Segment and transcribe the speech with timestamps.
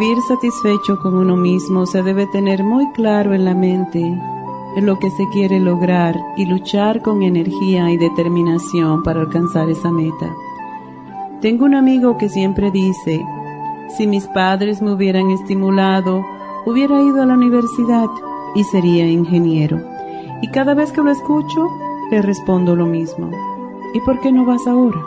[0.00, 4.98] Vivir satisfecho con uno mismo se debe tener muy claro en la mente en lo
[4.98, 10.34] que se quiere lograr y luchar con energía y determinación para alcanzar esa meta.
[11.42, 13.20] Tengo un amigo que siempre dice,
[13.98, 16.24] si mis padres me hubieran estimulado,
[16.64, 18.08] hubiera ido a la universidad
[18.54, 19.82] y sería ingeniero.
[20.40, 21.68] Y cada vez que lo escucho,
[22.10, 23.30] le respondo lo mismo.
[23.92, 25.02] ¿Y por qué no vas ahora?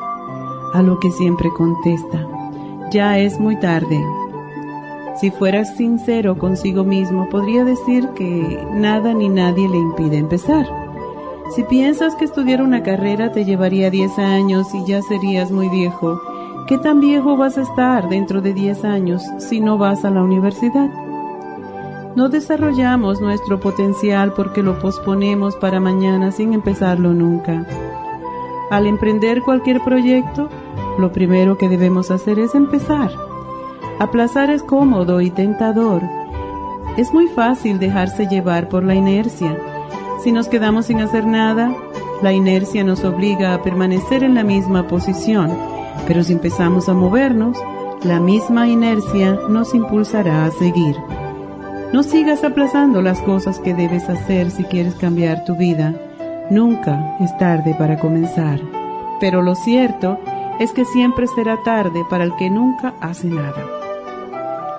[0.74, 2.28] A lo que siempre contesta,
[2.92, 4.00] ya es muy tarde,
[5.16, 10.66] si fueras sincero consigo mismo, podría decir que nada ni nadie le impide empezar.
[11.56, 16.20] Si piensas que estudiar una carrera te llevaría 10 años y ya serías muy viejo,
[16.68, 20.24] ¿qué tan viejo vas a estar dentro de 10 años si no vas a la
[20.24, 20.90] universidad?
[22.16, 27.68] No desarrollamos nuestro potencial porque lo posponemos para mañana sin empezarlo nunca.
[28.72, 30.50] Al emprender cualquier proyecto,
[30.98, 33.12] lo primero que debemos hacer es empezar.
[34.00, 36.02] Aplazar es cómodo y tentador.
[36.98, 39.58] Es muy fácil dejarse llevar por la inercia.
[40.24, 41.74] Si nos quedamos sin hacer nada,
[42.22, 45.52] la inercia nos obliga a permanecer en la misma posición,
[46.08, 47.58] pero si empezamos a movernos,
[48.04, 50.96] la misma inercia nos impulsará a seguir.
[51.94, 55.94] No sigas aplazando las cosas que debes hacer si quieres cambiar tu vida.
[56.50, 58.60] Nunca es tarde para comenzar.
[59.20, 60.18] Pero lo cierto
[60.60, 63.83] es que siempre será tarde para el que nunca hace nada.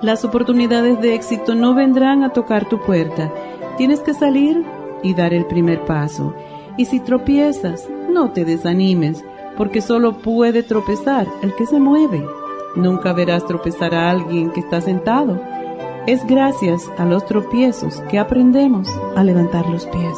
[0.01, 3.31] Las oportunidades de éxito no vendrán a tocar tu puerta.
[3.77, 4.63] Tienes que salir
[5.03, 6.33] y dar el primer paso.
[6.77, 9.23] Y si tropiezas, no te desanimes,
[9.57, 12.25] porque solo puede tropezar el que se mueve.
[12.75, 15.41] Nunca verás tropezar a alguien que está sentado.
[16.07, 20.17] Es gracias a los tropiezos que aprendemos a levantar los pies.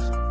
[0.01, 0.30] podcast.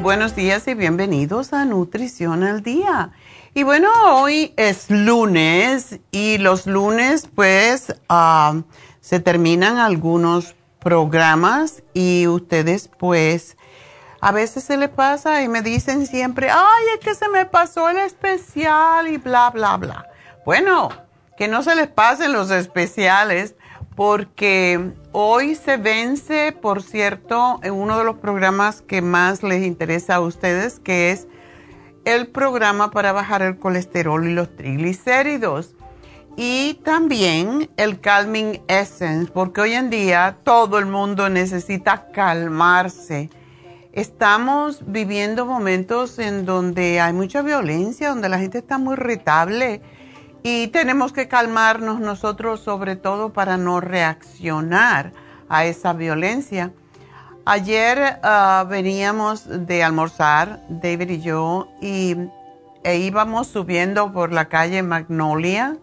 [0.00, 3.10] buenos días y bienvenidos a Nutrición al Día.
[3.52, 8.62] Y bueno, hoy es lunes y los lunes pues ah,
[9.02, 13.58] se terminan algunos programas y ustedes pues
[14.22, 17.90] a veces se les pasa y me dicen siempre, ay, es que se me pasó
[17.90, 20.08] el especial y bla, bla, bla.
[20.46, 20.88] Bueno,
[21.36, 23.54] que no se les pasen los especiales
[23.94, 30.16] porque hoy se vence, por cierto, en uno de los programas que más les interesa
[30.16, 31.28] a ustedes, que es
[32.04, 35.74] el programa para bajar el colesterol y los triglicéridos.
[36.36, 43.30] Y también el Calming Essence, porque hoy en día todo el mundo necesita calmarse.
[43.92, 49.80] Estamos viviendo momentos en donde hay mucha violencia, donde la gente está muy irritable
[50.46, 55.12] y tenemos que calmarnos nosotros sobre todo para no reaccionar
[55.48, 56.70] a esa violencia.
[57.46, 62.16] Ayer ah, veníamos de almorzar, David y yo, y
[62.82, 65.78] e íbamos subiendo por la calle Magnolia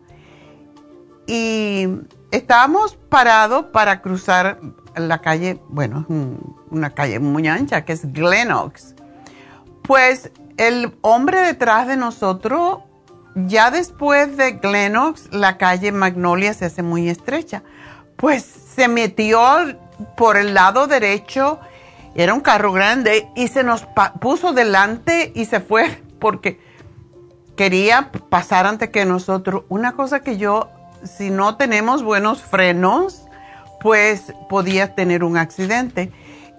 [1.25, 1.87] y
[2.29, 4.59] estábamos parados para cruzar
[4.95, 6.05] la calle, bueno,
[6.69, 8.93] una calle muy ancha que es Glenox.
[9.81, 12.81] Pues el hombre detrás de nosotros
[13.35, 17.63] ya después de Glenox, la calle Magnolia se hace muy estrecha.
[18.15, 19.41] Pues se metió
[20.17, 21.59] por el lado derecho,
[22.15, 23.87] era un carro grande, y se nos
[24.19, 26.59] puso delante y se fue porque
[27.55, 29.63] quería pasar antes que nosotros.
[29.69, 30.69] Una cosa que yo,
[31.03, 33.23] si no tenemos buenos frenos,
[33.81, 36.11] pues podía tener un accidente.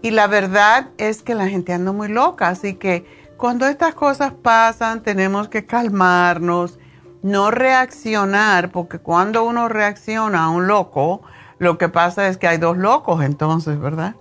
[0.02, 3.06] Y la verdad es que la gente anda muy loca, así que
[3.42, 6.78] cuando estas cosas pasan tenemos que calmarnos,
[7.24, 11.22] no reaccionar, porque cuando uno reacciona a un loco,
[11.58, 14.14] lo que pasa es que hay dos locos entonces, ¿verdad?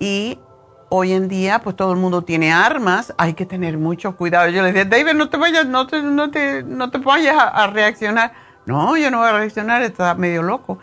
[0.00, 0.40] Y
[0.88, 4.48] hoy en día, pues todo el mundo tiene armas, hay que tener mucho cuidado.
[4.48, 7.68] Yo le decía, David, no te vayas, no te, no te, no te vayas a,
[7.68, 8.32] reaccionar.
[8.66, 10.80] No, yo no voy a reaccionar, está medio loco.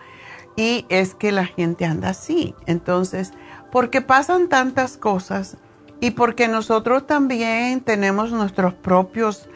[0.55, 2.55] Y es que la gente anda así.
[2.65, 3.33] Entonces,
[3.73, 5.57] porque pasan tantas cosas,
[6.03, 9.47] y porque nosotros también tenemos nuestros propios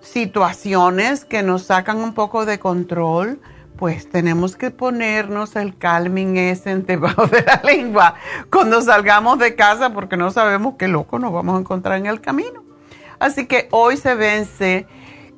[0.00, 3.40] situaciones que nos sacan un poco de control,
[3.76, 8.16] pues tenemos que ponernos el calming essence debajo de la lengua
[8.50, 12.20] cuando salgamos de casa porque no sabemos qué loco nos vamos a encontrar en el
[12.20, 12.64] camino.
[13.20, 14.84] Así que hoy se vence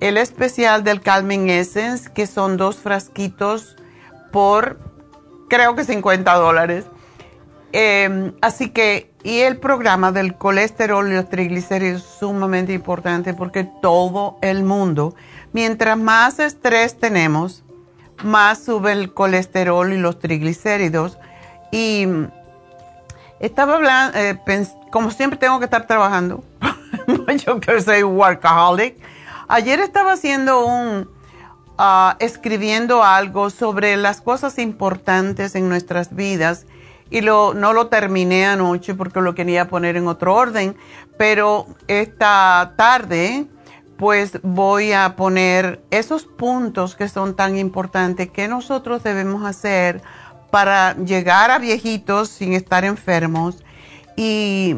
[0.01, 3.77] el especial del calming essence que son dos frasquitos
[4.33, 4.79] por
[5.51, 6.87] creo que 50 dólares.
[7.73, 13.65] Em, así que y el programa del colesterol y los triglicéridos es sumamente importante porque
[13.65, 15.15] todo el mundo,
[15.53, 17.63] mientras más estrés tenemos,
[18.25, 21.19] más sube el colesterol y los triglicéridos.
[21.71, 22.07] Y
[23.41, 24.39] estaba hablando, eh,
[24.91, 26.43] como siempre tengo que estar trabajando,
[27.47, 28.97] yo que soy workaholic.
[29.49, 31.11] Ayer estaba haciendo un,
[31.77, 36.67] ah, escribiendo algo sobre las cosas importantes en nuestras vidas
[37.11, 40.77] y lo, no lo terminé anoche porque lo quería poner en otro orden,
[41.19, 43.47] pero esta tarde
[43.97, 50.00] pues voy a poner esos puntos que son tan importantes que nosotros debemos hacer
[50.50, 53.62] para llegar a viejitos sin estar enfermos.
[54.17, 54.76] Y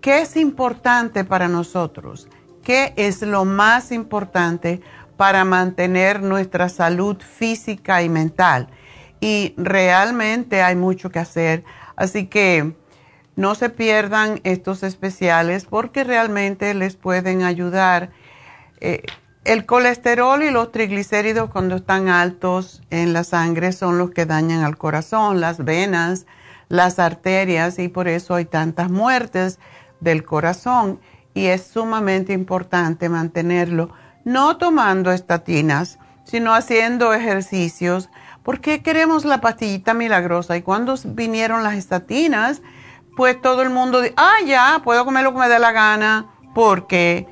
[0.00, 2.28] qué es importante para nosotros,
[2.64, 4.80] qué es lo más importante
[5.16, 8.68] para mantener nuestra salud física y mental
[9.20, 11.64] y realmente hay mucho que hacer.
[11.96, 12.74] Así que
[13.36, 18.10] no se pierdan estos especiales porque realmente les pueden ayudar.
[18.80, 19.02] Eh,
[19.44, 24.64] el colesterol y los triglicéridos cuando están altos en la sangre son los que dañan
[24.64, 26.26] al corazón, las venas,
[26.68, 29.60] las arterias y por eso hay tantas muertes
[30.00, 30.98] del corazón
[31.32, 33.90] y es sumamente importante mantenerlo
[34.26, 38.10] no tomando estatinas, sino haciendo ejercicios
[38.46, 40.56] ¿Por qué queremos la pastillita milagrosa?
[40.56, 42.62] Y cuando vinieron las estatinas,
[43.16, 46.26] pues todo el mundo dice, ah, ya, puedo comer lo que me dé la gana,
[46.54, 47.26] porque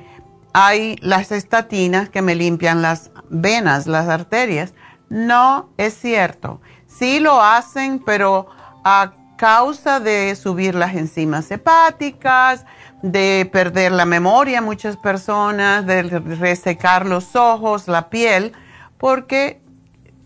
[0.51, 4.73] hay las estatinas que me limpian las venas, las arterias.
[5.07, 6.59] No es cierto.
[6.85, 8.49] Sí lo hacen, pero
[8.83, 12.65] a causa de subir las enzimas hepáticas,
[13.03, 18.51] de perder la memoria muchas personas, de resecar los ojos, la piel,
[18.97, 19.61] porque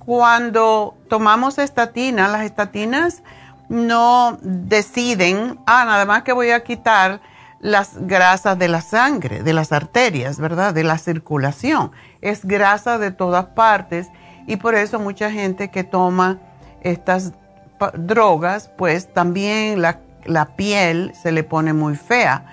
[0.09, 3.21] cuando tomamos estatinas, las estatinas
[3.69, 7.21] no deciden, ah, nada más que voy a quitar
[7.59, 10.73] las grasas de la sangre, de las arterias, ¿verdad?
[10.73, 11.91] De la circulación.
[12.21, 14.07] Es grasa de todas partes
[14.47, 16.39] y por eso mucha gente que toma
[16.81, 17.33] estas
[17.93, 22.45] drogas, pues también la, la piel se le pone muy fea.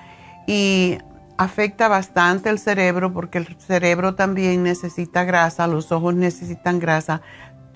[0.46, 0.98] y
[1.38, 7.20] afecta bastante el cerebro porque el cerebro también necesita grasa, los ojos necesitan grasa,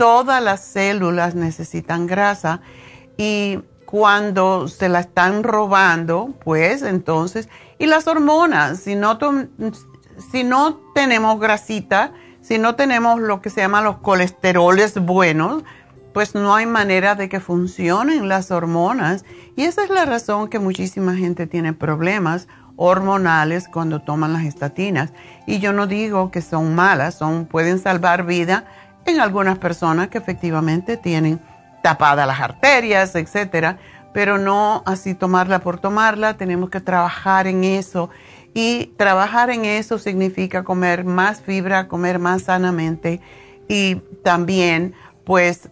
[0.00, 2.62] todas las células necesitan grasa
[3.18, 9.18] y cuando se la están robando, pues entonces, y las hormonas, si no,
[10.32, 15.64] si no tenemos grasita, si no tenemos lo que se llama los colesteroles buenos,
[16.14, 19.26] pues no hay manera de que funcionen las hormonas.
[19.54, 25.12] Y esa es la razón que muchísima gente tiene problemas hormonales cuando toman las estatinas.
[25.46, 28.64] Y yo no digo que son malas, son, pueden salvar vida
[29.18, 31.40] algunas personas que efectivamente tienen
[31.82, 33.78] tapadas las arterias, etcétera,
[34.12, 38.10] pero no así tomarla por tomarla, tenemos que trabajar en eso.
[38.52, 43.20] Y trabajar en eso significa comer más fibra, comer más sanamente
[43.68, 45.70] y también pues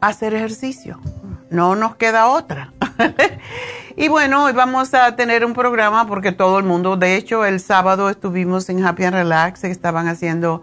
[0.00, 1.00] hacer ejercicio.
[1.48, 2.72] No nos queda otra.
[3.96, 7.60] y bueno, hoy vamos a tener un programa porque todo el mundo, de hecho el
[7.60, 10.62] sábado estuvimos en Happy and Relax, estaban haciendo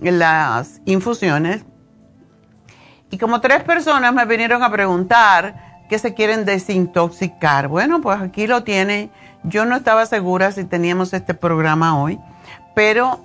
[0.00, 1.64] las infusiones.
[3.10, 7.68] Y como tres personas me vinieron a preguntar que se quieren desintoxicar.
[7.68, 9.10] Bueno, pues aquí lo tiene.
[9.44, 12.18] Yo no estaba segura si teníamos este programa hoy,
[12.74, 13.20] pero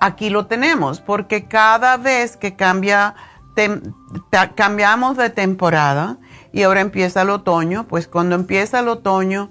[0.00, 3.14] aquí lo tenemos porque cada vez que cambia
[4.56, 6.16] cambiamos de temporada
[6.52, 9.48] y ahora empieza el otoño, pues cuando empieza el otoño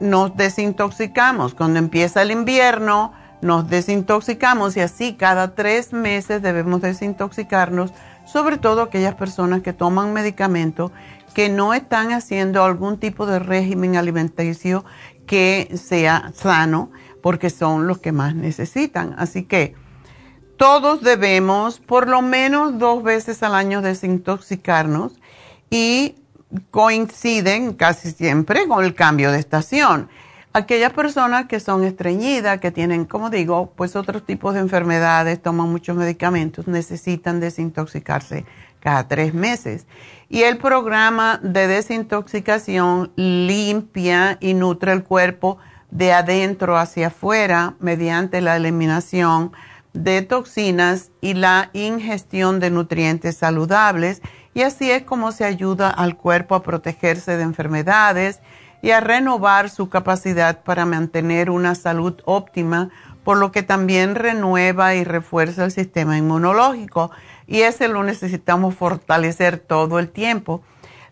[0.00, 3.12] nos desintoxicamos, cuando empieza el invierno
[3.44, 7.92] nos desintoxicamos y así cada tres meses debemos desintoxicarnos,
[8.24, 10.92] sobre todo aquellas personas que toman medicamentos
[11.34, 14.82] que no están haciendo algún tipo de régimen alimenticio
[15.26, 19.14] que sea sano, porque son los que más necesitan.
[19.18, 19.74] Así que
[20.56, 25.12] todos debemos por lo menos dos veces al año desintoxicarnos
[25.68, 26.14] y
[26.70, 30.08] coinciden casi siempre con el cambio de estación.
[30.56, 35.68] Aquellas personas que son estreñidas, que tienen, como digo, pues otros tipos de enfermedades, toman
[35.68, 38.44] muchos medicamentos, necesitan desintoxicarse
[38.78, 39.88] cada tres meses.
[40.28, 45.58] Y el programa de desintoxicación limpia y nutre el cuerpo
[45.90, 49.50] de adentro hacia afuera mediante la eliminación
[49.92, 54.22] de toxinas y la ingestión de nutrientes saludables
[54.54, 58.40] y así es como se ayuda al cuerpo a protegerse de enfermedades
[58.84, 62.90] y a renovar su capacidad para mantener una salud óptima,
[63.24, 67.10] por lo que también renueva y refuerza el sistema inmunológico
[67.46, 70.62] y ese lo necesitamos fortalecer todo el tiempo.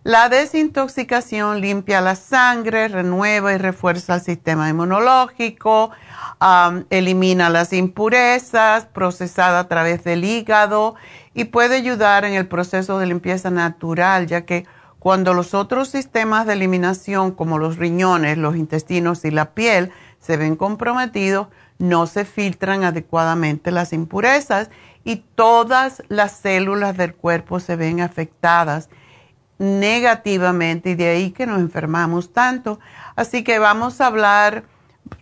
[0.05, 5.93] La desintoxicación limpia la sangre, renueva y refuerza el sistema inmunológico,
[6.91, 10.95] elimina las impurezas procesadas a través del hígado
[11.33, 14.67] y puede ayudar en el proceso de limpieza natural, ya que
[15.02, 19.90] cuando los otros sistemas de eliminación, como los riñones, los intestinos y la piel,
[20.21, 21.49] se ven comprometidos,
[21.80, 24.71] no se filtran adecuadamente las impurezas
[25.02, 28.90] y todas las células del cuerpo se ven afectadas
[29.59, 32.78] negativamente y de ahí que nos enfermamos tanto.
[33.16, 34.66] Así que vamos a hablar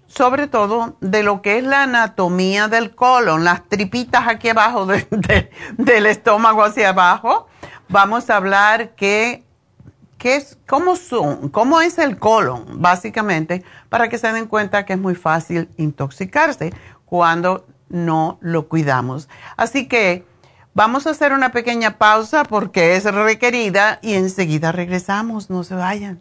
[0.06, 6.04] sobre todo de lo que es la anatomía del colon, las tripitas aquí abajo del
[6.04, 7.46] estómago hacia abajo.
[7.88, 9.42] Vamos a hablar qué,
[10.20, 14.92] qué es, cómo son, cómo es el colon, básicamente, para que se den cuenta que
[14.92, 16.72] es muy fácil intoxicarse
[17.06, 19.30] cuando no lo cuidamos.
[19.56, 20.26] Así que
[20.74, 26.20] vamos a hacer una pequeña pausa porque es requerida y enseguida regresamos, no se vayan.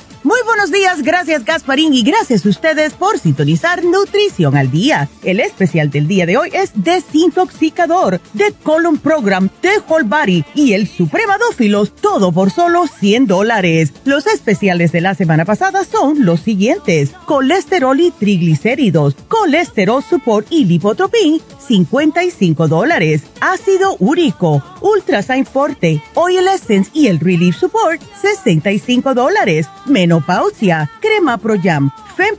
[0.23, 5.09] Muy buenos días, gracias Gasparín y gracias a ustedes por sintonizar Nutrición al Día.
[5.23, 10.73] El especial del día de hoy es Desintoxicador, de Colon Program, de Whole Body y
[10.73, 13.93] el Supremadófilos, todo por solo 100 dólares.
[14.05, 17.13] Los especiales de la semana pasada son los siguientes.
[17.25, 23.23] Colesterol y triglicéridos, colesterol support y lipotropin, 55 dólares.
[23.39, 29.67] Ácido úrico, Ultrasign Forte, Oil Essence y el Relief Support, 65 dólares
[30.11, 31.89] menopausia, crema Proyam,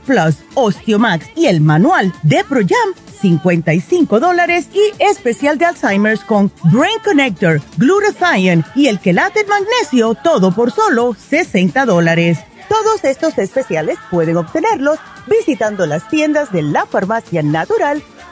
[0.05, 6.99] Plus, Osteomax y el manual de Proyam, 55 dólares y especial de Alzheimer's con Brain
[7.03, 12.37] Connector, Glutathione y el quelate magnesio, todo por solo 60 dólares.
[12.69, 18.03] Todos estos especiales pueden obtenerlos visitando las tiendas de la farmacia natural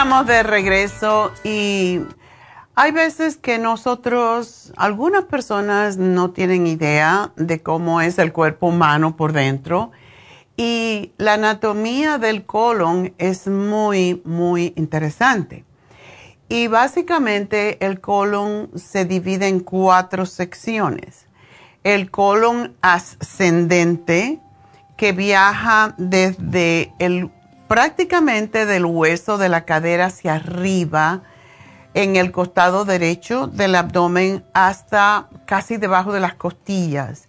[0.00, 2.00] Estamos de regreso y
[2.74, 9.14] hay veces que nosotros, algunas personas no tienen idea de cómo es el cuerpo humano
[9.14, 9.90] por dentro
[10.56, 15.66] y la anatomía del colon es muy, muy interesante.
[16.48, 21.26] Y básicamente el colon se divide en cuatro secciones.
[21.84, 24.40] El colon ascendente,
[24.96, 27.30] que viaja desde el
[27.70, 31.22] prácticamente del hueso de la cadera hacia arriba
[31.94, 37.28] en el costado derecho del abdomen hasta casi debajo de las costillas.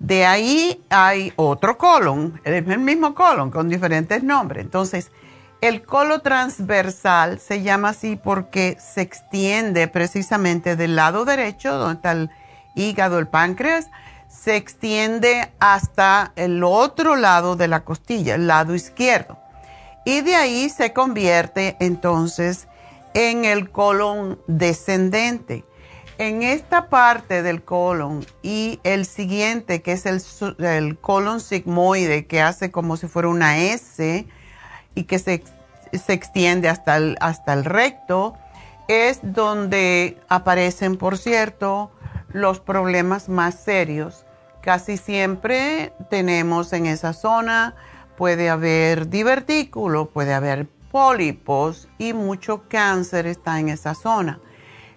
[0.00, 4.64] De ahí hay otro colon, el mismo colon con diferentes nombres.
[4.64, 5.12] Entonces,
[5.60, 12.10] el colon transversal se llama así porque se extiende precisamente del lado derecho, donde está
[12.10, 12.30] el
[12.74, 13.86] hígado, el páncreas,
[14.26, 19.38] se extiende hasta el otro lado de la costilla, el lado izquierdo
[20.08, 22.66] y de ahí se convierte entonces
[23.12, 25.66] en el colon descendente.
[26.16, 32.70] En esta parte del colon y el siguiente, que es el, colon sigmoide, que hace
[32.70, 34.26] como si fuera una S
[34.94, 35.42] y que se,
[35.92, 38.34] extiende hasta el, hasta el recto,
[38.88, 41.90] es donde aparecen, por cierto,
[42.32, 44.24] los problemas más serios.
[44.62, 47.74] Casi siempre tenemos en esa zona
[48.18, 54.40] puede haber divertículo, puede haber pólipos y mucho cáncer está en esa zona.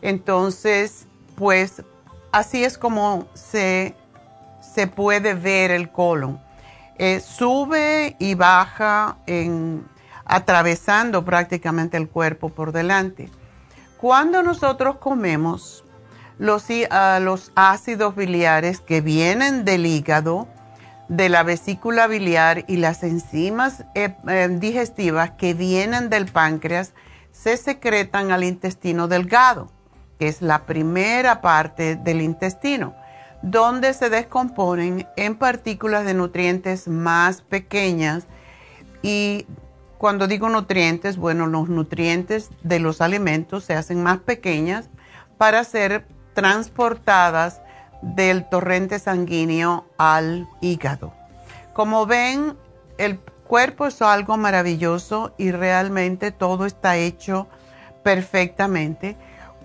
[0.01, 1.83] Entonces, pues
[2.31, 3.95] así es como se,
[4.59, 6.41] se puede ver el colon.
[6.97, 9.17] Eh, sube y baja
[10.25, 13.29] atravesando prácticamente el cuerpo por delante.
[13.97, 15.83] Cuando nosotros comemos,
[16.39, 20.47] los, ah, los ácidos biliares que vienen del hígado,
[21.11, 26.93] de la vesícula biliar y las enzimas eh, eh, digestivas que vienen del páncreas
[27.33, 29.69] se secretan al intestino delgado,
[30.17, 32.95] que es la primera parte del intestino,
[33.41, 38.25] donde se descomponen en partículas de nutrientes más pequeñas.
[39.01, 39.47] Y
[39.97, 44.89] cuando digo nutrientes, bueno, los nutrientes de los alimentos se hacen más pequeñas
[45.37, 47.59] para ser transportadas
[48.01, 51.13] del torrente sanguíneo al hígado.
[51.73, 52.57] Como ven,
[52.97, 57.47] el cuerpo es algo maravilloso y realmente todo está hecho
[58.03, 59.17] perfectamente.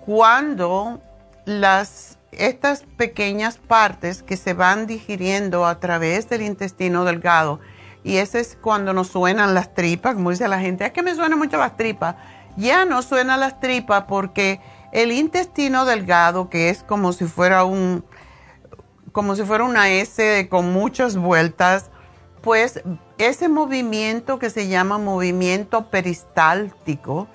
[0.05, 1.01] Cuando
[1.45, 7.59] las, estas pequeñas partes que se van digiriendo a través del intestino delgado,
[8.03, 11.15] y ese es cuando nos suenan las tripas, como dice la gente, es que me
[11.15, 12.15] suenan mucho las tripas.
[12.55, 14.61] Ya no suenan las tripas porque
[14.93, 18.05] el intestino delgado, que es como si fuera un,
[19.17, 21.89] como si fuera una S con muchas vueltas,
[22.43, 22.83] pues
[23.17, 27.27] ese movimiento que se llama movimiento peristáltico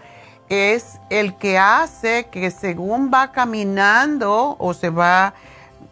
[0.48, 5.34] es el que hace que según va caminando o se va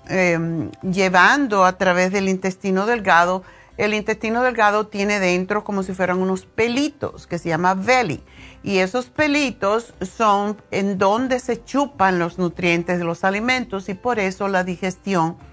[0.06, 3.42] em, llevando a través del intestino delgado,
[3.76, 8.22] el intestino delgado tiene dentro como si fueran unos pelitos que se llama belly.
[8.62, 14.20] Y esos pelitos son en donde se chupan los nutrientes de los alimentos y por
[14.20, 15.49] eso la digestión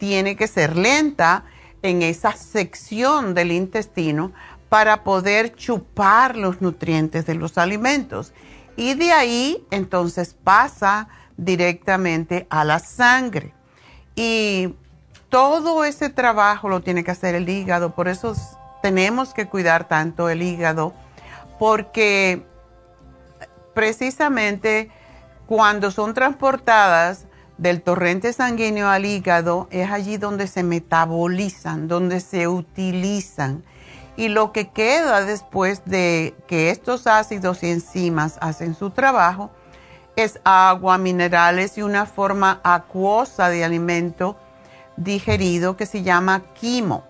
[0.00, 1.44] tiene que ser lenta
[1.82, 4.32] en esa sección del intestino
[4.68, 8.32] para poder chupar los nutrientes de los alimentos.
[8.76, 13.52] Y de ahí entonces pasa directamente a la sangre.
[14.16, 14.74] Y
[15.28, 18.34] todo ese trabajo lo tiene que hacer el hígado, por eso
[18.82, 20.94] tenemos que cuidar tanto el hígado,
[21.58, 22.42] porque
[23.74, 24.90] precisamente
[25.46, 27.26] cuando son transportadas
[27.60, 33.62] del torrente sanguíneo al hígado, es allí donde se metabolizan, donde se utilizan.
[34.16, 39.50] Y lo que queda después de que estos ácidos y enzimas hacen su trabajo
[40.16, 44.36] es agua, minerales y una forma acuosa de alimento
[44.96, 47.04] digerido que se llama quimo,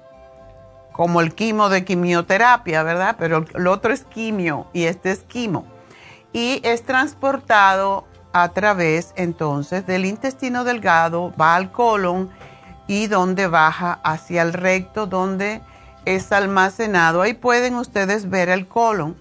[0.91, 3.15] como el quimo de quimioterapia, ¿verdad?
[3.21, 5.65] Pero el otro es quimio y este es quimo.
[6.33, 12.31] Y es transportado a través entonces del intestino delgado, va al colon
[12.87, 15.61] y donde baja hacia el recto, donde
[16.05, 17.23] es almacenado.
[17.23, 19.17] Ahí pueden ustedes ver el colon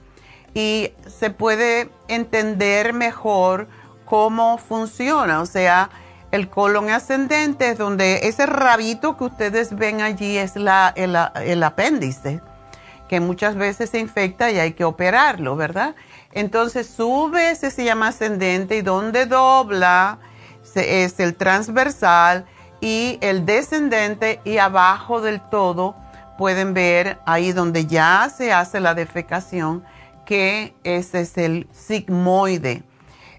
[0.54, 3.68] y se puede entender mejor
[4.06, 5.42] cómo funciona.
[5.42, 5.90] O sea,
[6.32, 12.42] el colon ascendente es donde ese rabito que ustedes ven allí es la, el, apéndice,
[13.08, 15.96] que muchas veces se infecta y hay que operarlo, ¿verdad?
[16.32, 20.20] Entonces sube, ese se llama ascendente y donde dobla
[20.76, 22.46] es el transversal
[22.82, 25.96] y el descendente y abajo del todo
[26.38, 29.84] pueden ver ahí donde ya se hace la defecación
[30.26, 32.84] que ese es el sigmoide.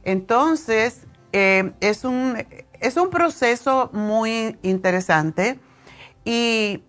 [0.02, 2.44] Entonces, eh, es, un,
[2.80, 5.60] es un proceso muy interesante
[6.24, 6.82] y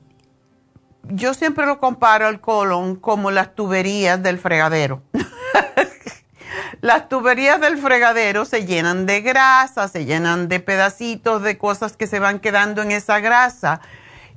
[1.04, 5.04] yo siempre lo comparo al colon como las tuberías del fregadero.
[6.82, 12.08] las tuberías del fregadero se llenan de grasa, se llenan de pedacitos de cosas que
[12.08, 13.82] se van quedando en esa grasa.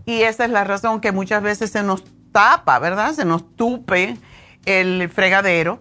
[0.07, 3.13] Y esa es la razón que muchas veces se nos tapa, ¿verdad?
[3.13, 4.17] Se nos tupe
[4.67, 5.81] el fregadero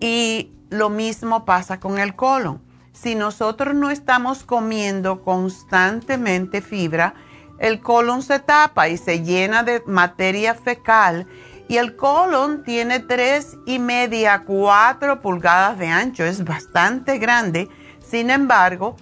[0.00, 2.62] y lo mismo pasa con el colon.
[2.92, 7.14] Si nosotros no estamos comiendo constantemente fibra,
[7.58, 11.26] el colon se tapa y se llena de materia fecal
[11.68, 17.68] y el colon tiene tres y media, cuatro pulgadas de ancho, es bastante grande.
[18.00, 18.96] Sin embargo,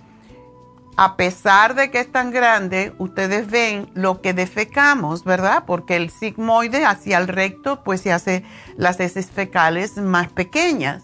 [0.96, 5.64] a pesar de que es tan grande, ustedes ven lo que defecamos, ¿verdad?
[5.66, 8.44] Porque el sigmoide hacia el recto, pues se hace
[8.76, 11.02] las heces fecales más pequeñas.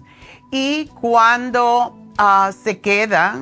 [0.51, 3.39] Y cuando ah, se queda,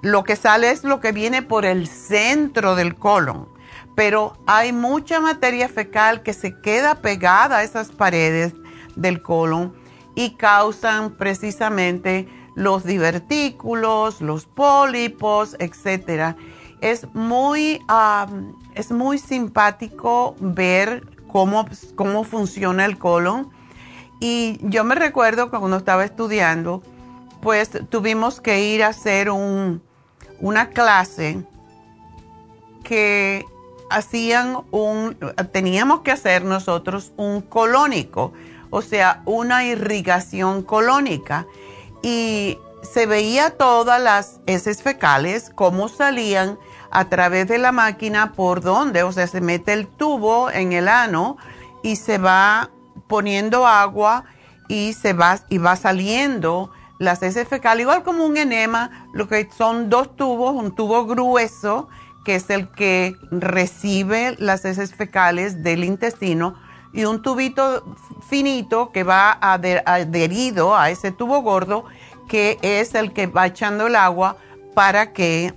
[0.00, 3.51] lo que sale es lo que viene por el centro del colon.
[3.94, 8.54] Pero hay mucha materia fecal que se queda pegada a esas paredes
[8.96, 9.74] del colon
[10.14, 16.36] y causan precisamente los divertículos, los pólipos, etc.
[16.80, 17.80] Es muy,
[18.74, 23.50] es muy simpático ver cómo, cómo funciona el colon.
[24.20, 26.82] Y yo me recuerdo que cuando estaba estudiando,
[27.40, 29.82] pues tuvimos que ir a hacer un,
[30.40, 31.44] una clase
[32.84, 33.44] que
[33.94, 35.16] hacían un,
[35.52, 38.32] teníamos que hacer nosotros un colónico,
[38.70, 41.46] o sea, una irrigación colónica.
[42.02, 46.58] Y se veía todas las heces fecales, cómo salían
[46.90, 50.88] a través de la máquina, por dónde, o sea, se mete el tubo en el
[50.88, 51.36] ano
[51.82, 52.70] y se va
[53.06, 54.24] poniendo agua
[54.68, 59.48] y se va y va saliendo las heces fecales, igual como un enema, lo que
[59.56, 61.88] son dos tubos, un tubo grueso
[62.24, 66.54] que es el que recibe las heces fecales del intestino
[66.92, 67.96] y un tubito
[68.28, 71.84] finito que va adherido a ese tubo gordo
[72.28, 74.36] que es el que va echando el agua
[74.74, 75.54] para que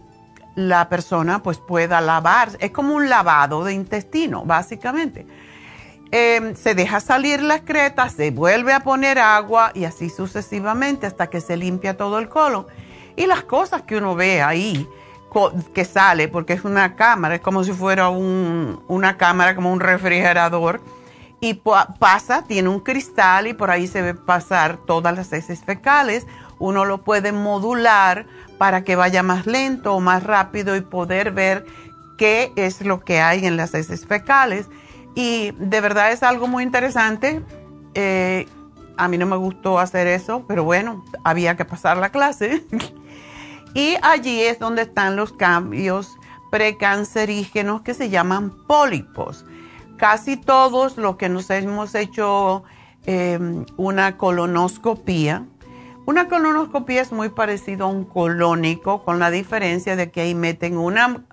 [0.56, 2.50] la persona pues pueda lavar.
[2.60, 5.28] Es como un lavado de intestino, básicamente.
[6.12, 11.28] Em, se deja salir la excreta, se vuelve a poner agua y así sucesivamente hasta
[11.28, 12.66] que se limpia todo el colon.
[13.16, 14.88] Y las cosas que uno ve ahí,
[15.74, 20.82] que sale, porque es una cámara, es como si fuera una cámara, como un refrigerador,
[21.42, 21.62] y
[22.00, 26.26] pasa, tiene un cristal y por ahí se ve pasar todas las heces fecales.
[26.58, 28.26] Uno lo puede modular
[28.58, 31.66] para que vaya más lento o más rápido y poder ver
[32.18, 34.68] qué es lo que hay en las heces fecales.
[35.14, 37.44] Y de verdad es algo muy interesante.
[37.94, 38.48] Eh,
[38.98, 42.64] a mí no me gustó hacer eso, pero bueno, había que pasar la clase.
[43.76, 46.18] y allí es donde están los cambios
[46.50, 49.46] precancerígenos que se llaman pólipos
[49.98, 52.64] casi todos los que nos hemos hecho
[53.06, 55.46] em, una colonoscopía,
[56.06, 60.78] una colonoscopía es muy parecido a un colónico, con la diferencia de que ahí meten
[60.78, 61.24] una,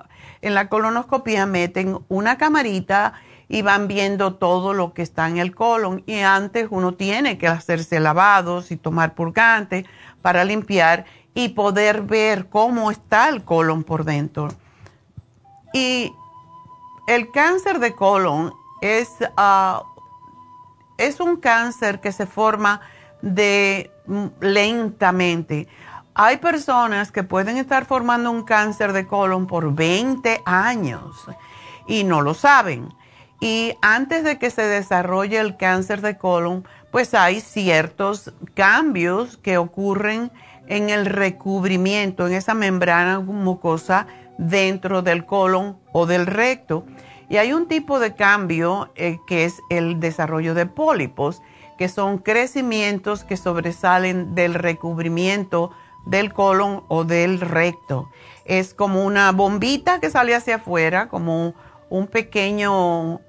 [0.41, 3.15] en la colonoscopía meten una camarita
[3.49, 6.03] y van viendo todo lo que está en el colon.
[6.07, 9.85] Y antes uno tiene que hacerse lavados y tomar purgante
[10.23, 14.49] para limpiar y poder ver cómo está el colon por dentro.
[15.73, 16.13] Y
[17.07, 19.83] el cáncer de colon es, ah,
[20.99, 22.81] es un cáncer que se forma
[23.23, 25.69] de mm, lentamente.
[26.15, 31.27] Hay personas que pueden estar formando un cáncer de colon por 20 años
[31.87, 32.93] y no lo saben.
[33.41, 39.57] Y antes de que se desarrolle el cáncer de colon, pues hay ciertos cambios que
[39.59, 40.31] ocurren
[40.73, 44.07] en el recubrimiento, en esa membrana mucosa
[44.39, 46.87] dentro del colon o del recto.
[47.29, 51.43] Y hay un tipo de cambio eh, que es el desarrollo de pólipos,
[51.77, 55.73] que son crecimientos que sobresalen del recubrimiento
[56.07, 58.09] del colon o del recto.
[58.47, 61.53] Es como una bombita que sale hacia afuera, como
[61.91, 63.21] un pequeño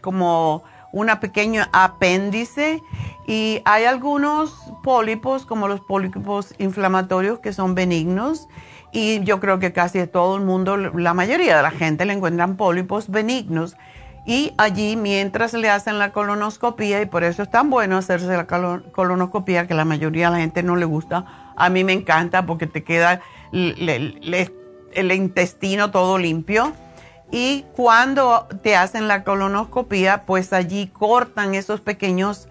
[0.00, 2.82] como una pequeña apéndice
[3.26, 8.48] y hay algunos pólipos como los pólipos inflamatorios que son benignos
[8.92, 12.56] y yo creo que casi todo el mundo, la mayoría de la gente le encuentran
[12.56, 13.76] pólipos benignos
[14.24, 18.46] y allí mientras le hacen la colonoscopía y por eso es tan bueno hacerse la
[18.46, 22.66] colonoscopía que la mayoría de la gente no le gusta, a mí me encanta porque
[22.66, 23.20] te queda
[23.52, 26.72] el intestino todo limpio
[27.30, 32.48] y cuando te hacen la colonoscopia, pues allí cortan esos pequeños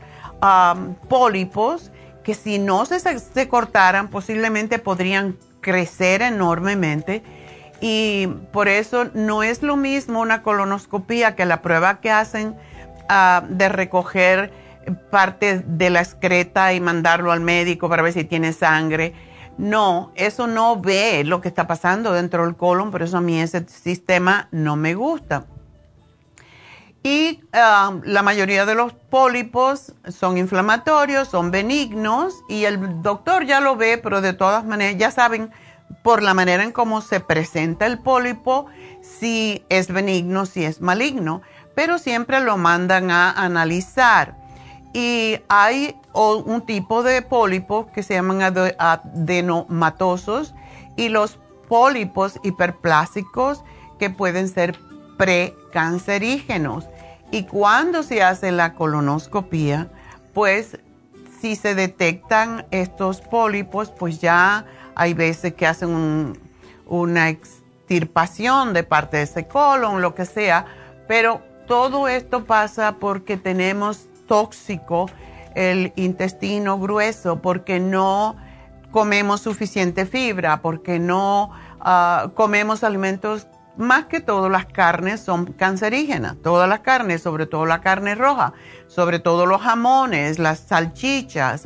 [1.08, 1.92] pólipos
[2.24, 7.24] que si no se, se, cortaran posiblemente podrían crecer enormemente.
[7.82, 12.56] Y por eso no es lo mismo una colonoscopia que la prueba que hacen
[13.10, 14.52] ah, de recoger
[15.10, 19.14] parte de la excreta y mandarlo al médico para ver si tiene sangre
[19.58, 23.40] no, eso no ve lo que está pasando dentro del colon, por eso a mí
[23.40, 25.46] ese sistema no me gusta.
[27.04, 33.62] Y um, la mayoría de los pólipos son inflamatorios, son benignos y el doctor ya
[33.62, 35.52] lo ve, pero de todas maneras ya saben
[36.04, 38.66] por la manera en cómo se presenta el pólipo
[39.02, 41.44] si es benigno, si es maligno,
[41.76, 44.36] pero siempre lo mandan a analizar.
[44.96, 48.42] Y hay un tipo de pólipos que se llaman
[48.80, 50.56] adenomatosos
[50.96, 53.66] y los pólipos hiperplásicos
[54.00, 54.80] que pueden ser
[55.18, 56.86] precancerígenos.
[57.30, 59.90] Y cuando se hace la colonoscopía,
[60.34, 60.80] pues
[61.42, 66.40] si se detectan estos pólipos, pues ya hay veces que hacen
[66.86, 70.68] una extirpación de parte de ese colon, lo que sea,
[71.06, 75.08] pero todo esto pasa porque tenemos tóxico
[75.56, 78.36] el intestino grueso, porque no
[78.92, 86.38] comemos suficiente fibra, porque no ah, comemos alimentos, más que todo las carnes son cancerígenas,
[86.42, 88.54] todas las carnes, sobre todo la carne roja,
[88.88, 91.64] sobre todo los jamones, las salchichas,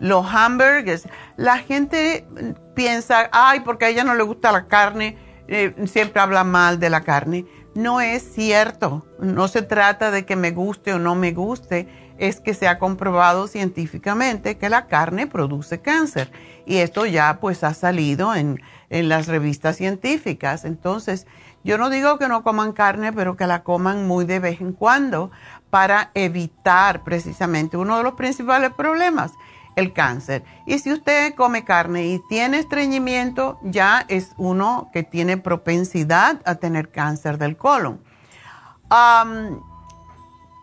[0.00, 1.08] los hamburgues.
[1.36, 2.26] La gente
[2.74, 6.90] piensa, ay, porque a ella no le gusta la carne, eh, siempre habla mal de
[6.90, 7.46] la carne.
[7.74, 12.40] No es cierto, no se trata de que me guste o no me guste es
[12.40, 16.30] que se ha comprobado científicamente que la carne produce cáncer
[16.66, 20.66] y esto ya pues ha salido en, las revistas científicas.
[20.66, 21.26] Entonces,
[21.64, 24.74] yo no digo que no coman carne, pero que la coman muy de vez en
[24.74, 25.30] cuando
[25.70, 29.32] para evitar precisamente uno de los principales problemas,
[29.76, 30.44] el cáncer.
[30.66, 36.56] Y si usted come carne y tiene estreñimiento, ya es uno que tiene propensidad a
[36.56, 37.98] tener cáncer del colon.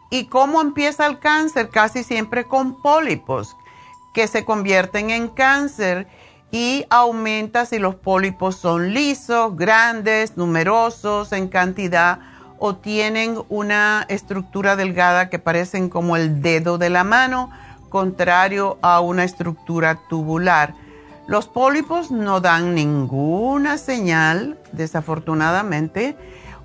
[0.09, 1.69] ¿Y cómo empieza el cáncer?
[1.69, 3.55] Casi siempre con pólipos
[4.13, 6.07] que se convierten en cáncer
[6.51, 12.19] y aumenta si los pólipos son lisos, grandes, numerosos en cantidad
[12.57, 17.51] o tienen una estructura delgada que parecen como el dedo de la mano,
[17.89, 20.73] contrario a una estructura tubular.
[21.27, 26.17] Los pólipos no dan ninguna señal, desafortunadamente.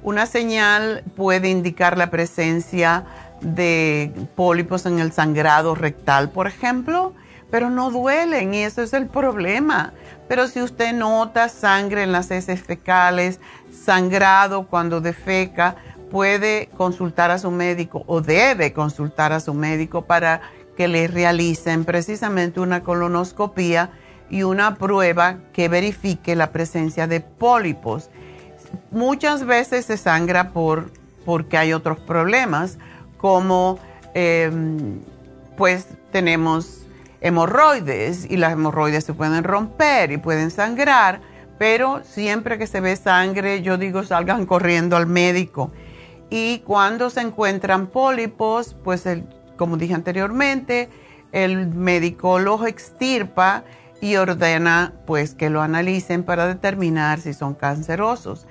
[0.03, 3.05] Una señal puede indicar la presencia
[3.41, 7.13] de pólipos en el sangrado rectal, por ejemplo,
[7.51, 9.93] pero no duelen y eso es el problema.
[10.29, 13.39] Pero si usted nota sangre en las heces fecales,
[13.71, 15.77] sangrado cuando defeca,
[16.11, 20.41] puede consultar a su médico o debe consultar a su médico para
[20.77, 23.91] que le realicen precisamente una colonoscopía
[24.31, 28.11] y una prueba que verifique la presencia de pólipos.
[28.91, 30.91] Muchas veces se sangra por
[31.25, 32.79] porque hay otros problemas
[33.25, 33.79] como
[34.13, 35.01] em,
[35.57, 36.83] pues tenemos
[37.23, 41.23] hemorroides y las hemorroides se pueden romper y pueden sangrar,
[41.57, 45.71] pero siempre que se ve sangre yo digo salgan corriendo al médico.
[46.29, 49.09] Y cuando se encuentran pólipos, pues
[49.57, 50.91] como dije anteriormente,
[51.33, 53.65] el médico los extirpa
[54.03, 58.47] y ordena pues que lo analicen para determinar si son cancerosos.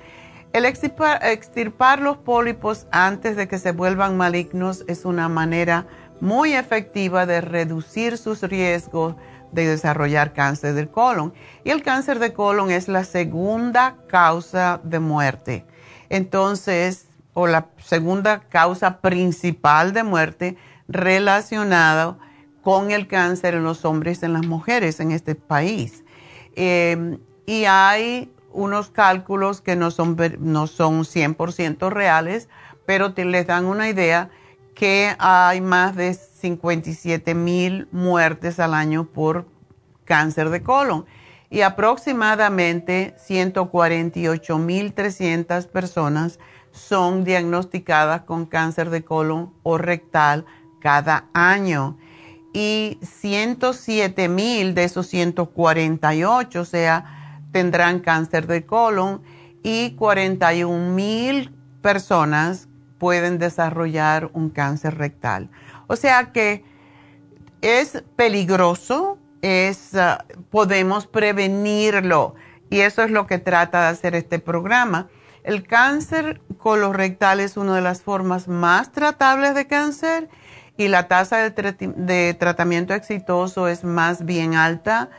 [0.54, 5.88] El extirpar, los pólipos antes de que se vuelvan malignos es una manera
[6.20, 9.16] muy efectiva de reducir sus riesgos
[9.50, 11.34] de desarrollar cáncer del colon.
[11.64, 15.64] Y el cáncer de colon es la segunda causa de muerte.
[16.08, 22.16] Entonces, o la segunda causa principal de muerte relacionada
[22.62, 26.04] con el cáncer en los hombres y en las mujeres en este país.
[26.54, 32.48] Eh, y hay unos cálculos que no son, no son 100% reales,
[32.86, 34.30] pero les dan una idea
[34.74, 39.46] que hay más de 57 mil muertes al año por
[40.04, 41.04] cáncer de colon.
[41.50, 46.38] Y aproximadamente 148 mil 300 personas
[46.72, 50.44] son diagnosticadas con cáncer de colon o rectal
[50.80, 51.96] cada año.
[52.52, 57.23] Y 107 mil de esos 148, o sea,
[57.54, 59.22] tendrán cáncer de colon
[59.62, 65.50] y 41 mil personas pueden desarrollar un cáncer rectal.
[65.86, 66.64] O sea que
[67.60, 72.34] es peligroso, es, ah, podemos prevenirlo
[72.70, 75.06] y eso es lo que trata de hacer este programa.
[75.44, 80.28] El cáncer colorectal es una de las formas más tratables de cáncer
[80.76, 85.10] y la tasa de tratamiento exitoso es más bien alta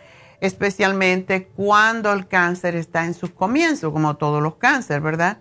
[0.42, 5.40] especialmente cuando el cáncer está en sus comienzos, como todos los cánceres, ¿verdad?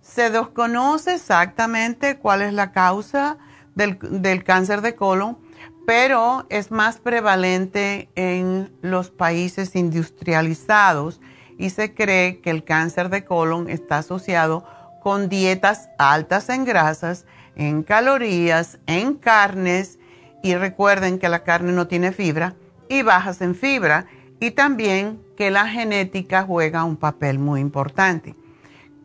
[0.00, 3.38] Se desconoce exactamente cuál es la causa
[3.74, 5.38] del, del cáncer de colon,
[5.86, 11.20] pero es más prevalente en los países industrializados
[11.58, 14.64] y se cree que el cáncer de colon está asociado
[15.02, 19.98] con dietas altas en grasas, en calorías, en carnes,
[20.42, 22.54] y recuerden que la carne no tiene fibra,
[22.88, 24.06] y bajas en fibra
[24.40, 28.34] y también que la genética juega un papel muy importante.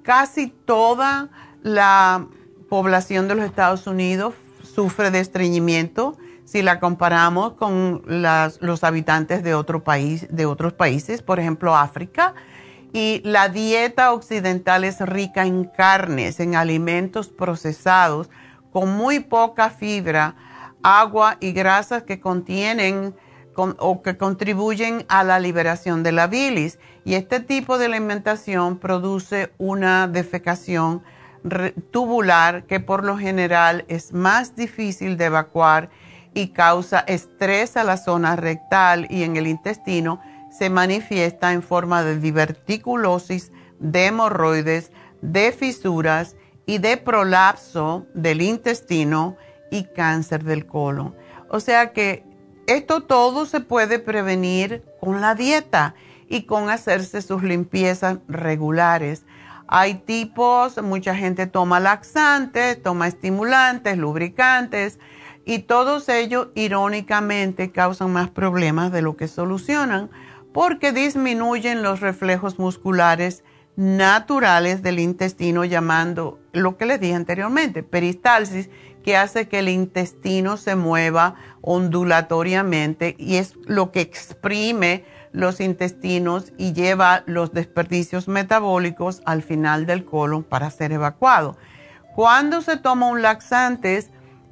[0.04, 1.30] Casi toda
[1.62, 2.28] la
[2.69, 9.52] población de los Estados Unidos sufre de estreñimiento si la comparamos con los habitantes de,
[9.52, 12.34] de otros países, por ejemplo África.
[12.91, 18.30] Y la dieta occidental es rica en carnes, en alimentos procesados,
[18.72, 20.36] con muy poca fibra,
[20.84, 23.15] agua y grasas que contienen
[23.56, 26.80] o que contribuyen a la liberación de la bilis.
[27.06, 31.04] Y este tipo de alimentación produce una defecación
[31.92, 35.89] tubular que por lo general es más difícil de evacuar
[36.34, 42.04] y causa estrés a la zona rectal y en el intestino se manifiesta en forma
[42.04, 46.36] de diverticulosis, de hemorroides, de fisuras
[46.66, 49.36] y de prolapso del intestino
[49.72, 51.16] y cáncer del colon.
[51.50, 52.24] O sea que
[52.67, 55.95] esto todo se puede prevenir con la dieta
[56.30, 59.26] y con hacerse sus limpiezas regulares.
[59.67, 64.99] Hay tipos, mucha gente toma laxantes, toma estimulantes, lubricantes
[65.45, 70.10] y todos ellos irónicamente causan más problemas de lo que solucionan
[70.54, 73.43] porque disminuyen los reflejos musculares
[73.76, 78.69] naturales del intestino llamando lo que les dije anteriormente, peristalsis
[79.04, 86.52] que hace que el intestino se mueva ondulatoriamente y es lo que exprime los intestinos
[86.58, 91.57] y lleva los desperdicios metabólicos al final del colon para ser evacuado.
[92.16, 94.05] Cuando se toma un laxante,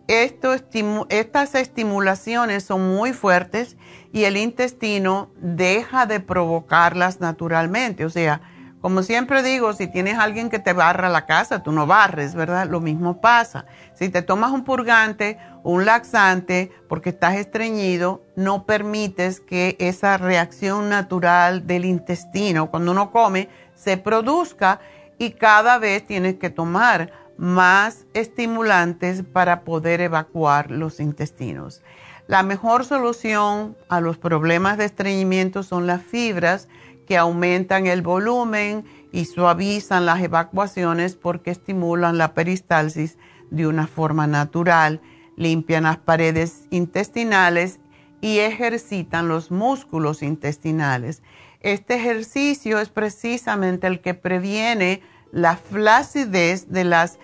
[0.07, 3.77] estas estimulaciones son muy fuertes
[4.11, 8.05] y el intestino deja de provocarlas naturalmente.
[8.05, 8.41] O sea,
[8.81, 12.67] como siempre digo, si tienes alguien que te barra la casa, tú no barres, ¿verdad?
[12.67, 13.65] Lo mismo pasa.
[13.93, 20.89] Si te tomas un purgante, un laxante, porque estás estreñido, no permites que esa reacción
[20.89, 24.79] natural del intestino, cuando uno come, se produzca
[25.19, 31.83] y cada vez tienes que tomar más estimulantes para poder evacuar los intestinos.
[32.25, 36.67] La mejor solución a los problemas de estreñimiento son las fibras
[37.11, 43.17] que aumentan el volumen y suavizan las evacuaciones porque estimulan la peristalsis
[43.49, 45.01] de una forma natural,
[45.35, 47.81] limpian las paredes intestinales
[48.21, 51.21] y ejercitan los músculos intestinales.
[51.59, 55.01] Este ejercicio es precisamente el que previene
[55.33, 57.19] la flacidez de las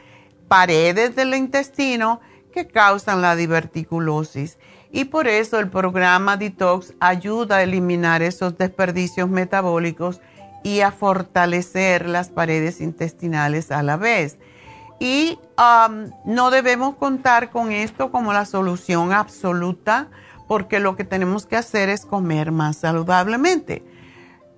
[0.50, 2.20] paredes del intestino
[2.52, 4.58] que causan la diverticulosis.
[4.92, 10.22] Y por eso el programa Detox ayuda a eliminar esos desperdicios metabólicos
[10.64, 14.38] y a fortalecer las paredes intestinales a la vez.
[15.00, 20.10] Y um, no debemos contar con esto como la solución absoluta
[20.48, 23.84] porque lo que tenemos que hacer es comer más saludablemente.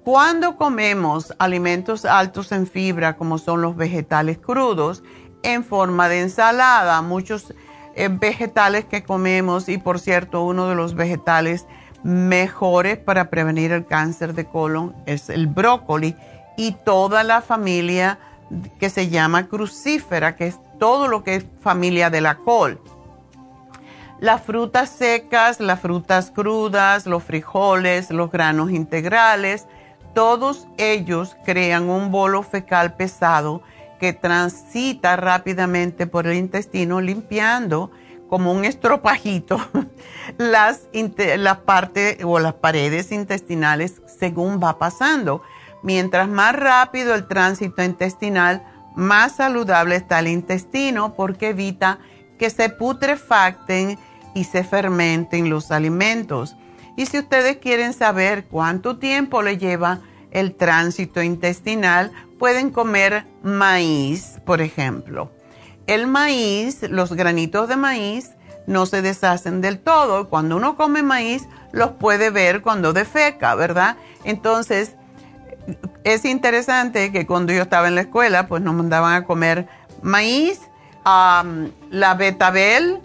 [0.03, 5.03] Cuando comemos alimentos altos en fibra, como son los vegetales crudos,
[5.43, 7.53] en forma de ensalada, muchos
[7.99, 11.65] eh, vegetales que comemos, y por cierto, uno de los vegetales
[12.01, 16.15] mejores para prevenir el cáncer de colon es el brócoli
[16.55, 18.17] y toda la familia
[18.79, 22.79] que se llama crucífera, que es todo lo que es familia de la col.
[24.21, 29.67] Las frutas secas, las frutas crudas, los frijoles, los granos integrales,
[30.13, 33.61] todos ellos crean un bolo fecal pesado
[33.99, 37.91] que transita rápidamente por el intestino limpiando
[38.29, 39.59] como un estropajito
[40.37, 40.87] las,
[41.65, 45.41] partes o las paredes intestinales según va pasando.
[45.81, 48.63] Mientras más rápido el tránsito intestinal,
[48.95, 51.99] más saludable está el intestino porque evita
[52.37, 53.97] que se putrefacten
[54.35, 56.55] y se fermenten los alimentos.
[56.95, 59.99] Y si ustedes quieren saber cuánto tiempo le lleva
[60.31, 65.31] el tránsito intestinal, pueden comer maíz, por ejemplo.
[65.85, 68.31] El maíz, los granitos de maíz,
[68.65, 70.29] no se deshacen del todo.
[70.29, 73.97] Cuando uno come maíz, los puede ver cuando defeca, ¿verdad?
[74.23, 74.95] Entonces,
[76.03, 79.67] es interesante que cuando yo estaba en la escuela, pues nos mandaban a comer
[80.01, 80.61] maíz,
[81.05, 83.01] la betabel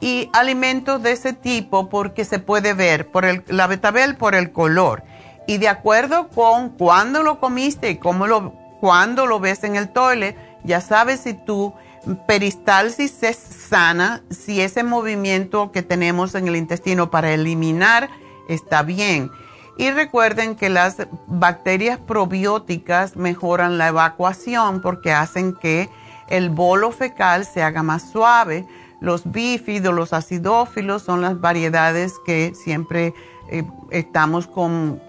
[0.00, 4.50] y alimentos de ese tipo porque se puede ver por el, la betabel por el
[4.50, 5.04] color.
[5.50, 9.88] Y de acuerdo con cuándo lo comiste y cómo lo, cuándo lo ves en el
[9.88, 11.74] toilet, ya sabes si tu
[12.28, 18.10] peristalsis es sana, si ese movimiento que tenemos en el intestino para eliminar
[18.48, 19.28] está bien.
[19.76, 25.88] Y recuerden que las bacterias probióticas mejoran la evacuación porque hacen que
[26.28, 28.68] el bolo fecal se haga más suave.
[29.00, 33.14] Los bífidos, los acidófilos son las variedades que siempre
[33.50, 35.00] eh, estamos con,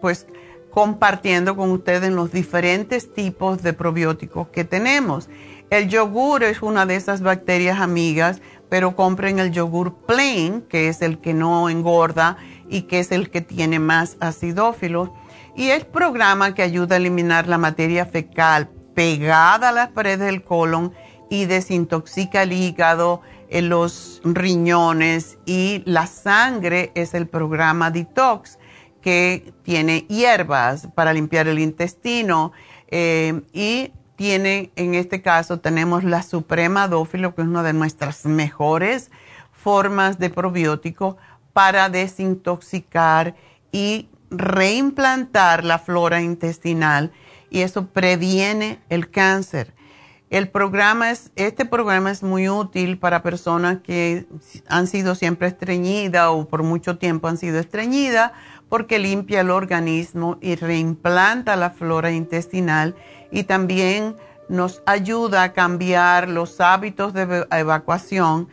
[0.00, 0.26] pues,
[0.70, 5.28] compartiendo con ustedes los diferentes tipos de probióticos que tenemos.
[5.70, 11.02] El yogur es una de esas bacterias amigas, pero compren el yogur plain, que es
[11.02, 12.36] el que no engorda
[12.68, 15.10] y que es el que tiene más acidófilos.
[15.56, 20.42] Y el programa que ayuda a eliminar la materia fecal pegada a las paredes del
[20.42, 20.92] colon
[21.30, 28.57] y desintoxica el hígado, eh, los riñones y la sangre es el programa Detox
[29.08, 32.52] que tiene hierbas para limpiar el intestino
[32.88, 38.26] eh, y tiene, en este caso, tenemos la Suprema Dófilo, que es una de nuestras
[38.26, 39.10] mejores
[39.50, 41.16] formas de probiótico
[41.54, 43.34] para desintoxicar
[43.72, 47.10] y reimplantar la flora intestinal
[47.48, 49.72] y eso previene el cáncer.
[50.28, 54.26] El programa es, este programa es muy útil para personas que
[54.68, 58.32] han sido siempre estreñidas o por mucho tiempo han sido estreñidas
[58.68, 62.94] porque limpia el organismo y reimplanta la flora intestinal
[63.30, 64.16] y también
[64.48, 68.48] nos ayuda a cambiar los hábitos de evacuación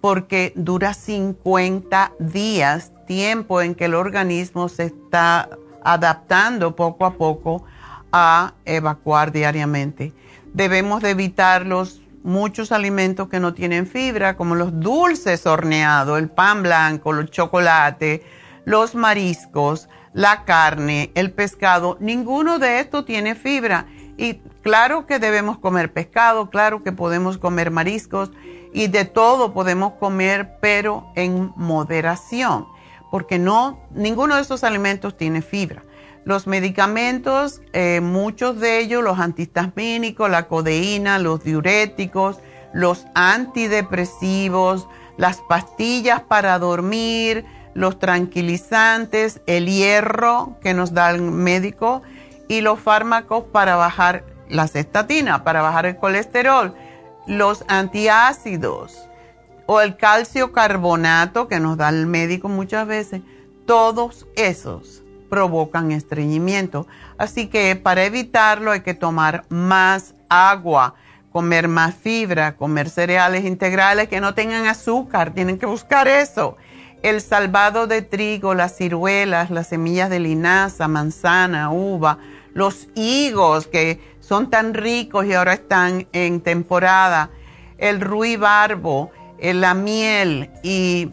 [0.00, 5.50] porque dura 50 días, tiempo en que el organismo se está
[5.82, 7.64] adaptando poco a poco
[8.12, 10.12] a evacuar diariamente.
[10.52, 16.28] Debemos de evitar los muchos alimentos que no tienen fibra, como los dulces horneados, el
[16.28, 18.22] pan blanco, el chocolate,
[18.64, 21.96] los mariscos, la carne, el pescado.
[22.00, 23.86] Ninguno de estos tiene fibra.
[24.16, 28.30] Y claro que debemos comer pescado, claro que podemos comer mariscos
[28.72, 32.66] y de todo podemos comer, pero en moderación,
[33.10, 35.82] porque no, ninguno de estos alimentos tiene fibra.
[36.24, 42.38] Los medicamentos, eh, muchos de ellos, los antihistamínicos, la codeína, los diuréticos,
[42.74, 44.86] los antidepresivos,
[45.16, 47.44] las pastillas para dormir,
[47.74, 52.02] los tranquilizantes, el hierro que nos da el médico
[52.48, 56.74] y los fármacos para bajar la cestatina, para bajar el colesterol,
[57.26, 59.08] los antiácidos
[59.66, 63.22] o el calcio carbonato que nos da el médico muchas veces,
[63.66, 66.88] todos esos provocan estreñimiento.
[67.16, 70.94] Así que para evitarlo hay que tomar más agua,
[71.30, 76.56] comer más fibra, comer cereales integrales que no tengan azúcar, tienen que buscar eso.
[77.02, 82.18] El salvado de trigo, las ciruelas, las semillas de linaza, manzana, uva,
[82.52, 87.30] los higos que son tan ricos y ahora están en temporada.
[87.78, 91.10] El ruibarbo, eh, la miel y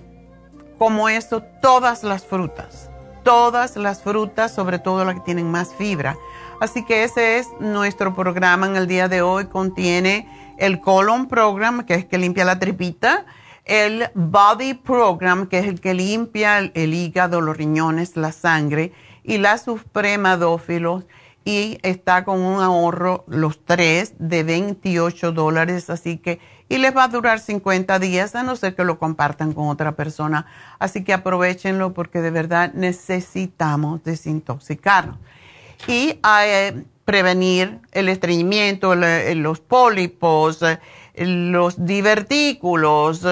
[0.77, 2.89] como eso, todas las frutas.
[3.23, 6.17] Todas las frutas, sobre todo las que tienen más fibra.
[6.59, 9.45] Así que ese es nuestro programa en el día de hoy.
[9.45, 10.27] Contiene
[10.57, 13.25] el Colon Program, que es que limpia la tripita,
[13.67, 18.93] el Body Program, que es el que limpia el, hígado, los riñones, la sangre,
[19.23, 21.03] y la Supremadófilos
[21.43, 27.05] y está con un ahorro los tres de 28 dólares, así que, y les va
[27.05, 30.45] a durar 50 días, a no ser que lo compartan con otra persona.
[30.79, 35.17] Así que aprovechenlo porque de verdad necesitamos desintoxicarnos.
[35.87, 40.59] Y eh, prevenir el estreñimiento, los pólipos,
[41.17, 43.25] los divertículos,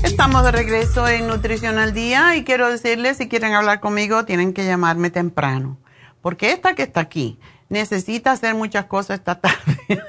[0.02, 4.54] Estamos de regreso en Nutrición al Día y quiero decirles, si quieren hablar conmigo, tienen
[4.54, 5.78] que llamarme temprano
[6.22, 7.40] porque esta que está aquí
[7.70, 9.78] necesita hacer muchas cosas esta tarde.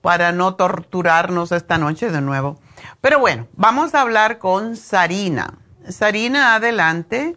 [0.00, 2.60] para no torturarnos esta noche de nuevo.
[3.00, 5.58] Pero bueno, vamos a hablar con Sarina.
[5.88, 7.36] Sarina, adelante.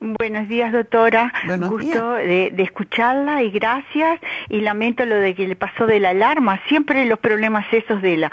[0.00, 1.32] Buenos días, doctora.
[1.46, 4.20] Buenos Gusto De, de, escucharla y gracias.
[4.48, 6.60] Y lamento lo de que le pasó de la alarma.
[6.68, 8.32] Siempre los problemas esos de la,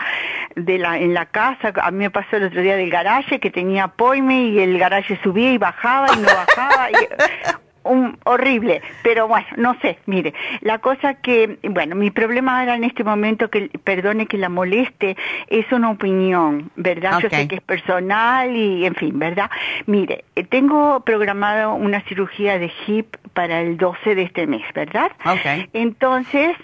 [0.55, 1.72] de la, en la casa.
[1.82, 5.18] A mí me pasó el otro día del garaje que tenía poime y el garaje
[5.24, 6.91] subía y bajaba y no bajaba.
[6.91, 12.75] y, un, horrible, pero bueno, no sé, mire, la cosa que, bueno, mi problema era
[12.75, 15.15] en este momento que, perdone que la moleste,
[15.47, 17.19] es una opinión, ¿verdad?
[17.19, 19.49] Yo sé que es personal y, en fin, ¿verdad?
[19.86, 25.11] Mire, eh, tengo programado una cirugía de hip para el 12 de este mes, ¿verdad?
[25.25, 25.69] Okay.
[25.73, 26.55] Entonces,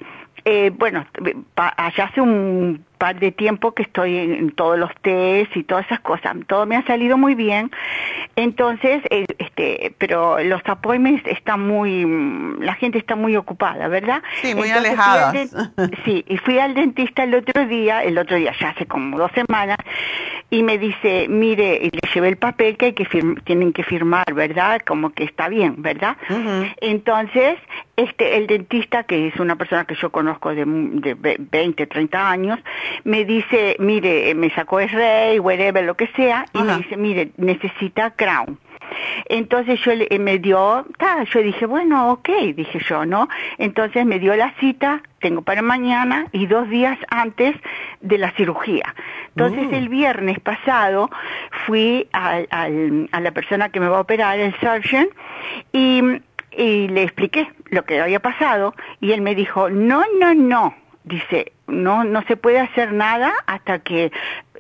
[0.46, 1.06] eh, bueno,
[1.56, 6.02] allá hace un par de tiempo que estoy en, todos los test y todas esas
[6.02, 6.36] cosas.
[6.48, 7.72] Todo me ha salido muy bien.
[8.36, 12.06] Entonces, eh, este, pero los appointments están muy,
[12.60, 14.22] la gente está muy ocupada, ¿verdad?
[14.42, 15.34] Sí, muy alejada.
[16.06, 19.32] Sí, y fui al dentista el otro día, el otro día ya hace como dos
[19.32, 19.78] semanas,
[20.50, 23.06] y me dice, mire, y le llevé el papel que hay que
[23.44, 24.82] tienen que firmar, ¿verdad?
[24.86, 26.18] Como que está bien, ¿verdad?
[26.82, 27.58] Entonces,
[28.00, 32.60] este, el dentista, que es una persona que yo conozco de, de 20, 30 años,
[33.04, 37.32] me dice, mire, me sacó el rey, whatever, lo que sea, y me dice, mire,
[37.38, 38.58] necesita crown.
[39.26, 43.28] Entonces yo le, me dio, ta, yo dije, bueno, ok, dije yo, ¿no?
[43.58, 47.56] Entonces me dio la cita, tengo para mañana y dos días antes
[48.00, 48.96] de la cirugía.
[49.36, 51.10] Entonces el viernes pasado
[51.66, 55.10] fui a, a la persona que me va a operar, el surgeon,
[55.74, 56.02] y,
[56.52, 61.54] y le expliqué lo que había pasado y él me dijo, no, no, no, dice,
[61.68, 64.12] no, no se puede hacer nada hasta que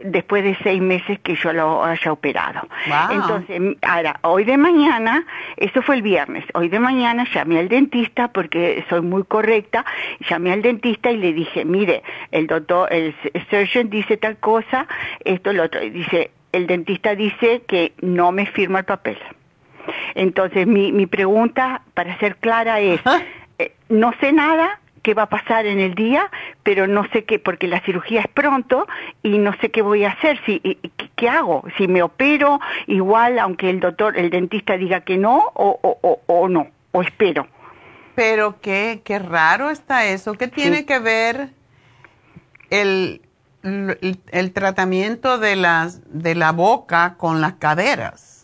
[0.03, 2.67] después de seis meses que yo lo haya operado.
[3.11, 5.25] Entonces, ahora, hoy de mañana,
[5.57, 9.85] eso fue el viernes, hoy de mañana llamé al dentista porque soy muy correcta,
[10.29, 13.13] llamé al dentista y le dije, mire, el doctor, el
[13.49, 14.87] surgeon dice tal cosa,
[15.25, 19.17] esto, lo otro, dice, el dentista dice que no me firma el papel.
[20.15, 23.01] Entonces, mi, mi pregunta, para ser clara, es,
[23.57, 26.29] eh, no sé nada, qué va a pasar en el día,
[26.63, 28.87] pero no sé qué, porque la cirugía es pronto
[29.23, 30.59] y no sé qué voy a hacer, si,
[31.15, 35.79] qué, hago, si me opero igual, aunque el doctor, el dentista diga que no, o,
[35.81, 37.47] o, o, no, o espero.
[38.15, 41.49] Pero qué, qué raro está eso, ¿qué tiene que ver
[42.69, 43.21] el,
[43.63, 48.38] el, el, tratamiento de, las, de la boca con las caderas?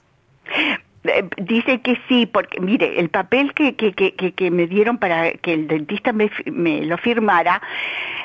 [1.08, 5.32] Eh, dice que sí, porque mire, el papel que, que, que, que me dieron para
[5.34, 7.62] que el dentista me, me lo firmara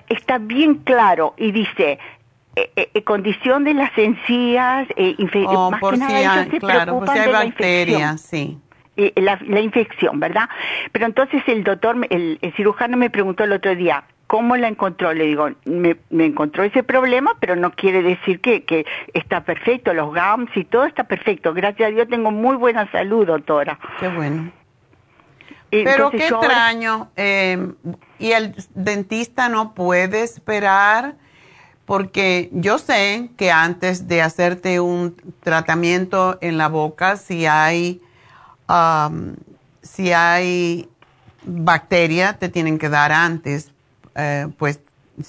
[0.08, 1.98] está bien claro y dice
[2.56, 5.14] eh, eh, condición de las encías, eh,
[5.46, 8.58] oh, más que nada se claro, preocupan de bacterias, la sí.
[9.16, 10.48] La, la, infección, ¿verdad?
[10.92, 15.12] Pero entonces el doctor, el, el cirujano me preguntó el otro día, ¿Cómo la encontró?
[15.12, 20.14] Le digo, me, encontró ese problema, pero no quiere decir que, que está perfecto, los
[20.14, 21.52] GAMS y todo está perfecto.
[21.52, 23.76] Gracias a Dios tengo muy buena salud, doctora.
[23.98, 24.52] Qué bueno.
[25.68, 27.10] pero qué extraño.
[27.16, 27.72] Eh,
[28.20, 31.16] y el dentista no puede esperar,
[31.84, 38.00] porque yo sé que antes de hacerte un tratamiento en la boca, si hay,
[39.82, 40.88] si hay
[41.42, 43.72] bacteria, te tienen que dar antes
[44.20, 44.80] eh, pues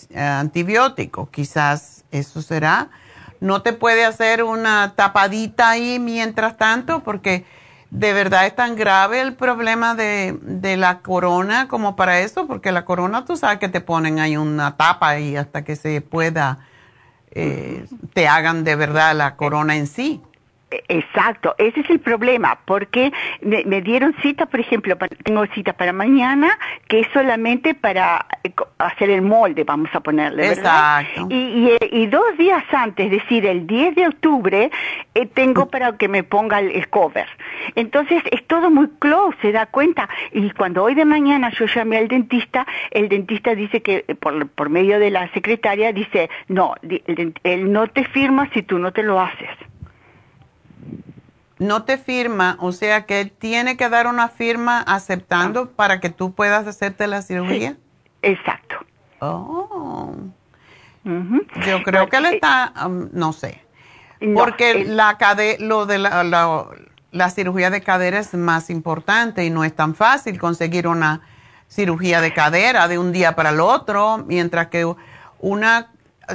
[0.10, 2.90] eh, antibiótico, quizás eso será.
[3.40, 7.46] No te puede hacer una tapadita ahí mientras tanto porque
[7.90, 12.72] de verdad es tan grave el problema de, de, la corona como para eso, porque
[12.72, 16.60] la corona tú sabes que te ponen ahí una tapa ahí hasta que se pueda,
[17.32, 20.22] eh, te hagan de verdad la corona en sí.
[20.88, 23.12] Exacto, ese es el problema, porque
[23.42, 26.58] me, dieron cita, por ejemplo, tengo cita para mañana,
[26.88, 31.02] que es solamente para eh, hacer el molde, vamos a ponerle, ¿verdad?
[31.02, 31.28] Exacto.
[31.30, 34.72] Y, y, dos días antes, es decir, el 10 de octubre,
[35.14, 37.28] eh, tengo para que me ponga el, cover.
[37.76, 40.08] Entonces, es todo muy close, se da cuenta.
[40.32, 44.48] Y cuando hoy de mañana yo llamé al dentista, el dentista dice que, eh, por,
[44.50, 46.76] por medio de la secretaria, dice, no,
[47.44, 49.50] él no te firma si tú no te lo haces
[51.62, 55.76] no te firma, o sea que él tiene que dar una firma aceptando ah.
[55.76, 57.78] para que tú puedas hacerte la cirugía.
[58.24, 58.78] exacto.
[59.20, 60.16] Oh.
[61.04, 63.64] Yo creo que él está, um, no sé,
[64.34, 65.16] porque la
[65.60, 66.24] lo de la,
[67.12, 71.22] la, cirugía de cadera es más importante y no es tan fácil conseguir una
[71.68, 74.92] cirugía de cadera de un día para el otro, mientras que
[75.40, 75.92] una,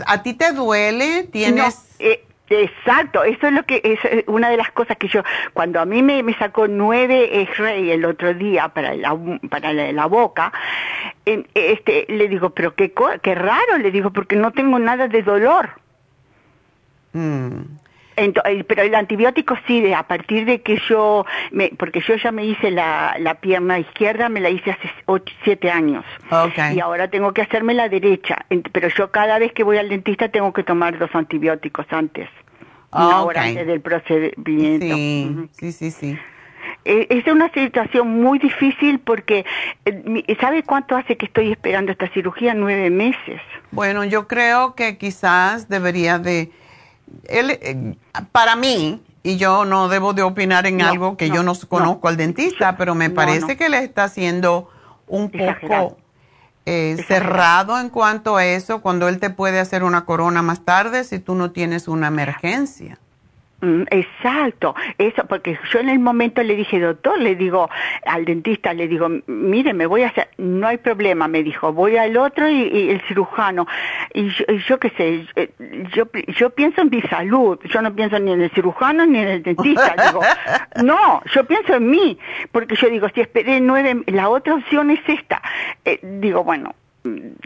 [0.07, 1.25] ¿a ti te duele?
[1.25, 1.97] ¿Tienes...?
[1.99, 5.23] Eh, Exacto, eso es lo que es una de las cosas que yo,
[5.53, 9.19] cuando a mí me, me sacó nueve X-ray el otro día para la,
[9.51, 10.53] para la, boca,
[11.25, 15.71] este, le digo, pero qué, qué raro, le digo, porque no tengo nada de dolor.
[17.13, 17.63] Mm.
[18.17, 22.47] Pero el antibiótico sí, de, a partir de que yo, me, porque yo ya me
[22.47, 26.05] hice la, la pierna izquierda, me la hice hace ocho, siete años.
[26.75, 28.47] Y ahora tengo que hacerme la derecha.
[28.73, 32.29] Pero yo cada vez que voy al dentista tengo que tomar dos antibióticos antes.
[32.91, 34.87] Una hora antes del procedimiento.
[34.87, 36.19] Sí, sí, sí, sí.
[36.85, 39.45] Eh, es una situación muy difícil porque,
[39.85, 42.55] eh, ¿sabe cuánto hace que estoy esperando esta cirugía?
[42.55, 43.41] Nueve meses.
[43.73, 46.51] Bueno, yo creo que quizás debería de
[47.25, 47.97] él, eh,
[48.33, 52.17] para mí, y yo no debo de opinar en algo que yo no conozco al
[52.17, 54.71] dentista, pero me parece que le está haciendo
[55.09, 55.97] un poco
[56.65, 61.05] eh, cerrado en cuanto a eso, cuando él te puede hacer una corona más tarde
[61.05, 62.99] si tú no tienes una emergencia.
[63.63, 67.71] Mm, exacto, eso, porque yo en el momento le dije, doctor, le digo
[68.05, 71.97] al dentista, le digo, mire, me voy a hacer, no hay problema, me dijo, voy
[71.97, 73.67] al otro y, el cirujano.
[74.13, 74.29] Y
[74.69, 75.51] yo, qué sé, eh,
[75.95, 76.05] yo,
[76.37, 79.43] yo pienso en mi salud, yo no pienso ni en el cirujano ni en el
[79.43, 79.95] dentista.
[80.07, 80.21] digo,
[80.85, 82.19] no, yo pienso en mí,
[82.53, 85.41] porque yo digo, si esperé nueve, la otra opción es esta.
[85.83, 86.75] Eh, digo, bueno,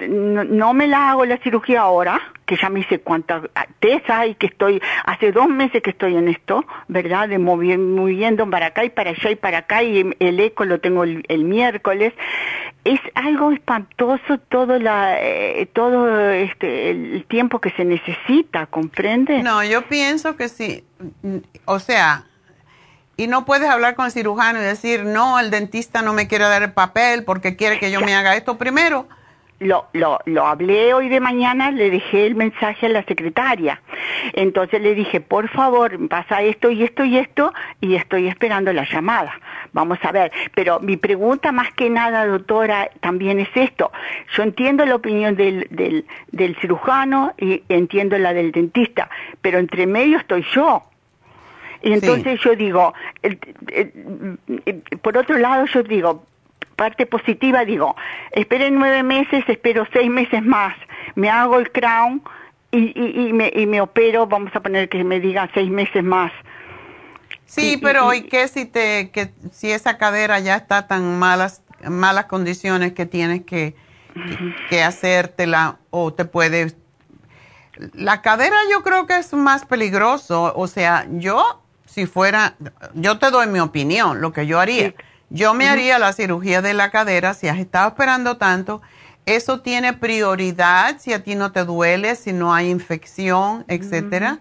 [0.09, 2.21] no, me la hago la cirugía ahora,
[2.51, 3.43] que ya me hice cuánta
[3.79, 7.29] test hay, que estoy, hace dos meses que estoy en esto, ¿verdad?
[7.29, 11.05] De moviendo para acá y para allá y para acá, y el eco lo tengo
[11.05, 12.13] el, miércoles.
[12.83, 19.45] Es algo espantoso todo la, eh, todo este, el tiempo que se necesita, ¿comprende?
[19.45, 20.83] No, yo pienso que sí,
[21.67, 22.25] o sea,
[23.17, 26.47] y no puedes hablar con el cirujano y decir, no, el dentista no me quiere
[26.47, 29.07] dar el papel porque quiere que yo me haga esto primero
[29.61, 33.81] lo, lo, lo hablé hoy de mañana, le dejé el mensaje a la secretaria.
[34.33, 38.85] Entonces le dije, por favor, pasa esto y esto y esto, y estoy esperando la
[38.85, 39.39] llamada.
[39.73, 40.33] Vamos a ver.
[40.55, 43.93] Pero mi pregunta más que nada, doctora, también es esto.
[44.35, 49.11] Yo entiendo la opinión del, del, del cirujano y entiendo la del dentista,
[49.43, 50.85] pero entre medio estoy yo.
[51.83, 52.93] Y entonces yo digo,
[55.01, 56.27] por otro lado yo digo,
[56.81, 57.95] parte positiva digo,
[58.33, 60.75] esperen nueve meses, espero seis meses más,
[61.15, 62.23] me hago el crown
[62.73, 66.33] y, y, me, y me opero, vamos a poner que me digan seis meses más.
[67.45, 72.25] Sí, pero ¿y qué si te que si esa cadera ya está tan malas malas
[72.25, 73.75] condiciones que tienes que,
[74.71, 76.75] que hacértela o te puede
[77.93, 82.55] la cadera yo creo que es más peligroso, o sea, yo si fuera
[82.95, 84.95] yo te doy mi opinión, lo que yo haría.
[85.31, 88.83] Yo me haría la cirugía de la cadera si has estado esperando tanto.
[89.27, 94.41] Eso tiene prioridad si a ti no te duele, si no hay infección, etcétera.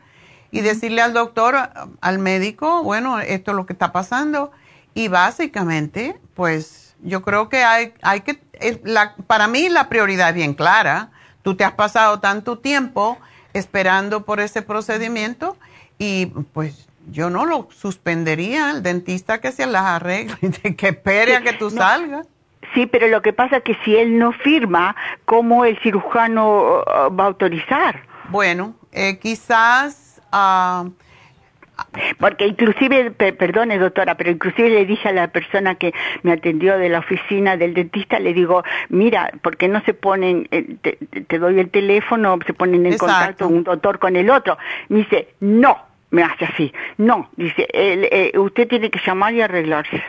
[0.49, 1.55] Y decirle al doctor,
[2.01, 4.51] al médico, bueno, esto es lo que está pasando.
[4.95, 8.41] Y básicamente, pues yo creo que hay, hay que,
[8.83, 11.11] la, para mí la prioridad es bien clara.
[11.43, 13.19] Tú te has pasado tanto tiempo
[13.53, 15.55] esperando por ese procedimiento
[15.99, 20.35] y pues yo no lo suspendería el dentista que se las arregle,
[20.77, 22.27] que espere a que tú salgas.
[22.73, 24.95] Sí, pero lo que pasa es que si él no firma,
[25.25, 28.03] ¿cómo el cirujano uh, va a autorizar?
[28.29, 30.21] Bueno, eh, quizás...
[30.31, 30.85] Ah,
[32.19, 35.93] porque inclusive, perdone doctora, pero inclusive le dije a la persona que
[36.23, 40.47] me atendió de la oficina del dentista, le digo, mira, ¿por qué no se ponen,
[40.51, 40.75] eh,
[41.27, 44.57] te, doy el teléfono, se ponen en contacto un doctor con el otro?
[44.89, 45.77] Me dice, no,
[46.11, 46.73] me hace así.
[46.97, 50.03] No, dice, eh, usted tiene que llamar y arreglarse.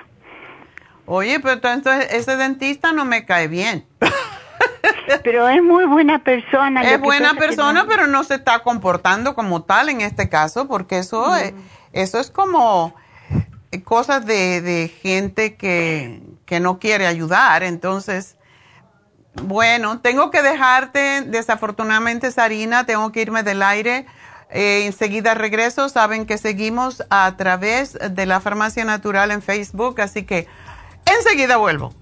[1.06, 3.84] Oye, pero entonces ese dentista no me cae bien.
[5.24, 6.82] pero es muy buena persona.
[6.82, 11.34] Es buena persona, pero no se está comportando como tal en este caso, porque eso,
[11.36, 11.52] es,
[11.92, 12.94] eso es como
[13.84, 17.62] cosas de, de gente que, que no quiere ayudar.
[17.62, 18.36] Entonces,
[19.42, 24.06] bueno, tengo que dejarte, desafortunadamente, Sarina, tengo que irme del aire.
[24.52, 25.88] Eh, enseguida regreso.
[25.88, 30.46] Saben que seguimos a través de la Farmacia Natural en Facebook, así que
[31.06, 31.94] enseguida vuelvo.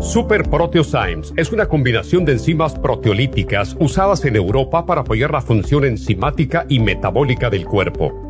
[0.00, 5.84] Super Proteosymes es una combinación de enzimas proteolíticas usadas en Europa para apoyar la función
[5.84, 8.27] enzimática y metabólica del cuerpo.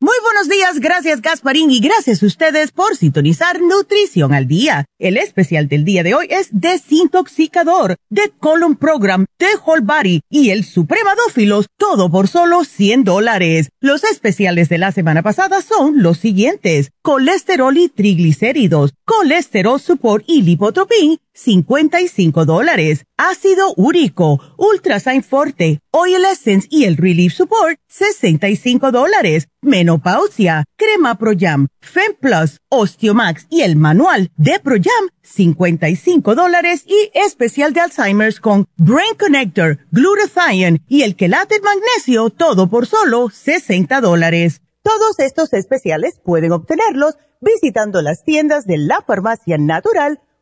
[0.00, 4.84] Muy buenos días, gracias Gasparín y gracias a ustedes por sintonizar Nutrición al Día.
[5.00, 10.50] El especial del día de hoy es Desintoxicador, de Colon Program, de Whole Body y
[10.50, 13.70] el Supremadófilos, todo por solo 100 dólares.
[13.80, 16.92] Los especiales de la semana pasada son los siguientes.
[17.02, 23.04] Colesterol y triglicéridos, Colesterol Support y Lipotropin, 55 dólares.
[23.16, 29.46] Ácido úrico, Ultrasign Forte, Oil Essence y el Relief Support, 65 dólares.
[29.62, 36.82] Menopausia, Crema Pro Jam, Fem Plus, Osteomax y el Manual de Pro Jam, 55 dólares.
[36.86, 43.30] Y especial de Alzheimer's con Brain Connector, Glutathione y el Quelate Magnesio, todo por solo
[43.30, 44.60] 60 dólares.
[44.82, 50.20] Todos estos especiales pueden obtenerlos visitando las tiendas de la Farmacia Natural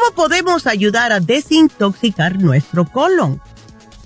[0.00, 3.38] ¿Cómo podemos ayudar a desintoxicar nuestro colon?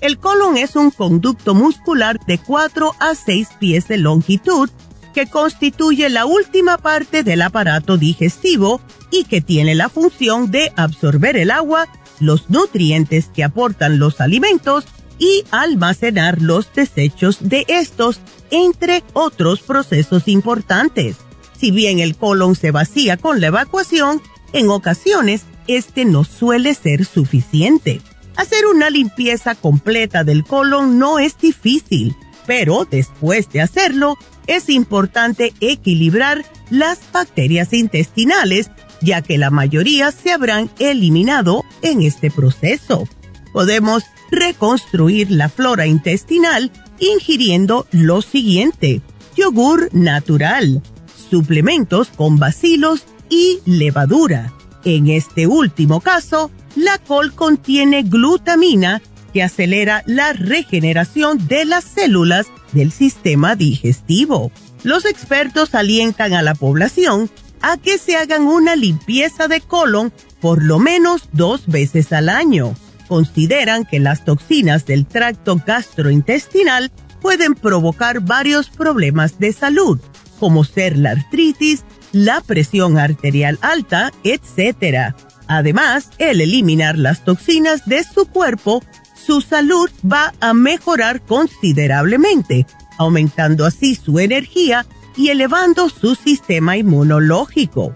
[0.01, 4.69] El colon es un conducto muscular de 4 a 6 pies de longitud
[5.13, 11.37] que constituye la última parte del aparato digestivo y que tiene la función de absorber
[11.37, 11.87] el agua,
[12.19, 14.83] los nutrientes que aportan los alimentos
[15.17, 18.19] y almacenar los desechos de estos,
[18.51, 21.15] entre otros procesos importantes.
[21.57, 24.21] Si bien el colon se vacía con la evacuación,
[24.51, 28.01] en ocasiones este no suele ser suficiente.
[28.35, 35.53] Hacer una limpieza completa del colon no es difícil pero después de hacerlo, es importante
[35.59, 38.69] equilibrar las bacterias intestinales,
[39.01, 43.07] ya que la mayoría se habrán eliminado en este proceso.
[43.53, 49.01] Podemos reconstruir la flora intestinal ingiriendo lo siguiente.
[49.35, 50.81] Yogur natural,
[51.29, 54.53] suplementos con bacilos y levadura.
[54.85, 59.01] En este último caso, la col contiene glutamina
[59.33, 64.51] que acelera la regeneración de las células del sistema digestivo.
[64.83, 67.29] Los expertos alientan a la población
[67.61, 72.75] a que se hagan una limpieza de colon por lo menos dos veces al año.
[73.07, 79.99] Consideran que las toxinas del tracto gastrointestinal pueden provocar varios problemas de salud,
[80.39, 81.83] como ser la artritis,
[82.15, 85.13] la presión arterial alta, etc.
[85.47, 88.81] Además, el eliminar las toxinas de su cuerpo,
[89.13, 92.65] su salud va a mejorar considerablemente,
[92.97, 94.85] aumentando así su energía
[95.17, 97.93] y elevando su sistema inmunológico.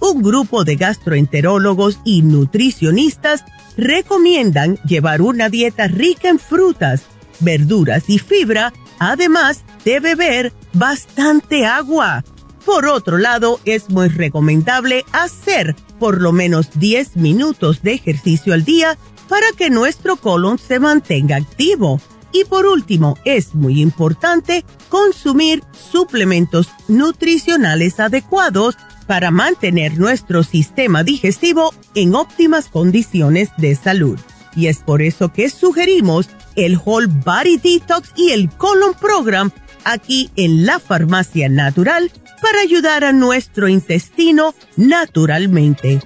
[0.00, 3.44] Un grupo de gastroenterólogos y nutricionistas
[3.76, 7.02] recomiendan llevar una dieta rica en frutas,
[7.40, 12.24] verduras y fibra, además de beber bastante agua.
[12.68, 18.66] Por otro lado, es muy recomendable hacer por lo menos 10 minutos de ejercicio al
[18.66, 21.98] día para que nuestro colon se mantenga activo.
[22.30, 31.72] Y por último, es muy importante consumir suplementos nutricionales adecuados para mantener nuestro sistema digestivo
[31.94, 34.20] en óptimas condiciones de salud.
[34.54, 39.50] Y es por eso que sugerimos el Whole Body Detox y el Colon Program
[39.92, 42.10] aquí en la Farmacia Natural
[42.42, 46.00] para ayudar a nuestro intestino naturalmente.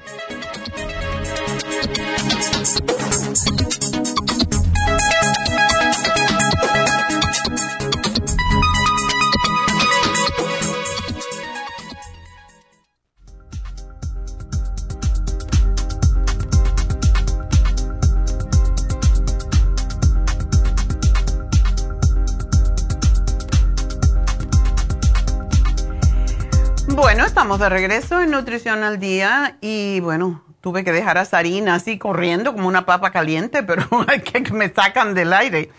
[26.95, 31.77] Bueno, estamos de regreso en Nutrición al Día y bueno, tuve que dejar a Sarina
[31.77, 33.89] así corriendo como una papa caliente, pero
[34.23, 35.71] que me sacan del aire.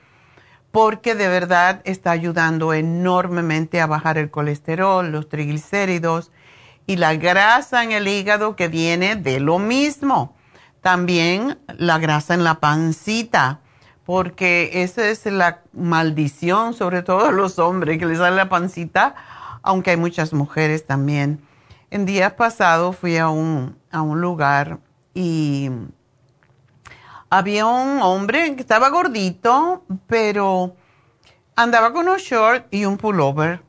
[0.73, 6.33] porque de verdad está ayudando enormemente a bajar el colesterol, los triglicéridos
[6.87, 10.35] y la grasa en el hígado que viene de lo mismo.
[10.81, 13.61] También la grasa en la pancita,
[14.05, 19.15] porque esa es la maldición, sobre todo a los hombres, que les sale la pancita,
[19.63, 21.41] aunque hay muchas mujeres también.
[21.91, 24.79] En días pasados fui a un, a un lugar
[25.15, 25.69] y
[27.33, 30.77] había un hombre que estaba gordito, pero
[31.57, 33.63] andaba con un short y un pullover.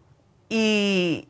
[0.49, 1.29] Y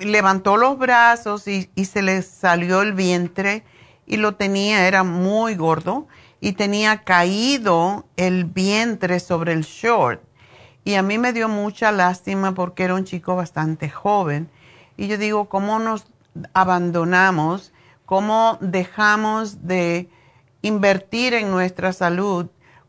[0.00, 3.62] levantó los brazos y, se le salió el vientre
[4.06, 6.08] y lo tenía, era muy gordo
[6.40, 10.20] y tenía caído el vientre sobre el short.
[10.82, 14.50] Y a mí me dio mucha lástima porque era un chico bastante joven.
[14.96, 16.08] Y yo digo, ¿cómo nos
[16.54, 17.72] abandonamos?
[18.04, 20.08] ¿Cómo dejamos de
[20.64, 22.46] invertir en nuestra salud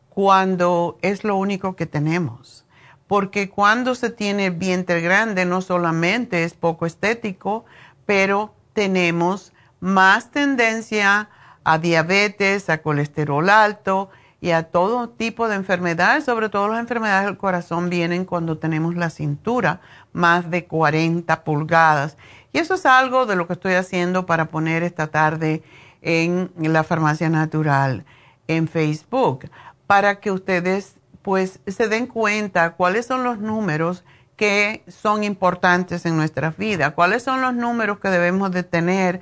[0.08, 2.64] cuando es lo único que tenemos.
[3.06, 7.66] Porque cuando se tiene vientre grande no solamente es poco estético,
[8.06, 11.28] pero tenemos más tendencia
[11.64, 14.08] a diabetes, a colesterol alto
[14.40, 18.94] y a todo tipo de enfermedades, sobre todo las enfermedades del corazón vienen cuando tenemos
[18.94, 19.80] la cintura
[20.14, 22.16] más de 40 pulgadas.
[22.54, 25.62] Y eso es algo de lo que estoy haciendo para poner esta tarde
[26.02, 28.04] en la farmacia natural
[28.48, 29.50] en Facebook,
[29.86, 34.04] para que ustedes pues se den cuenta cuáles son los números
[34.36, 39.20] que son importantes en nuestra vida, cuáles son los números que debemos de tener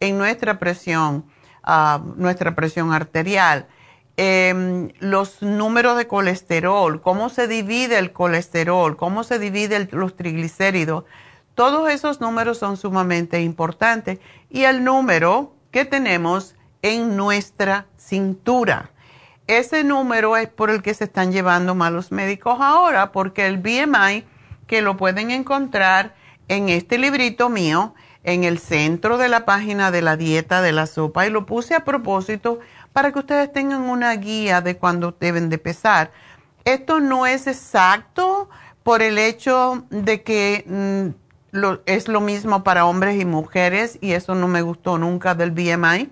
[0.00, 1.24] en nuestra presión,
[1.62, 3.66] ah, nuestra presión arterial
[4.18, 11.04] Em, los números de colesterol, cómo se divide el colesterol, cómo se dividen los triglicéridos.
[11.54, 14.18] Todos esos números son sumamente importantes.
[14.48, 18.92] Y el número que tenemos en nuestra cintura.
[19.46, 24.24] Ese número es por el que se están llevando malos médicos ahora, porque el BMI,
[24.66, 26.14] que lo pueden encontrar
[26.48, 27.92] en este librito mío,
[28.24, 31.74] en el centro de la página de la dieta de la sopa, y lo puse
[31.74, 32.58] a propósito
[32.94, 36.10] para que ustedes tengan una guía de cuándo deben de pesar.
[36.64, 38.48] Esto no es exacto
[38.82, 41.12] por el hecho de que
[41.86, 46.10] es lo mismo para hombres y mujeres y eso no me gustó nunca del BMI,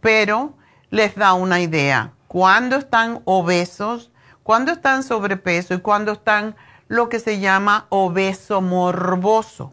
[0.00, 0.54] pero
[0.90, 2.12] les da una idea.
[2.28, 4.10] Cuando están obesos,
[4.42, 6.56] cuando están sobrepeso y cuando están
[6.88, 9.72] lo que se llama obeso morboso.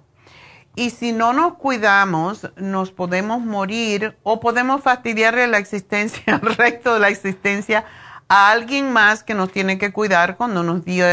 [0.76, 6.94] Y si no nos cuidamos, nos podemos morir o podemos fastidiarle la existencia, el resto
[6.94, 7.84] de la existencia
[8.30, 11.06] a alguien más que nos tiene que cuidar cuando nos dio,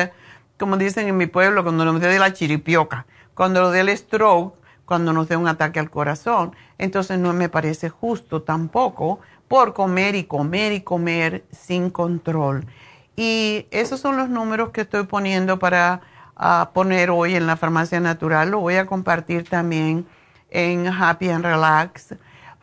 [0.59, 4.55] como dicen en mi pueblo, cuando nos de la chiripioca, cuando nos dé el stroke,
[4.85, 6.55] cuando nos dé un ataque al corazón.
[6.79, 12.67] Entonces no me parece justo tampoco por comer y comer y comer sin control.
[13.17, 16.01] Y esos son los números que estoy poniendo para
[16.37, 20.07] a poner hoy en la farmacia natural, lo voy a compartir también
[20.51, 22.15] en Happy and Relax,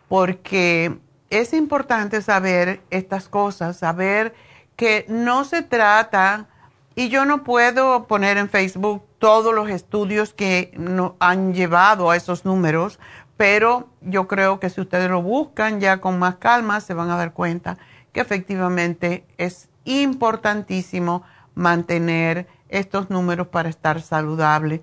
[0.07, 0.99] porque
[1.31, 4.35] es importante saber estas cosas, saber
[4.75, 6.47] que no se trata,
[6.95, 10.71] y yo no puedo poner en Facebook todos los estudios que
[11.19, 12.99] han llevado a esos números,
[13.37, 17.17] pero yo creo que si ustedes lo buscan ya con más calma, se van a
[17.17, 17.77] dar cuenta
[18.11, 21.23] que efectivamente es importantísimo
[21.55, 24.81] mantener estos números para estar saludable.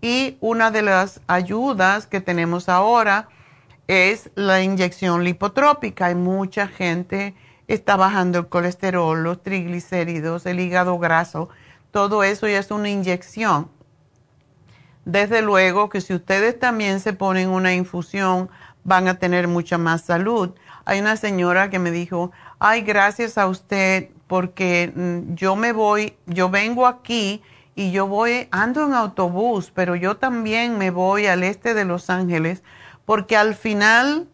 [0.00, 3.28] Y una de las ayudas que tenemos ahora
[3.88, 6.06] es la inyección lipotrópica.
[6.06, 7.34] Hay mucha gente
[7.68, 11.48] está bajando el colesterol, los triglicéridos, el hígado graso,
[11.90, 13.70] todo eso ya es una inyección.
[15.04, 18.50] Desde luego que si ustedes también se ponen una infusión,
[18.84, 20.50] van a tener mucha más salud.
[20.84, 26.16] Hay una señora que me dijo, ay, gracias a usted, porque mm, yo me voy,
[26.26, 27.42] yo vengo aquí
[27.74, 32.10] y yo voy, ando en autobús, pero yo también me voy al este de Los
[32.10, 32.62] Ángeles,
[33.04, 34.28] porque al final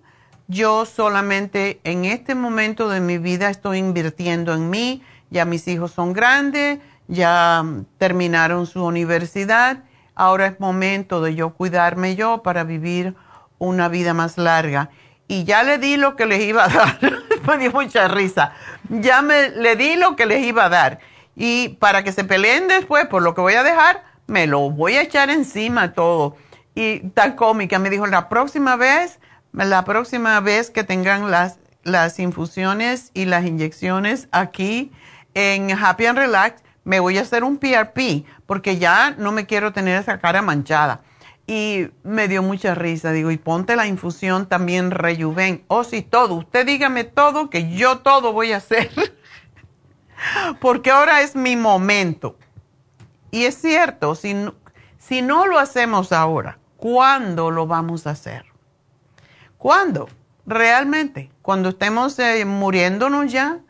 [0.53, 5.92] yo solamente en este momento de mi vida estoy invirtiendo en mí, ya mis hijos
[5.92, 6.78] son grandes,
[7.09, 7.64] ya
[7.98, 9.84] terminaron su universidad,
[10.14, 13.14] ahora es momento de yo cuidarme yo para vivir
[13.59, 14.90] una vida más larga.
[15.28, 16.98] Y ya le di lo que les iba a dar,
[17.46, 18.53] me dio mucha risa
[19.00, 20.98] ya me le di lo que les iba a dar.
[21.34, 24.96] Y para que se peleen después por lo que voy a dejar, me lo voy
[24.96, 26.36] a echar encima todo.
[26.74, 29.18] Y tan cómica, me dijo, la próxima vez,
[29.53, 34.92] la próxima vez que tengan las, las infusiones y las inyecciones aquí
[35.34, 39.72] en Happy and Relax, me voy a hacer un PRP, porque ya no me quiero
[39.72, 41.02] tener esa cara manchada.
[41.47, 45.64] Y me dio mucha risa, digo, y ponte la infusión también rejuven.
[45.68, 46.35] Oh, sí, todo.
[46.35, 48.90] Usted dígame todo, que yo todo voy a hacer.
[50.60, 52.36] Porque ahora es mi momento.
[53.31, 54.35] Y es cierto, si
[54.98, 58.52] si no lo hacemos ahora, ¿cuándo lo vamos a hacer?
[59.62, 60.09] ¿Cuándo?
[60.44, 63.60] Realmente, cuando estemos eh, muriéndonos ya,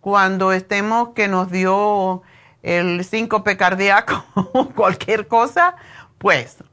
[0.00, 2.22] cuando estemos que nos dio
[2.62, 4.24] el síncope cardíaco
[4.54, 5.76] o cualquier cosa,
[6.16, 6.64] pues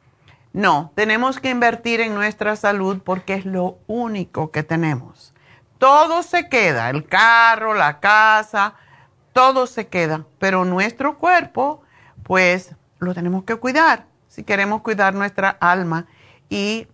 [0.54, 5.34] no, tenemos que invertir en nuestra salud porque es lo único que tenemos.
[5.78, 8.76] Todo se queda, el carro, la casa,
[9.34, 11.82] todo se queda, pero nuestro cuerpo,
[12.24, 16.06] pues lo tenemos que cuidar si queremos cuidar nuestra alma
[16.50, 16.88] y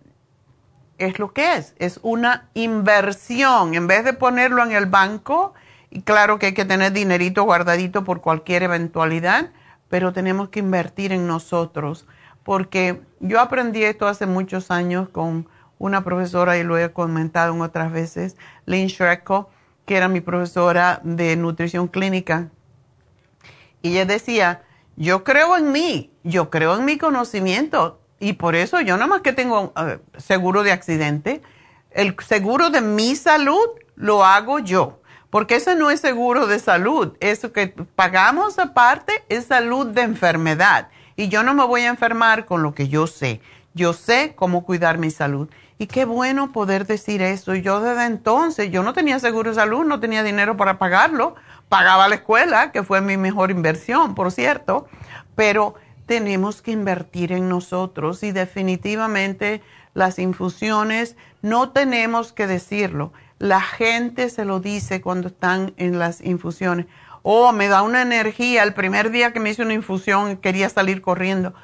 [0.98, 3.74] es lo que es, es una inversión.
[3.74, 5.54] En vez de ponerlo en el banco,
[5.90, 9.50] y claro que hay que tener dinerito guardadito por cualquier eventualidad,
[9.88, 12.06] pero tenemos que invertir en nosotros
[12.46, 15.48] porque yo aprendí esto hace muchos años con
[15.78, 18.36] una profesora y lo he comentado en otras veces,
[18.66, 19.50] Lynn Schrecko,
[19.84, 22.50] que era mi profesora de nutrición clínica.
[23.82, 24.62] Y ella decía,
[24.94, 29.20] yo creo en mí, yo creo en mi conocimiento y por eso yo nada más
[29.20, 29.72] que tengo
[30.16, 31.42] seguro de accidente,
[31.90, 37.16] el seguro de mi salud lo hago yo, porque eso no es seguro de salud.
[37.20, 40.88] Eso que pagamos aparte es salud de enfermedad.
[41.16, 43.40] Y yo no me voy a enfermar con lo que yo sé.
[43.74, 45.48] Yo sé cómo cuidar mi salud.
[45.78, 47.54] Y qué bueno poder decir eso.
[47.54, 51.34] Yo desde entonces, yo no tenía seguro de salud, no tenía dinero para pagarlo.
[51.68, 54.86] Pagaba la escuela, que fue mi mejor inversión, por cierto.
[55.34, 55.74] Pero
[56.06, 59.60] tenemos que invertir en nosotros y definitivamente
[59.92, 63.12] las infusiones, no tenemos que decirlo.
[63.38, 66.86] La gente se lo dice cuando están en las infusiones.
[67.22, 68.62] Oh, me da una energía.
[68.62, 71.54] El primer día que me hice una infusión quería salir corriendo.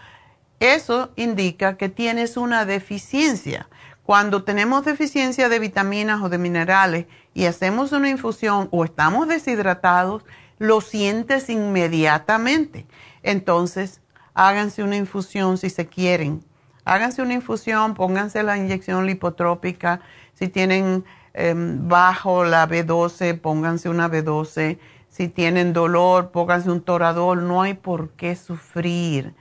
[0.60, 3.68] Eso indica que tienes una deficiencia.
[4.04, 10.24] Cuando tenemos deficiencia de vitaminas o de minerales y hacemos una infusión o estamos deshidratados,
[10.58, 12.86] lo sientes inmediatamente.
[13.22, 14.01] Entonces,
[14.34, 16.44] háganse una infusión si se quieren.
[16.84, 20.00] Háganse una infusión, pónganse la inyección lipotrópica.
[20.34, 21.04] Si tienen
[21.34, 24.78] em, bajo la B12, pónganse una B12.
[25.08, 27.46] Si tienen dolor, pónganse un toradol.
[27.46, 29.34] No hay por qué sufrir.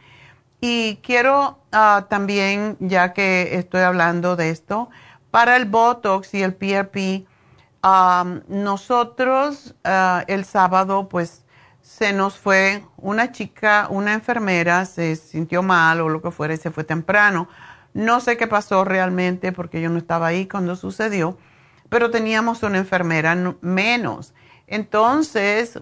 [0.60, 4.90] Y quiero ah, también, ya que estoy hablando de esto,
[5.32, 7.26] para el Botox y el PRP,
[8.48, 11.44] nosotros ah, el sábado, pues
[11.98, 16.58] se nos fue una chica, una enfermera, se sintió mal o lo que fuera y
[16.58, 17.50] se fue temprano.
[17.94, 21.38] No sé qué pasó realmente porque yo no estaba ahí cuando sucedió,
[21.90, 24.34] pero teníamos una enfermera menos.
[24.68, 25.82] Entonces,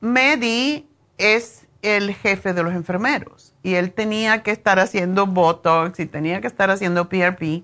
[0.00, 6.06] Medi es el jefe de los enfermeros y él tenía que estar haciendo Botox y
[6.06, 7.62] tenía que estar haciendo PRP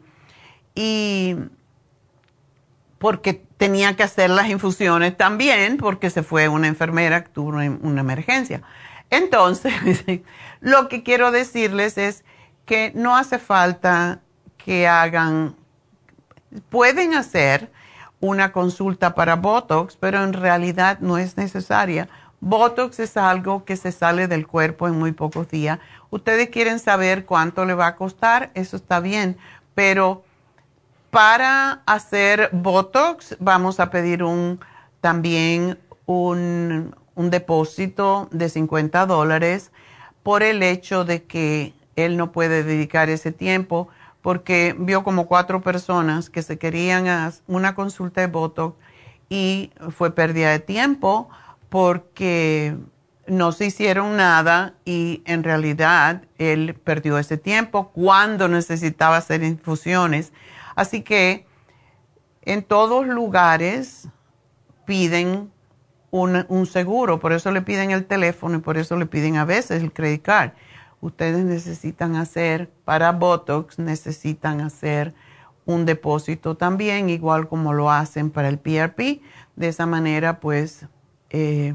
[0.74, 1.36] y
[3.00, 7.64] porque tenía que hacer las infusiones también porque se fue una enfermera tuvo una,
[8.02, 8.60] emergencia.
[9.08, 9.72] Entonces,
[10.60, 12.24] lo que quiero decirles es
[12.66, 14.20] que no hace falta
[14.58, 15.56] que hagan,
[16.68, 17.72] pueden hacer
[18.20, 22.06] una consulta para Botox, pero en realidad no es necesaria.
[22.40, 25.78] Botox es algo que se sale del cuerpo en muy pocos días.
[26.10, 29.38] Ustedes quieren saber cuánto le va a costar, eso está bien,
[29.74, 30.22] pero
[31.10, 34.60] para hacer Botox vamos a pedir un,
[35.00, 39.72] también un, depósito de 50 dólares
[40.22, 43.88] por el hecho de que él no puede dedicar ese tiempo
[44.22, 48.76] porque vio como cuatro personas que se querían hacer una consulta de Botox
[49.28, 51.28] y fue pérdida de tiempo
[51.68, 52.74] porque
[53.26, 60.32] no se hicieron nada y en realidad él perdió ese tiempo cuando necesitaba hacer infusiones.
[60.80, 61.44] Así que
[62.40, 64.08] en todos lugares
[64.86, 65.52] piden
[66.10, 69.82] un, seguro, por eso le piden el teléfono y por eso le piden a veces
[69.82, 70.52] el credit card.
[71.02, 75.12] Ustedes necesitan hacer, para Botox, necesitan hacer
[75.66, 79.20] un depósito también, igual como lo hacen para el PRP.
[79.56, 80.86] De esa manera, pues,
[81.28, 81.74] eh,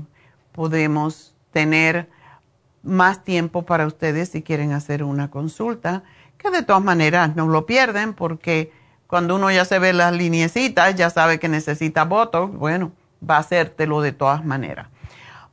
[0.51, 2.09] podemos tener
[2.81, 6.01] más tiempo para ustedes si quieren hacer una consulta,
[6.39, 8.71] que de todas maneras no lo pierden porque
[9.07, 12.91] cuando uno ya se ve las liniecitas, ya sabe que necesita Botox, bueno,
[13.27, 14.87] va a hacértelo de todas maneras.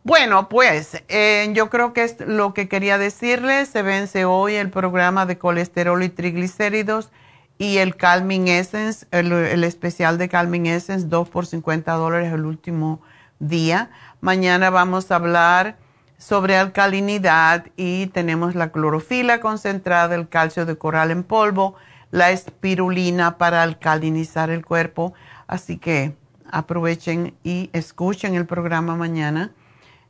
[0.05, 3.69] Bueno, pues eh, yo creo que es lo que quería decirles.
[3.69, 7.11] Se vence hoy el programa de colesterol y triglicéridos
[7.57, 13.01] y el Calming Essence, el, especial de Calming Essence, 2 por 50 dólares el último
[13.39, 13.91] día.
[14.21, 15.77] Mañana vamos a hablar
[16.19, 21.77] sobre alcalinidad y tenemos la clorofila concentrada, el calcio de coral en polvo
[22.13, 25.15] la espirulina para alcalinizar el cuerpo.
[25.49, 26.15] Así que
[26.49, 29.51] aprovechen y escuchen el programa mañana.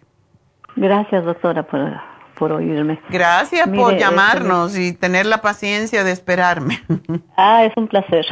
[0.77, 2.01] Gracias, doctora, por,
[2.39, 3.01] por oírme.
[3.09, 6.79] Gracias por este, llamarnos y tener la paciencia de esperarme.
[7.37, 8.25] Ah, es un placer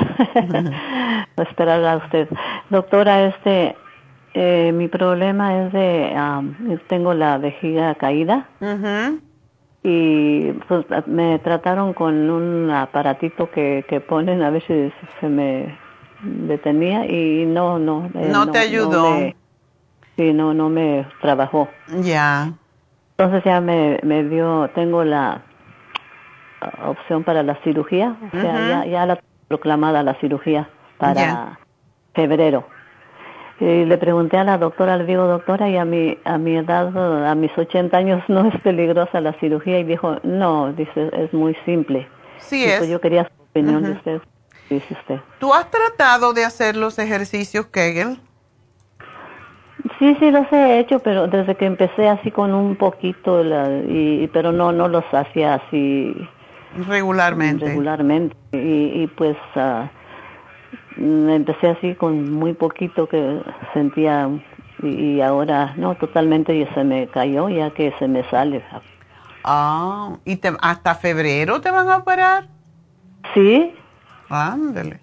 [1.36, 2.28] esperar a usted.
[2.68, 3.74] Doctora, este,
[4.34, 6.14] eh, mi problema es de,
[6.86, 8.48] tengo la vejiga caída
[9.82, 15.78] y pues me trataron con un aparatito que, que ponen, a veces se me
[16.22, 18.10] detenía y no, no.
[18.14, 19.16] Eh, no, te ayudó.
[20.16, 21.68] sí, no, no me trabajó.
[22.02, 22.52] Ya.
[23.16, 25.42] Entonces ya me, me dio, tengo la
[26.84, 31.58] opción para la cirugía, o sea, ya, ya la proclamada la cirugía para
[32.14, 32.66] febrero.
[33.60, 36.96] Y le pregunté a la doctora, le digo, doctora, y a mi, a mi edad,
[37.28, 39.78] a mis 80 años, ¿no es peligrosa la cirugía?
[39.78, 42.08] Y dijo, no, dice, es muy simple.
[42.38, 42.88] Sí es.
[42.88, 44.22] yo quería su opinión de usted,
[44.70, 45.20] dice usted.
[45.38, 48.18] ¿Tú has tratado de hacer los ejercicios Kegel?
[49.98, 53.42] Sí, sí los he hecho, pero desde que empecé así con un poquito,
[53.86, 56.14] y, pero no, no los hacía así.
[56.88, 57.66] Regularmente.
[57.66, 58.34] Regularmente.
[58.52, 59.36] Y, y pues...
[59.54, 59.99] Uh,
[60.96, 63.42] empecé así con muy poquito que
[63.72, 64.28] sentía
[64.82, 68.64] y, ahora no, totalmente y se me cayó ya que se me sale.
[69.44, 72.48] Ah, ¿y te, hasta febrero te van a operar?
[73.34, 73.74] Sí.
[74.28, 75.00] Ándale.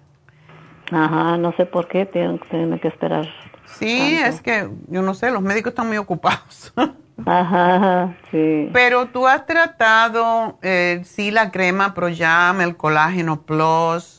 [0.90, 2.38] Ajá, no sé por qué, tengo,
[2.80, 3.28] que esperar.
[3.66, 6.72] Sí, es que yo no sé, los médicos están muy ocupados.
[7.26, 8.70] Ajá, sí.
[8.72, 14.17] Pero tú has tratado, eh, sí, la crema Proyam, el colágeno Plus,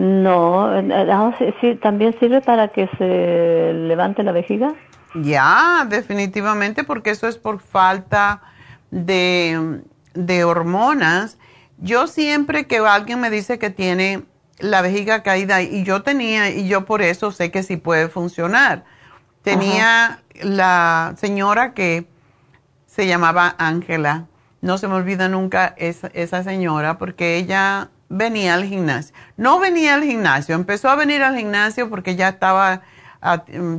[0.00, 4.72] No, eh, ah, sí, también sirve para que se levante la vejiga.
[5.14, 8.40] Ya, definitivamente, porque eso es por falta
[8.90, 9.82] de,
[10.14, 11.36] de hormonas.
[11.76, 14.22] Yo siempre que alguien me dice que tiene
[14.58, 18.84] la vejiga caída y yo tenía, y yo por eso sé que sí puede funcionar.
[19.42, 22.06] Tenía la señora que
[22.86, 24.28] se llamaba Ángela.
[24.62, 29.14] No se me olvida nunca esa, esa señora porque ella venía al gimnasio.
[29.38, 32.82] No venía al gimnasio, empezó a venir al gimnasio porque ya estaba,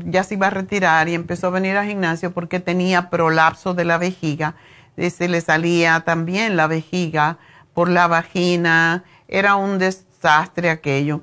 [0.06, 3.86] ya se iba a retirar y empezó a venir al gimnasio porque tenía prolapso de
[3.86, 4.56] la vejiga.
[4.98, 7.38] Se le salía también la vejiga
[7.74, 11.22] por la vagina, era un desastre aquello.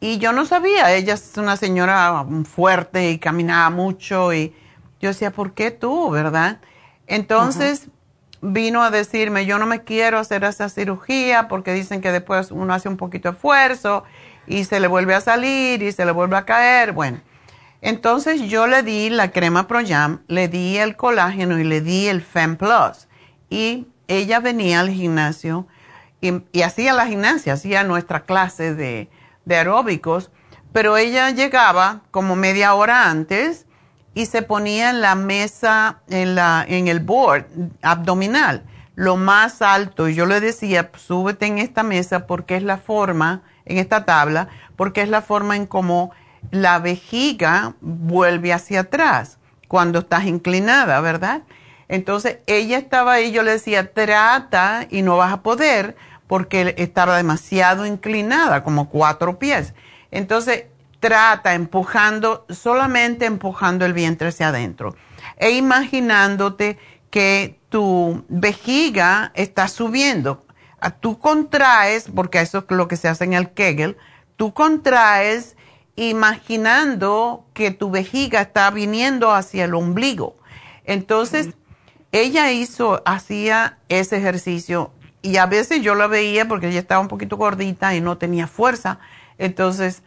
[0.00, 4.54] Y yo no sabía, ella es una señora fuerte y caminaba mucho y
[5.00, 6.60] yo decía, ¿por qué tú, verdad?
[7.06, 7.88] Entonces,
[8.42, 12.72] vino a decirme, yo no me quiero hacer esa cirugía porque dicen que después uno
[12.72, 14.04] hace un poquito de esfuerzo
[14.46, 16.92] y se le vuelve a salir y se le vuelve a caer.
[16.92, 17.20] Bueno,
[17.82, 22.22] entonces yo le di la crema ProYam, le di el colágeno y le di el
[22.22, 23.08] Fem Plus.
[23.48, 25.66] Y ella venía al gimnasio
[26.20, 29.08] y, hacía la gimnasia, hacía nuestra clase de,
[29.44, 30.30] de aeróbicos,
[30.72, 33.66] pero ella llegaba como media hora antes
[34.14, 37.46] y se ponía en la mesa, en, la, en el board
[37.82, 38.64] abdominal,
[38.94, 40.08] lo más alto.
[40.08, 44.48] Y yo le decía, súbete en esta mesa porque es la forma, en esta tabla,
[44.76, 46.10] porque es la forma en cómo
[46.50, 49.38] la vejiga vuelve hacia atrás
[49.68, 51.42] cuando estás inclinada, ¿verdad?
[51.86, 55.96] Entonces ella estaba ahí, yo le decía, trata y no vas a poder
[56.26, 59.74] porque estaba demasiado inclinada, como cuatro pies.
[60.10, 60.64] Entonces
[61.00, 64.94] trata empujando, solamente empujando el vientre hacia adentro
[65.36, 66.78] e imaginándote
[67.10, 70.44] que tu vejiga está subiendo.
[71.00, 73.96] Tú contraes, porque eso es lo que se hace en el Kegel,
[74.36, 75.56] tú contraes
[75.96, 80.36] imaginando que tu vejiga está viniendo hacia el ombligo.
[80.84, 81.50] Entonces,
[82.12, 87.08] ella hizo, hacía ese ejercicio y a veces yo la veía porque ella estaba un
[87.08, 88.98] poquito gordita y no tenía fuerza.
[89.36, 90.02] Entonces,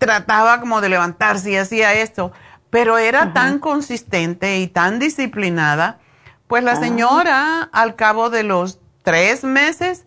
[0.00, 2.32] trataba como de levantarse y hacía esto,
[2.70, 5.98] pero era tan consistente y tan disciplinada,
[6.48, 6.76] pues la ah.
[6.76, 10.06] señora al cabo de los tres meses,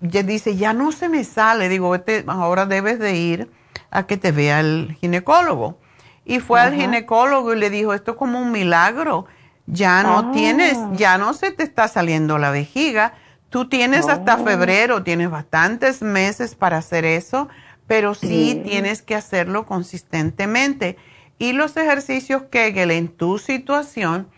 [0.00, 1.96] ya dice, ya no se me sale, digo,
[2.26, 3.50] ahora debes de ir
[3.90, 5.78] a que te vea el ginecólogo.
[6.24, 9.26] Y fue al ginecólogo y le dijo, esto es como un milagro,
[9.66, 10.30] ya no ah.
[10.32, 13.14] tienes, ya no se te está saliendo la vejiga,
[13.48, 14.44] tú tienes hasta oh.
[14.44, 17.48] febrero, tienes bastantes meses para hacer eso,
[17.90, 20.96] pero sí, tienes que hacerlo consistentemente.
[21.40, 24.28] Y los ejercicios Kegel en tu situación,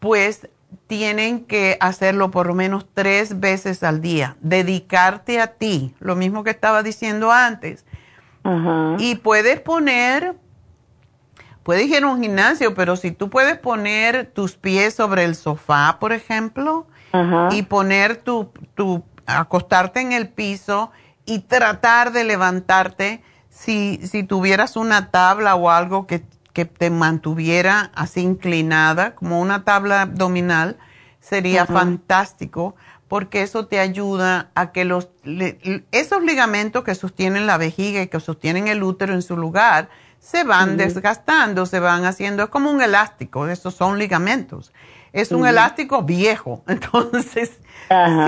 [0.00, 0.50] pues
[0.86, 6.44] tienen que hacerlo por lo menos tres veces al día, dedicarte a ti, lo mismo
[6.44, 7.86] que estaba diciendo antes.
[8.98, 10.34] Y puedes poner,
[11.62, 15.96] puedes ir a un gimnasio, pero si tú puedes poner tus pies sobre el sofá,
[16.00, 16.86] por ejemplo,
[17.50, 20.92] y poner tu, tu, acostarte en el piso
[21.30, 27.90] y tratar de levantarte, si, si tuvieras una tabla o algo que que te mantuviera
[27.94, 30.76] así inclinada, como una tabla abdominal,
[31.20, 32.74] sería fantástico
[33.08, 35.08] porque eso te ayuda a que los,
[35.90, 39.88] esos ligamentos que sostienen la vejiga y que sostienen el útero en su lugar
[40.20, 44.72] se van desgastando, se van haciendo, es como un elástico, esos son ligamentos.
[45.12, 47.58] Es un elástico viejo, entonces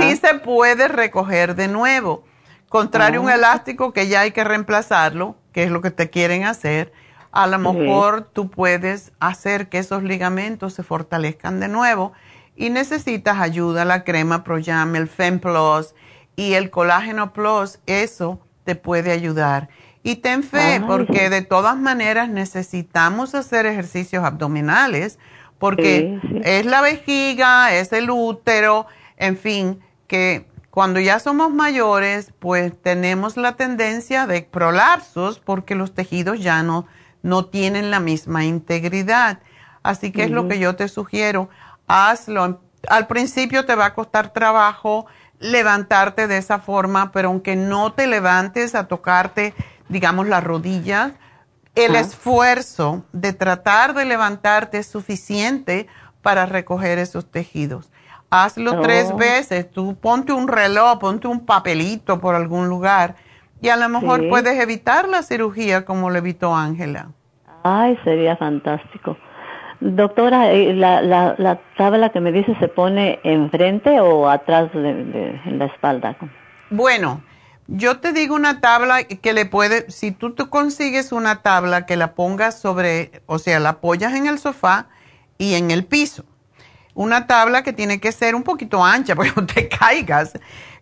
[0.00, 2.24] sí se puede recoger de nuevo.
[2.72, 3.34] Contrario a un ah.
[3.34, 6.90] elástico que ya hay que reemplazarlo, que es lo que te quieren hacer,
[7.30, 12.14] a lo mejor tú puedes hacer que esos ligamentos se fortalezcan de nuevo
[12.56, 15.94] y necesitas ayuda, la crema ProYam, el FemPlus
[16.34, 19.68] y el colágeno Plus, eso te puede ayudar.
[20.02, 25.18] Y ten fe, porque de todas maneras necesitamos hacer ejercicios abdominales,
[25.58, 28.86] porque es la vejiga, es el útero,
[29.18, 35.94] en fin, que cuando ya somos mayores, pues tenemos la tendencia de prolapsos porque los
[35.94, 36.88] tejidos ya no
[37.22, 39.38] no tienen la misma integridad.
[39.82, 41.48] Así que es lo que yo te sugiero,
[41.86, 42.60] hazlo.
[42.88, 45.06] Al principio te va a costar trabajo
[45.38, 49.54] levantarte de esa forma, pero aunque no te levantes a tocarte,
[49.88, 51.12] digamos, las rodillas,
[51.74, 55.86] el esfuerzo de tratar de levantarte es suficiente
[56.22, 57.91] para recoger esos tejidos.
[58.34, 63.14] Hazlo tres veces, tú ponte un reloj, ponte un papelito por algún lugar
[63.60, 67.10] y a lo mejor puedes evitar la cirugía como lo evitó Ángela.
[67.62, 69.18] Ay, sería fantástico.
[69.80, 75.38] Doctora, eh, ¿la, la, la tabla que me dice se pone enfrente o atrás de,
[75.44, 76.16] la espalda?
[76.70, 77.20] Bueno,
[77.66, 81.98] yo te digo una tabla que le puede, si tú, tú consigues una tabla que
[81.98, 84.86] la pongas sobre, o sea, la apoyas en el sofá
[85.36, 86.24] y en el piso.
[86.94, 90.32] Una tabla que tiene que ser un poquito ancha, porque no te caigas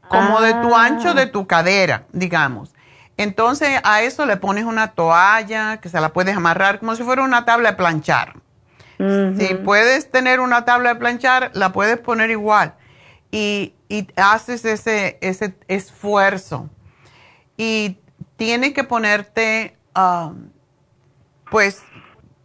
[0.09, 2.75] como de tu ancho de tu cadera, digamos.
[3.17, 7.23] Entonces a eso le pones una toalla que se la puedes amarrar como si fuera
[7.23, 8.35] una tabla de planchar.
[8.99, 12.75] Si puedes tener una tabla de planchar, la puedes poner igual.
[13.31, 13.75] Y,
[14.17, 16.69] haces ese, ese esfuerzo.
[17.57, 17.99] Y
[18.37, 20.51] tienes que ponerte, um,
[21.51, 21.83] pues,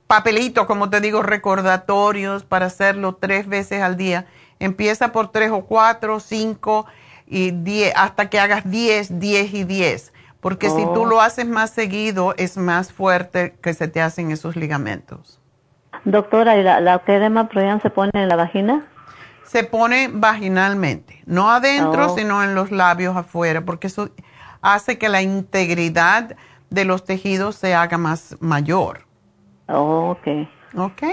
[0.08, 4.26] papelitos, como te digo, recordatorios para hacerlo tres veces al día.
[4.60, 6.86] Empieza por tres o cuatro, cinco
[7.28, 10.14] y 10, hasta que hagas 10, 10 y 10.
[10.40, 11.06] Porque si tú oh.
[11.06, 15.40] lo haces más seguido, es más fuerte que se te hacen esos ligamentos.
[16.04, 18.86] Doctora, ¿y la, la crema Proyan se pone en la vagina?
[19.44, 22.16] Se pone vaginalmente, no adentro, oh.
[22.16, 24.10] sino en los labios afuera, porque eso
[24.62, 26.36] hace que la integridad
[26.70, 29.05] de los tejidos se haga más mayor.
[29.68, 30.48] Oh, ok.
[30.78, 31.04] Ok.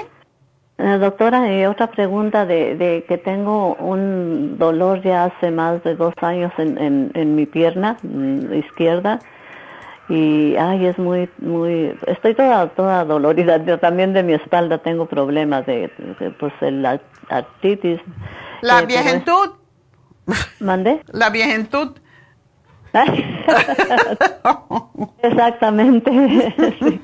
[0.78, 6.14] Eh, doctora, y otra pregunta de, que tengo un dolor ya hace más de dos
[6.22, 9.20] años en, en, mi pierna mm, izquierda
[10.08, 15.06] y ay es muy muy estoy toda toda dolorida yo también de mi espalda tengo
[15.06, 15.88] problemas de,
[16.40, 18.00] pues la artritis
[18.62, 19.50] la eh, viejentud.
[20.58, 21.92] Mande la viejentud.
[25.22, 26.10] Exactamente
[26.80, 27.00] Sí,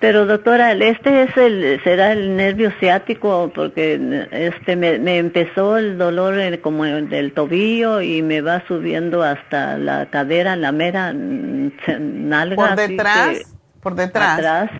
[0.00, 5.98] pero doctora, este es el, será el nervio ciático porque este me, me empezó el
[5.98, 11.12] dolor en- como en del tobillo y me va subiendo hasta la cadera, la mera
[11.14, 11.70] mm,
[12.28, 12.56] nalga.
[12.56, 13.44] Por detrás, que-
[13.80, 14.38] por detrás.
[14.38, 14.70] Atrás,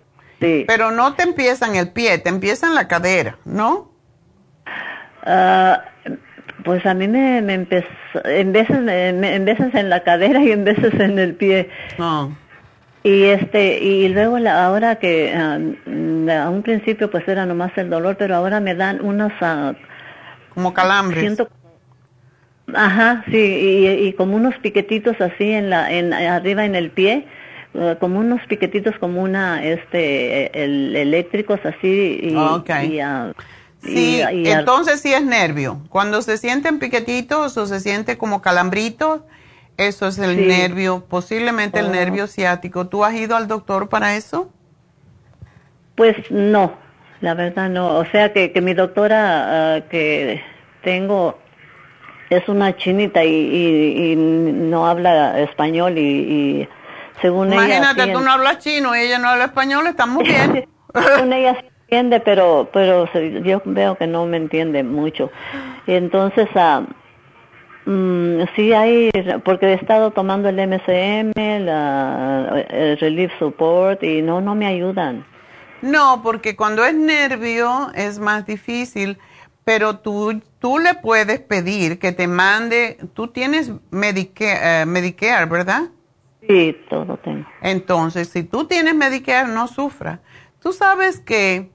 [0.41, 0.65] sí.
[0.67, 3.91] Pero no te empieza en el pie, te empieza en la cadera, ¿no?
[5.25, 5.83] Ah,
[6.63, 7.87] pues a mí me, me empezó,
[8.25, 11.69] en veces, me- en veces en la cadera y en veces en el pie.
[11.97, 12.35] No.
[13.03, 17.89] Y este, y luego la, ahora que ah, a un principio pues era nomás el
[17.89, 19.73] dolor, pero ahora me dan unos ah,
[20.53, 21.19] Como calambres.
[21.21, 21.47] siento
[22.75, 27.25] ajá, sí, y, y como unos piquetitos así en la, en arriba en el pie,
[27.73, 33.31] eh, como unos piquetitos como una, este, el, eléctricos así y, ah,
[33.81, 35.81] Sí, y- y ar- entonces sí es nervio.
[35.89, 39.21] Cuando se sienten piquetitos o se siente como calambritos,
[39.79, 40.45] eso es el Sí.
[40.45, 41.91] nervio, posiblemente el Oh.
[41.91, 42.87] nervio ciático.
[42.87, 44.49] ¿Tú has ido al doctor para eso?
[45.95, 46.73] Pues no,
[47.21, 47.97] la verdad no.
[47.97, 50.41] O sea que, que mi doctora ah, que
[50.83, 51.37] tengo
[52.29, 56.67] es una chinita y, y, y no habla español y, y
[57.21, 57.65] según ella...
[57.77, 60.65] Imagínate, tú no hablas chino y ella no habla español, estamos bien.
[60.93, 65.31] según ella sí entiende, pero pero se- yo veo que no me entiende mucho.
[65.87, 66.83] Y entonces, ah,
[67.89, 69.09] mm, sí hay,
[69.43, 71.33] porque he estado tomando el MCM,
[71.65, 75.25] la, el Relief Support y no, no me ayudan.
[75.81, 79.17] No, porque cuando es nervio es más difícil,
[79.63, 85.83] pero tú, tú le puedes pedir que te mande, tú tienes Medicare, eh, Medicare, ¿verdad?
[86.47, 87.45] Sí, todo tengo.
[87.61, 90.21] Entonces, si tú tienes Medicare, no sufra.
[90.61, 91.69] Tú sabes que,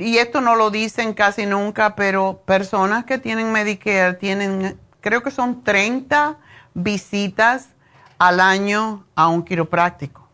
[0.00, 5.30] y esto no lo dicen casi nunca, pero personas que tienen Medicare tienen, creo que
[5.30, 6.38] son 30
[6.74, 7.70] visitas
[8.18, 10.26] al año a un quiropráctico.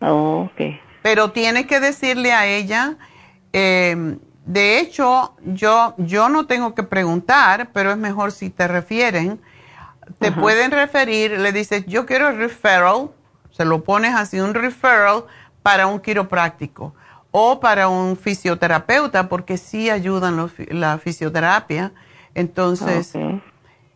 [0.00, 0.76] Oh, ok.
[1.02, 2.96] Pero tienes que decirle a ella,
[3.52, 9.40] eh, de hecho, yo, yo no tengo que preguntar, pero es mejor si te refieren.
[10.18, 13.10] Te pueden referir, le dices, yo quiero referral,
[13.50, 15.24] se lo pones así, un referral
[15.62, 16.94] para un quiropráctico
[17.30, 21.92] o para un fisioterapeuta, porque sí ayudan los la fisioterapia.
[22.34, 23.42] Entonces, Ok.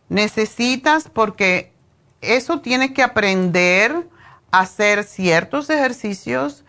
[0.09, 1.73] necesitas, porque
[2.21, 4.07] eso tienes que aprender
[4.51, 6.63] a hacer ciertos ejercicios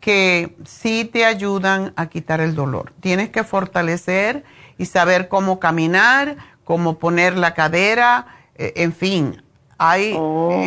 [0.00, 2.92] que sí te ayudan a quitar el dolor.
[3.00, 4.44] Tienes que fortalecer
[4.78, 9.42] y saber cómo caminar, cómo poner la cadera, eh, en fin.
[9.82, 10.12] Hay,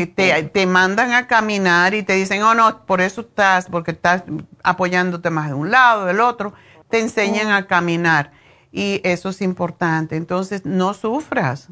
[0.01, 3.91] eh, te, te mandan a caminar y te dicen, oh no, por eso estás, porque
[3.91, 4.23] estás
[4.63, 6.53] apoyándote más de un lado, del otro.
[6.89, 8.31] Te enseñan a caminar
[8.71, 10.15] y eso es importante.
[10.15, 11.69] Entonces, no sufras.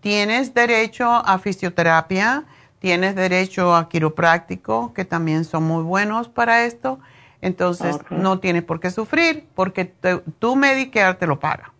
[0.00, 2.44] Tienes derecho a fisioterapia,
[2.78, 6.98] tienes derecho a quiropráctico, que también son muy buenos para esto.
[7.40, 11.72] Entonces, no tienes por qué sufrir porque te- tu Medicare te lo paga.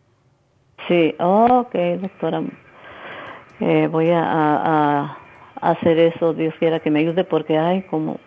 [0.88, 2.42] Sí, oh, ok, doctora.
[3.64, 5.16] Eh, voy a, a-
[5.60, 8.18] a hacer eso, Dios quiera que me ayude, porque hay como...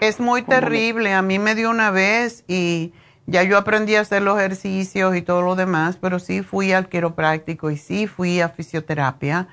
[0.00, 1.14] Es muy ¿Cómo me- terrible.
[1.14, 2.92] A mí me dio una vez y
[3.24, 6.90] ya yo aprendí a hacer los ejercicios y todo lo demás, pero sí fui al
[6.90, 9.48] quiropráctico y sí fui a fisioterapia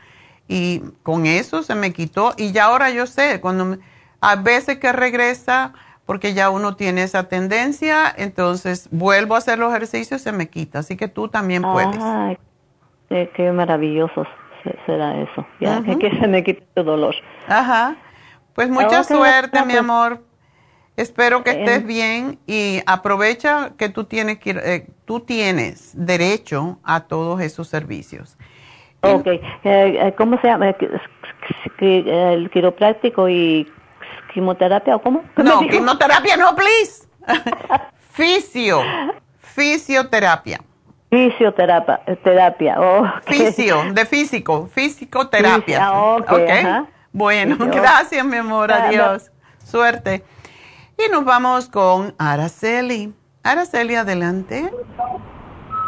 [0.49, 3.79] y con eso se me quitó y ya ahora yo sé, cuando me-
[4.19, 5.71] a veces que regresa,
[6.05, 10.49] porque ya uno tiene esa tendencia, entonces vuelvo a hacer los ejercicios y se me
[10.49, 10.79] quita.
[10.79, 12.03] Así que tú también puedes.
[12.03, 12.37] Ay,
[13.07, 14.25] qué, maravilloso
[14.85, 15.45] será eso.
[15.59, 17.15] Ya, que, se me quite el dolor.
[17.47, 17.95] Ajá.
[18.53, 20.23] Pues mucha suerte, mi pues, amor.
[20.97, 26.79] Espero que eh, estés bien y aprovecha que tú tienes que, eh, tú tienes derecho
[26.83, 28.37] a todos esos servicios.
[29.01, 30.69] Ok, eh, eh, ¿cómo se llama?
[30.69, 30.77] Eh,
[31.79, 33.67] ¿El quiropráctico y
[34.33, 35.23] quimioterapia o cómo?
[35.35, 37.07] ¿Qué me No, quimioterapia no, please.
[38.11, 38.81] Fisio,
[39.39, 40.59] fisioterapia.
[41.11, 43.27] Fisioterapia, eh, terapia, oh, ok.
[43.27, 45.59] Fisio, de físico, fisicoterapia.
[45.61, 46.85] Fisio, ah, ok, ajá.
[47.11, 47.81] Bueno, Fisio.
[47.81, 49.29] gracias, mi amor, Ah, adiós.
[49.63, 50.23] Suerte.
[50.97, 53.13] Y nos vamos con Araceli.
[53.43, 54.71] Araceli, adelante.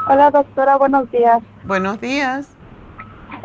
[0.09, 1.41] Hola doctora, buenos días.
[1.63, 2.49] Buenos días.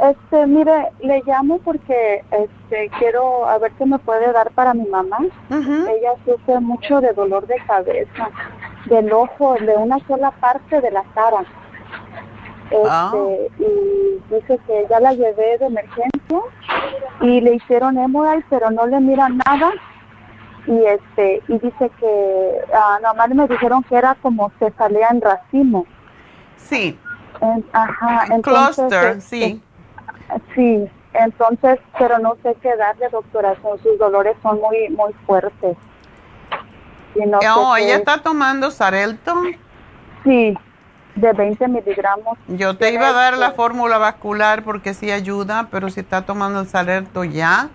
[0.03, 4.85] Este, mire, le llamo porque este quiero a ver qué me puede dar para mi
[4.87, 5.19] mamá.
[5.51, 8.31] Ella sufre mucho de dolor de cabeza,
[8.87, 11.45] del ojo, de una sola parte de la cara.
[12.70, 13.12] Este, Ah.
[13.59, 16.40] y dice que ya la llevé de emergencia
[17.23, 19.73] y le hicieron MRI, pero no le miran nada.
[20.66, 25.86] Y este, y dice que ah, nomás me dijeron que era como cefalea en racimo.
[26.57, 26.99] Sí.
[27.40, 29.62] En- ajá, entonces, Cluster, este, sí.
[30.55, 35.77] Sí, Entonces, pero no sé qué darle, doctora, sus dolores son muy, muy fuertes.
[37.15, 39.32] Y no, ¿ella está tomando Sarelto?
[40.23, 40.57] Sí,
[41.20, 42.39] de 20 miligramos.
[42.49, 46.61] Yo te iba a dar la fórmula vascular porque sí ayuda, pero si está tomando
[46.61, 47.70] el Sarelto ya,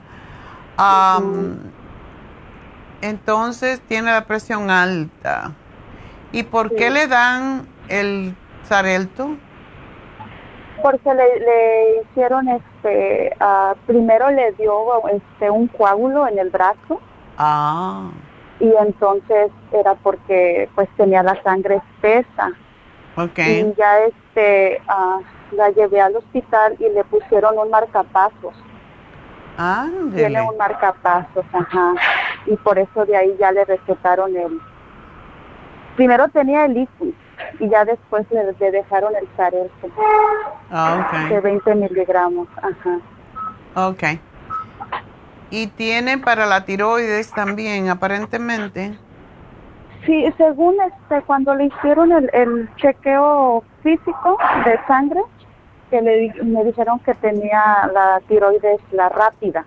[3.02, 5.52] entonces tiene la presión alta.
[6.32, 9.36] ¿Y por qué le dan el Sarelto?
[10.82, 17.00] Porque le, hicieron, este, ah, primero le dio este un coágulo en el brazo.
[17.38, 18.10] Ah.
[18.60, 22.52] Y entonces era porque pues tenía la sangre espesa.
[23.16, 23.62] Okay.
[23.62, 25.20] Y ya este, ah,
[25.52, 28.56] la llevé al hospital y le pusieron un marcapasos.
[29.58, 31.94] Ah, Tiene un marcapasos, ajá.
[32.48, 34.60] Y por eso de ahí ya le recetaron el...
[35.96, 37.14] Primero tenía el ICU
[37.60, 39.90] y ya después le, dejaron el Xarelto.
[40.72, 41.30] Ah, ok.
[41.30, 43.00] De 20 miligramos, ajá.
[43.76, 44.04] Ok.
[45.52, 48.98] ¿Y tiene para la tiroides también, aparentemente?
[50.06, 55.22] Sí, según este, cuando le hicieron el, el chequeo físico de sangre,
[55.90, 59.66] que le, me dijeron que tenía la tiroides, la rápida.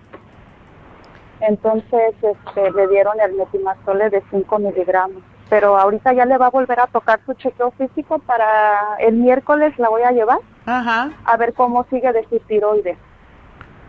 [1.41, 6.51] Entonces este, le dieron el metimazole de 5 miligramos pero ahorita ya le va a
[6.51, 11.09] volver a tocar su chequeo físico para el miércoles la voy a llevar Ajá.
[11.25, 12.97] a ver cómo sigue de su tiroides.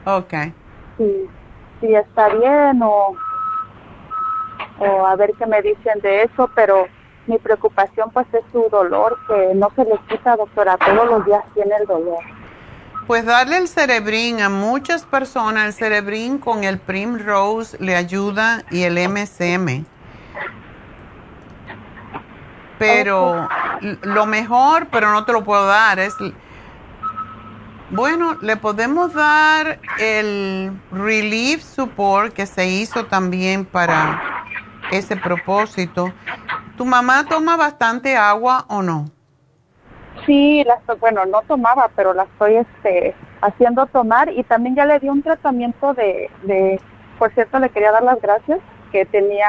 [0.05, 0.35] Ok.
[0.97, 1.29] Si,
[1.81, 3.15] si está bien o,
[4.79, 6.87] o a ver qué me dicen de eso, pero
[7.27, 11.43] mi preocupación pues es su dolor, que no se le quita, doctora, todos los días
[11.55, 12.21] tiene el dolor.
[13.07, 18.83] Pues darle el cerebrín a muchas personas, el cerebrín con el Primrose le ayuda y
[18.83, 19.85] el MSM
[22.79, 23.49] pero
[24.03, 26.15] lo mejor, pero no te lo puedo dar, es,
[27.91, 34.45] bueno, le podemos dar el Relief Support que se hizo también para
[34.93, 36.13] ese propósito.
[36.77, 39.07] ¿Tu mamá toma bastante agua o no?
[40.27, 44.99] Sí, la, bueno, no tomaba, pero la estoy este, haciendo tomar y también ya le
[44.99, 46.81] di un tratamiento de,
[47.19, 48.61] por cierto, le quería dar las gracias,
[48.93, 49.49] que tenía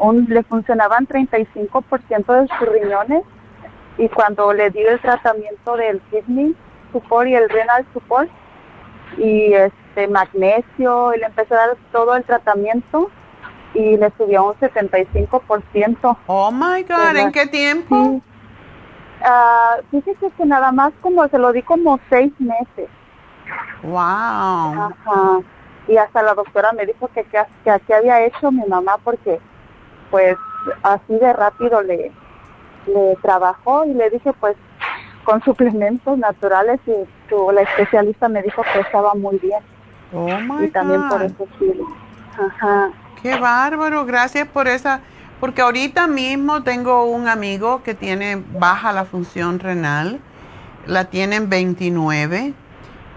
[0.00, 3.22] un, le funcionaban 35% de sus riñones
[3.98, 6.54] y cuando le dio el tratamiento del kidney
[6.92, 8.30] support y el renal support
[9.18, 13.10] y este magnesio y le empezó a dar todo el tratamiento
[13.74, 16.16] y le subió un 75%.
[16.26, 17.96] Oh my God, ¿en qué tiempo?
[17.96, 18.22] Sí.
[19.22, 22.88] Uh, fíjese que nada más como se lo di como seis meses.
[23.82, 23.94] Wow.
[23.94, 25.40] Ajá
[25.90, 29.40] y hasta la doctora me dijo que qué que, había hecho mi mamá porque
[30.10, 30.36] pues
[30.82, 32.12] así de rápido le,
[32.86, 34.56] le trabajó y le dije pues
[35.24, 36.92] con suplementos naturales y
[37.52, 39.60] la especialista me dijo que estaba muy bien.
[40.12, 41.72] Oh my y también por eso sí.
[42.38, 42.90] Ajá.
[43.22, 45.00] Qué bárbaro, gracias por esa,
[45.40, 50.20] porque ahorita mismo tengo un amigo que tiene baja la función renal,
[50.86, 52.54] la tiene en 29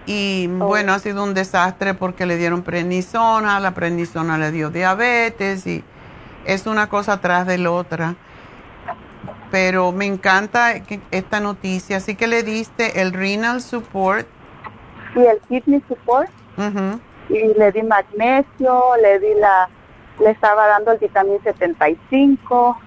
[0.05, 0.67] y oh.
[0.67, 5.84] bueno, ha sido un desastre porque le dieron prednisona, la prednisona le dio diabetes y
[6.45, 8.15] es una cosa atrás de la otra.
[9.51, 10.73] Pero me encanta
[11.11, 11.97] esta noticia.
[11.97, 14.27] Así que le diste el renal support.
[15.15, 16.30] Y el kidney support.
[17.30, 19.69] Y le di magnesio, le di la,
[20.19, 22.77] le estaba dando el vitamina 75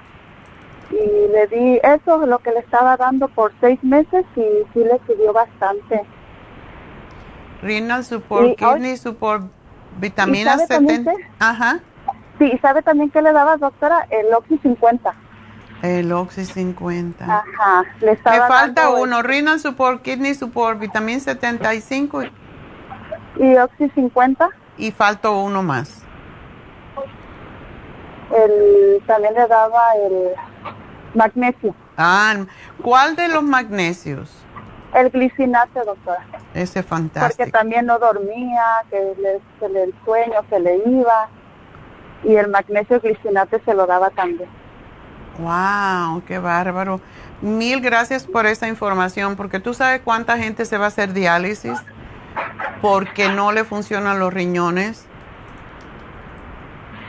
[0.91, 4.43] y le di eso, lo que le estaba dando por seis meses y
[4.73, 6.05] sí le subió bastante.
[7.63, 9.45] Renal Support, Kidney Support,
[9.99, 11.13] vitamina 70.
[11.39, 11.81] Ajá.
[12.39, 14.07] Sí, ¿y sabe también qué le daba, doctora?
[14.11, 15.15] El Oxy 50.
[15.83, 17.25] El Oxy 50.
[17.25, 17.85] Ajá.
[18.01, 18.17] Le Me
[18.49, 22.23] falta uno, Renal Support, Kidney Support, vitamina 75.
[23.39, 24.49] ¿Y Oxy 50?
[24.79, 26.06] Y faltó uno más.
[28.35, 30.31] El, también le daba el
[31.15, 31.75] magnesio.
[31.97, 32.35] Ah,
[32.83, 34.31] ¿cuál de los magnesios?
[34.95, 36.25] El glicinato, doctora.
[36.55, 37.37] Ese es fantástico.
[37.37, 41.29] Porque también no dormía, que le, el sueño se le iba.
[42.25, 44.49] Y el magnesio glicinato se lo daba también.
[45.39, 46.23] ¡Wow!
[46.27, 47.01] ¡Qué bárbaro!
[47.43, 51.79] Mil gracias por esa información, porque tú sabes cuánta gente se va a hacer diálisis
[52.81, 55.06] porque no le funcionan los riñones.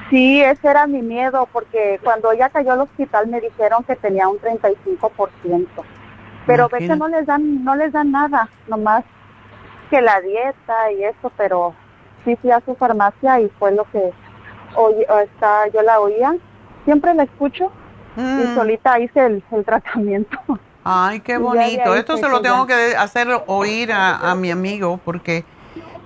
[0.09, 4.27] Sí, ese era mi miedo, porque cuando ella cayó al hospital me dijeron que tenía
[4.27, 5.67] un 35%.
[6.45, 9.03] Pero ve que no les dan, no les dan nada, nomás
[9.89, 11.73] que la dieta y eso, pero
[12.23, 14.13] sí fui a su farmacia y fue lo que
[14.75, 16.35] oí, está, yo la oía,
[16.85, 17.71] siempre la escucho
[18.15, 18.55] y mm.
[18.55, 20.37] solita hice el, tratamiento.
[20.85, 21.95] Ay, qué bonito.
[21.95, 25.43] Esto se lo tengo que hacer oír a, a mi amigo porque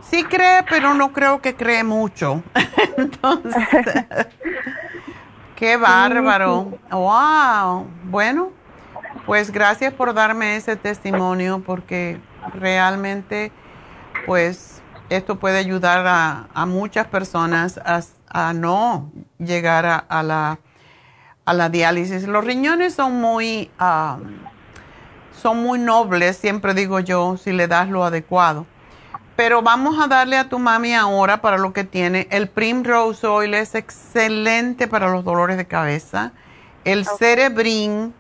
[0.10, 2.44] Sí cree, pero no creo que cree mucho.
[2.98, 3.68] Entonces,
[5.56, 6.78] qué bárbaro.
[6.90, 7.88] Wow.
[8.06, 8.52] Bueno,
[9.26, 12.19] pues gracias por darme ese testimonio porque
[12.53, 13.52] realmente,
[14.26, 17.80] pues, esto puede ayudar a, muchas personas
[18.30, 20.60] a, no llegar a, la,
[21.45, 22.28] a la diálisis.
[22.28, 24.18] Los riñones son muy, ah,
[25.41, 28.65] son muy nobles, siempre digo yo, si le das lo adecuado
[29.44, 32.28] pero vamos a darle a tu mami ahora para lo que tiene.
[32.30, 36.32] El Primrose Oil es excelente para los dolores de cabeza.
[36.84, 38.14] El Cerebrin,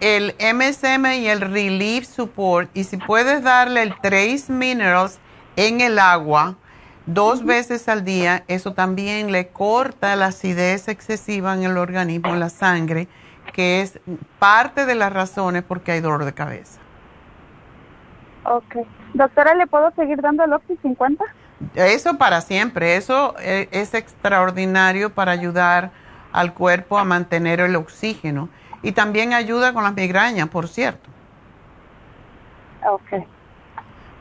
[0.00, 2.70] el MSM y el Relief Support.
[2.72, 5.18] Y si puedes darle el Trace Minerals
[5.56, 6.56] en el agua
[7.04, 12.40] dos veces al día, eso también le corta la acidez excesiva en el organismo, en
[12.40, 13.06] la sangre,
[13.52, 14.00] que es
[14.38, 16.80] parte de las razones por qué hay dolor de cabeza.
[18.44, 18.76] Ok.
[19.18, 21.24] Doctora, ¿le puedo seguir dando el Oxy 50?
[21.74, 22.96] Eso para siempre.
[22.96, 25.90] Eso eh, es extraordinario para ayudar
[26.32, 28.48] al cuerpo a mantener el oxígeno.
[28.80, 31.10] Y también ayuda con las migrañas, por cierto.
[32.88, 33.26] Ok.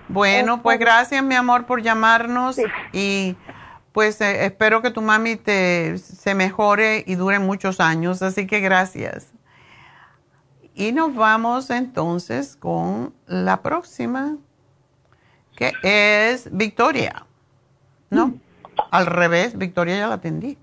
[0.07, 2.57] Bueno, pues gracias, mi amor, por llamarnos.
[2.91, 3.37] Y
[3.91, 8.23] pues eh, espero que tu mami te, se mejore y dure muchos años.
[8.23, 9.31] Así que gracias.
[10.73, 14.37] Y nos vamos entonces con la próxima,
[15.57, 17.25] que es Victoria.
[18.11, 18.35] No,
[18.91, 20.57] al revés, Victoria ya la atendí.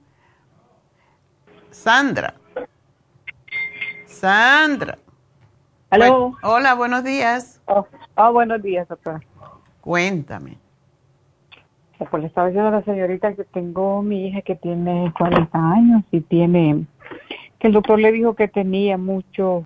[1.70, 2.34] Sandra.
[4.06, 4.96] Sandra.
[5.90, 6.36] Aló.
[6.42, 7.60] hola, buenos días.
[7.66, 9.20] Oh, oh, buenos días, doctora.
[9.80, 10.56] Cuéntame.
[11.98, 16.04] Pues le estaba diciendo a la señorita que tengo mi hija que tiene 40 años
[16.10, 16.86] y tiene,
[17.58, 19.64] que el doctor le dijo que tenía mucho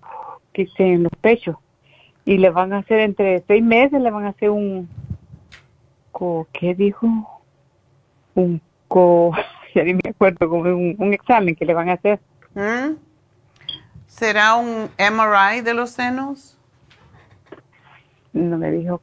[0.54, 1.56] en los pechos
[2.24, 4.88] y le van a hacer entre seis meses, le van a hacer un,
[6.52, 7.06] ¿qué dijo?
[8.34, 9.32] Un co,
[9.74, 12.20] ya ni me acuerdo, como un, examen que le van a hacer.
[12.54, 12.96] ¿Mm?
[14.06, 16.58] ¿Será un MRI de los senos?
[18.32, 19.00] No me dijo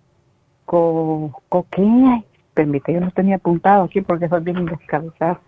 [0.65, 2.23] co, co ¿qué?
[2.53, 5.39] Permite, yo no tenía apuntado aquí porque soy bien descabezado.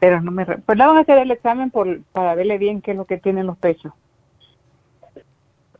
[0.00, 0.44] Pero no me...
[0.44, 3.18] Pues le van a hacer el examen por, para verle bien qué es lo que
[3.18, 3.92] tiene en los pechos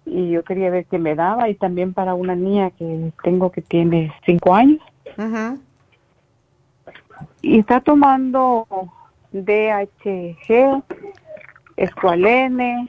[0.07, 3.61] y yo quería ver qué me daba y también para una niña que tengo que
[3.61, 4.81] tiene cinco años.
[7.43, 8.67] Y está tomando
[9.33, 10.83] DHG,
[11.77, 12.89] Escualene,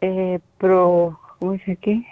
[0.00, 2.06] eh, Pro, ¿cómo dice aquí?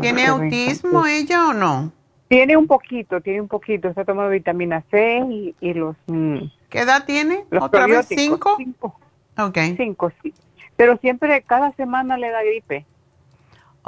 [0.00, 1.92] ¿Tiene autismo ella o no?
[2.28, 3.88] Tiene un poquito, tiene un poquito.
[3.88, 5.96] Está tomando vitamina C y, los...
[6.06, 6.38] Mm,
[6.68, 7.44] ¿Qué edad tiene?
[7.50, 8.54] Los ¿Otra vez cinco?
[8.56, 8.98] Cinco.
[9.38, 9.58] Ok.
[9.76, 10.34] Cinco, sí.
[10.76, 12.86] Pero siempre, cada semana le da gripe.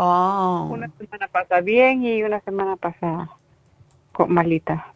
[0.01, 0.69] Oh.
[0.71, 3.31] Una semana pasa bien y una semana pasa
[4.29, 4.95] malita.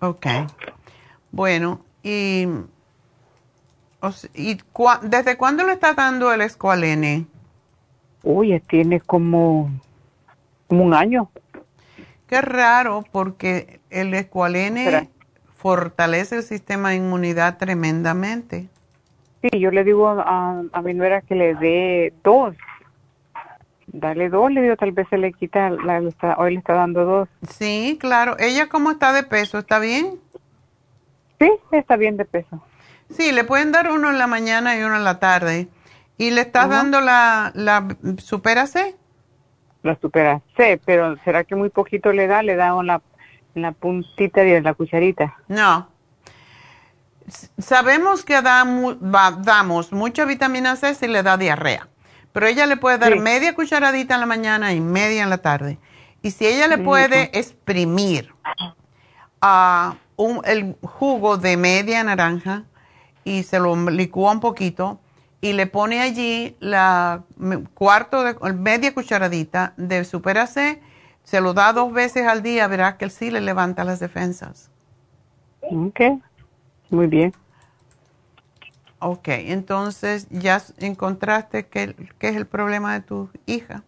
[0.00, 0.26] Ok.
[1.30, 2.48] Bueno, y,
[4.34, 4.58] y
[5.02, 7.26] ¿desde cuándo le está dando el escualene?
[8.24, 9.70] Uy, tiene como,
[10.66, 11.30] como un año.
[12.26, 15.10] Qué raro, porque el escualene
[15.58, 18.68] fortalece el sistema de inmunidad tremendamente.
[19.42, 22.56] Sí, yo le digo a, a mi nuera que le dé dos.
[23.92, 26.00] Dale dos, le digo, tal vez se le quita, la,
[26.38, 27.28] hoy le está dando dos.
[27.48, 28.36] Sí, claro.
[28.38, 29.58] ¿Ella cómo está de peso?
[29.58, 30.18] ¿Está bien?
[31.38, 32.64] Sí, está bien de peso.
[33.10, 35.68] Sí, le pueden dar uno en la mañana y uno en la tarde.
[36.16, 37.86] ¿Y le estás dando la, la
[38.18, 38.96] Supera C?
[39.82, 42.42] la supera C, pero ¿será que muy poquito le da?
[42.42, 43.02] Le da en la,
[43.54, 45.36] la puntita de la cucharita.
[45.48, 45.88] No.
[47.58, 51.88] Sabemos que damos mucha vitamina C si le da diarrea,
[52.32, 55.78] pero ella le puede dar media cucharadita en la mañana y media en la tarde.
[56.22, 58.32] Y si ella le puede exprimir
[59.40, 59.96] a
[60.44, 62.64] el jugo de media naranja
[63.24, 65.00] y se lo licúa un poquito,
[65.40, 67.24] y le pone allí la
[67.74, 70.80] cuarto de media cucharadita de Super C,
[71.24, 74.70] se lo da dos veces al día, verás que sí le levanta las defensas.
[75.62, 76.00] Ok,
[76.90, 77.34] muy bien.
[79.04, 83.82] Ok, entonces ya encontraste qué, es el problema de tu hija.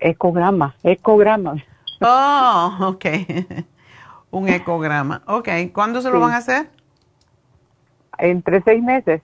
[0.00, 1.56] ecograma, ecograma.
[2.00, 3.04] Oh, ok.
[4.30, 5.22] Un ecograma.
[5.26, 6.70] Ok, ¿cuándo se lo van a hacer?
[8.18, 9.20] Entre seis meses.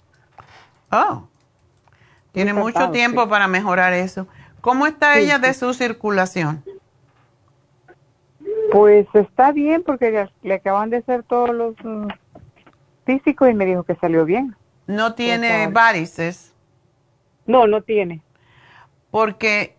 [0.90, 1.28] Oh,
[2.32, 4.26] tiene mucho tiempo para mejorar eso.
[4.60, 6.64] ¿Cómo está ella de su circulación?
[8.72, 11.76] Pues está bien porque le acaban de hacer todos los
[13.04, 14.56] físicos y me dijo que salió bien.
[14.86, 16.54] ¿No tiene varices?
[17.46, 18.22] No, no tiene.
[19.10, 19.76] Porque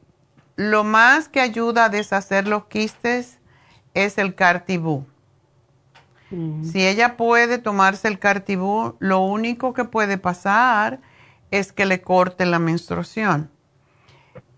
[0.56, 3.40] lo más que ayuda a deshacer los quistes
[3.94, 5.06] es el cartibú.
[6.64, 11.00] Si ella puede tomarse el cartibú, lo único que puede pasar
[11.50, 13.50] es que le corte la menstruación.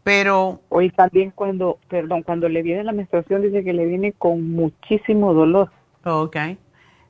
[0.04, 0.62] Pero...
[0.70, 5.34] Hoy también cuando, perdón, cuando le viene la menstruación dice que le viene con muchísimo
[5.34, 5.70] dolor.
[6.04, 6.38] Ok.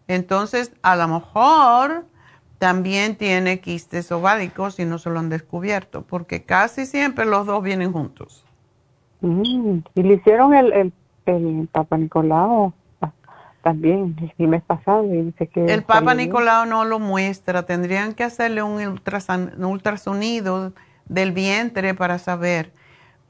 [0.08, 2.06] Entonces, a lo mejor
[2.60, 7.62] también tiene quistes ováricos y no se lo han descubierto, porque casi siempre los dos
[7.62, 8.44] vienen juntos.
[9.22, 10.94] Mm, y le hicieron el, el,
[11.26, 12.74] el Papa Nicolau
[13.68, 15.04] también el mes pasado.
[15.06, 20.72] Y dice que el Papa Nicolau no lo muestra, tendrían que hacerle un, un ultrasonido
[21.10, 22.72] del vientre para saber.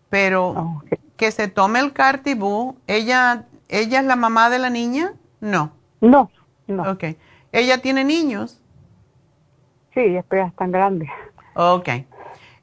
[0.09, 5.13] Pero Ah, que se tome el cartibú, ¿ella, ¿ella es la mamá de la niña?
[5.41, 5.71] No.
[6.01, 6.29] No,
[6.67, 6.91] no.
[6.91, 7.03] Ok.
[7.51, 8.61] ¿Ella tiene niños?
[9.93, 11.09] Sí, es tan grande.
[11.55, 11.89] Ok.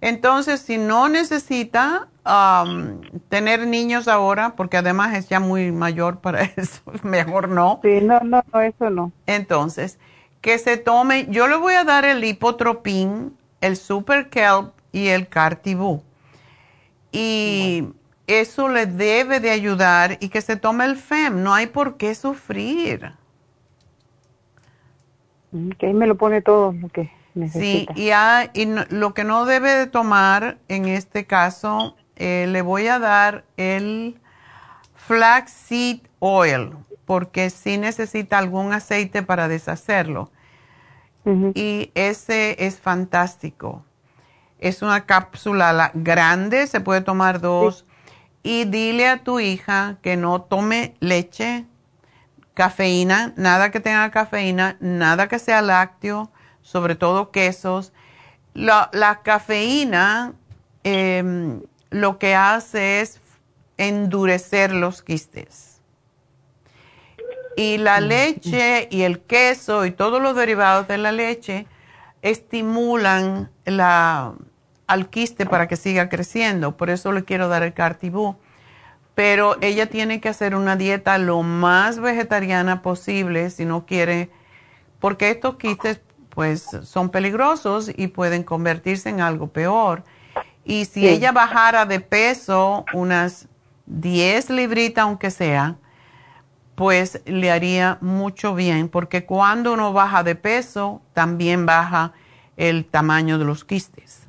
[0.01, 6.43] Entonces, si no necesita um, tener niños ahora, porque además es ya muy mayor para
[6.57, 7.81] eso, mejor no.
[7.83, 9.13] Sí, no, no, no, eso no.
[9.27, 9.99] Entonces,
[10.41, 15.27] que se tome, yo le voy a dar el hipotropín, el super kelp y el
[15.27, 16.03] cartibú.
[17.11, 17.89] Y
[18.27, 22.15] eso le debe de ayudar y que se tome el FEM, no hay por qué
[22.15, 23.13] sufrir.
[25.79, 27.93] Que ahí me lo pone todo lo que Sí, necesita.
[27.97, 32.63] y, hay- y no- lo que no debe de tomar en este caso, eh, le
[32.63, 34.19] voy a dar el
[34.95, 36.71] flaxseed oil,
[37.05, 40.31] porque sí necesita algún aceite para deshacerlo.
[41.55, 43.83] Y ese es fantástico.
[44.59, 47.87] Es una cápsula la- grande, se puede tomar dos.
[48.43, 51.65] Y dile a tu hija que no tome leche,
[52.55, 56.31] cafeína, nada que tenga cafeína, nada que sea lácteo,
[56.63, 57.93] sobre todo quesos.
[58.55, 60.33] La, la cafeína
[60.85, 61.61] em,
[61.91, 63.21] lo que hace es
[63.77, 65.81] endurecer los quistes.
[67.57, 71.67] Y la leche y el queso y todos los derivados de la leche
[72.23, 74.35] estimulan la,
[74.87, 76.77] al quiste para que siga creciendo.
[76.77, 78.37] Por eso le quiero dar el cartibú.
[79.15, 84.31] Pero ella tiene que hacer una dieta lo más vegetariana posible si no quiere,
[84.99, 86.01] porque estos quistes
[86.31, 90.03] pues son peligrosos y pueden convertirse en algo peor.
[90.65, 91.09] Y si Sí.
[91.09, 93.47] ella bajara de peso unas
[93.87, 95.77] 10 libritas aunque sea,
[96.75, 102.13] pues le haría mucho bien, porque cuando uno baja de peso, también baja
[102.57, 104.27] el tamaño de los quistes.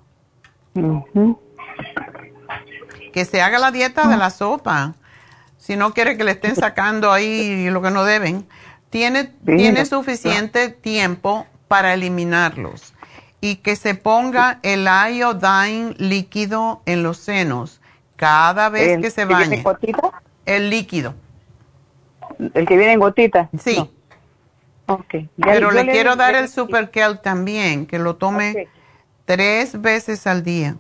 [3.16, 4.94] Que se haga la dieta de la sopa.
[5.58, 8.46] Si no quiere que le estén sacando ahí lo que no deben,
[8.90, 12.94] tiene, tiene suficiente tiempo para eliminarlos.
[13.40, 17.80] Y que se ponga el iodine líquido en los senos
[18.18, 19.56] cada vez El que se que viene bañe.
[19.60, 20.22] en gotita?
[20.46, 21.16] El líquido.
[22.54, 23.50] El que viene en gotita.
[23.58, 23.78] Sí.
[24.88, 25.14] Ok.
[25.14, 28.68] Ya- Pero le quiero dar el Super Kelp también, que lo tome
[29.24, 30.76] tres veces al día.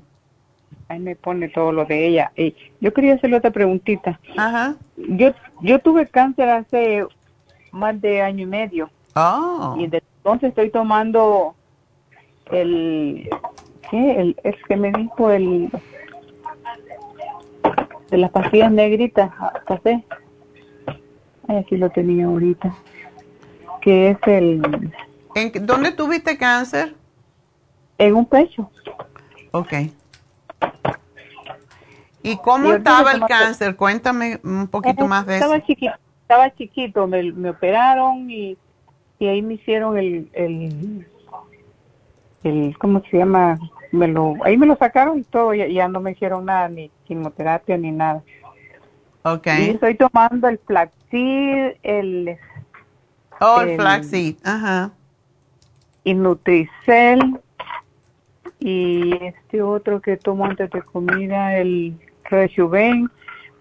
[0.87, 2.31] Ahí me pone todo lo de ella.
[2.35, 4.19] Y yo quería hacerle otra preguntita.
[4.37, 4.75] Ajá.
[4.97, 5.31] Yo,
[5.61, 7.05] yo tuve cáncer hace
[7.71, 8.89] más de año y medio.
[9.15, 9.75] Oh.
[9.79, 11.55] Y desde entonces estoy tomando
[12.51, 13.29] el...
[13.89, 14.11] ¿Qué?
[14.19, 15.69] El, es que me dijo el...
[18.09, 20.03] De las pastillas negritas, ah, café.
[21.47, 22.75] Ay, aquí lo tenía ahorita.
[23.81, 24.91] Que es el...
[25.35, 26.95] ¿En, ¿Dónde tuviste cáncer?
[27.97, 28.69] En un pecho.
[29.51, 29.73] Ok.
[32.23, 33.75] ¿Y cómo Y estaba el cáncer?
[33.75, 35.65] Cuéntame un poquito Eh, más de estaba eso.
[35.67, 38.57] Chiquito, estaba chiquito, me, me operaron y,
[39.19, 41.07] y ahí me hicieron el, el,
[42.43, 43.59] el, ¿cómo se llama?
[43.91, 46.89] Me lo, ahí me lo sacaron y todo, ya, ya no me hicieron nada, ni
[47.05, 48.23] quimioterapia ni nada.
[49.23, 49.47] Ok.
[49.59, 52.37] Y estoy tomando el Flaxseed, el...
[53.39, 54.35] Oh, el el- flaxseed.
[54.43, 54.91] Ajá.
[56.03, 57.39] Y Nutricel,
[58.67, 63.11] y este otro que tomo antes de comida, el Rejuven.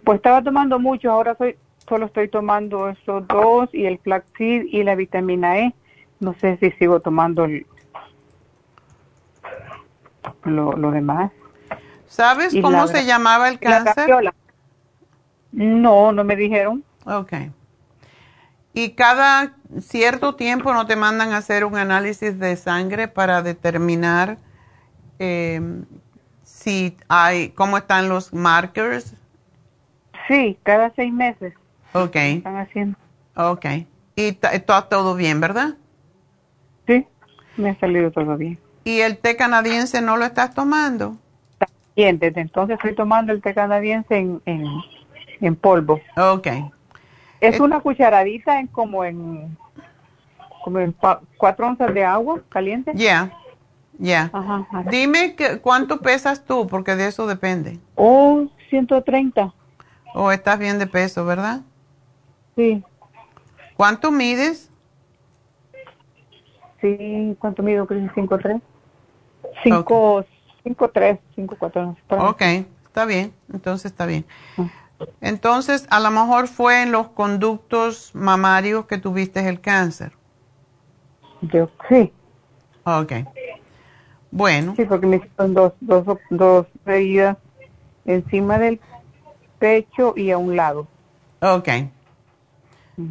[0.03, 1.57] Pues estaba tomando mucho, ahora soy,
[1.87, 5.75] solo estoy tomando esos dos y el Flaxseed y la vitamina E.
[6.21, 7.67] No sé si sigo tomando el-
[10.45, 11.33] lo, lo demás.
[12.07, 14.11] ¿Sabes Y cómo la- se llamaba el la cáncer?
[15.53, 16.83] No, no me dijeron.
[17.05, 17.33] Ok.
[18.73, 24.39] ¿Y cada cierto tiempo no te mandan a hacer un análisis de sangre para determinar
[25.19, 25.61] eh,
[26.43, 29.15] si hay, cómo están los markers?
[30.29, 31.55] Sí, cada seis meses
[31.95, 32.99] Ok, están haciendo.
[33.37, 33.67] ok.
[34.17, 35.77] Y está todo bien, ¿verdad?
[36.87, 37.07] Sí,
[37.57, 38.59] me ha salido todo bien.
[38.85, 41.19] ¿Y el té canadiense no lo estás tomando?
[41.97, 44.67] Bien, desde entonces estoy tomando el té canadiense en, en,
[45.41, 46.01] en polvo.
[46.17, 46.47] Ok.
[47.41, 49.57] Es Eh, una cucharadita en como en
[50.65, 52.93] como en cua- cuatro onzas de agua caliente.
[52.95, 53.31] Ya,
[53.99, 54.31] ya.
[54.33, 54.67] Ajá.
[54.91, 57.79] Dime que, cuánto pesas tú, porque de eso depende.
[57.97, 59.53] Oh, 130.
[60.15, 61.63] O estás bien de peso, ¿verdad?
[62.57, 62.83] Sí,
[63.77, 64.71] ¿Cuánto mides?
[66.81, 67.37] sí.
[67.41, 67.87] ¿Cuánto mido?
[67.87, 68.61] Creo que 5'3".
[69.65, 70.25] 5,
[70.63, 72.01] 5'3", 5'4", no sé.
[72.07, 72.27] por ahí.
[72.27, 74.25] Ok, está bien, entonces está bien.
[75.21, 80.13] Entonces, a lo mejor fue en los conductos mamarios que tuviste el cáncer.
[81.43, 82.13] Yo, sí,
[82.85, 83.13] Ok.
[84.35, 87.37] Bueno, sí, porque me hicieron dos, dos, dos heridas
[88.05, 88.81] encima del
[89.59, 90.89] pecho y a un lado.
[91.41, 91.69] ok.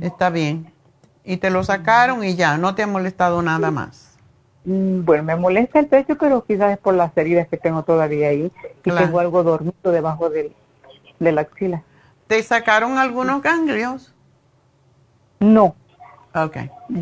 [0.02, 0.72] Está bien.
[1.24, 4.20] Y te lo sacaron y ya, no te ha molestado nada más.
[4.66, 8.30] Mm, Bueno, me molesta el pecho, pero quizás es por las heridas que tengo todavía
[8.30, 8.52] ahí.
[8.86, 9.08] Y Claro.
[9.08, 10.54] tengo algo dormido debajo del,
[11.20, 11.84] de la axila.
[12.28, 14.14] ¿Te sacaron algunos ganglios?
[15.41, 15.76] No,
[16.36, 16.58] Ok.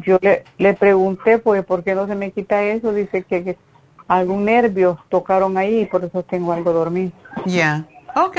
[0.06, 2.94] yo le, le pregunté, pues, ¿por qué no se me quita eso?
[2.94, 3.58] Dice que, que
[4.20, 7.14] algún nervio tocaron ahí y por eso tengo algo dormido.
[7.46, 7.86] Ya.
[8.16, 8.38] Ok.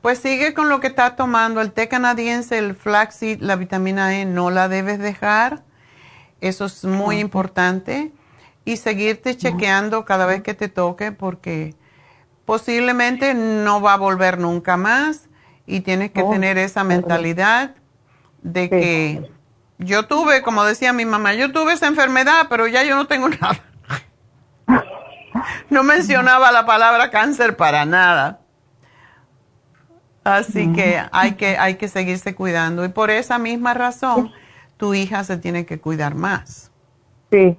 [0.00, 1.60] Pues sigue con lo que estás tomando.
[1.60, 5.64] El té canadiense, el flaxseed, la vitamina E, no la debes dejar.
[6.40, 8.12] Eso es muy importante.
[8.64, 11.74] Y seguirte chequeando cada vez que te toque porque
[12.44, 15.28] posiblemente no va a volver nunca más
[15.66, 17.74] y tienes que Oh, tener esa mentalidad
[18.42, 19.30] de que
[19.78, 23.28] yo tuve, como decía mi mamá, yo tuve esa enfermedad, pero ya yo no tengo
[23.40, 23.71] nada.
[25.70, 28.40] No mencionaba la palabra cáncer para nada.
[30.24, 34.30] Así que hay que hay que seguirse cuidando y por esa misma razón
[34.76, 36.70] tu hija se tiene que cuidar más.
[37.30, 37.56] Sí.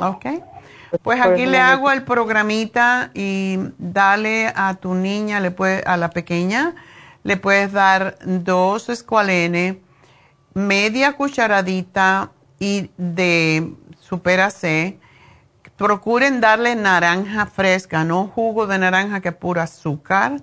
[0.00, 0.26] ¿Ok?
[1.02, 6.10] Pues aquí le hago el programita y dale a tu niña, le puede, a la
[6.10, 6.74] pequeña,
[7.24, 9.76] le puedes dar dos escualenes,
[10.54, 14.98] media cucharadita y de supera C.
[15.76, 20.42] Procuren darle naranja fresca, no jugo de naranja que es pura azúcar.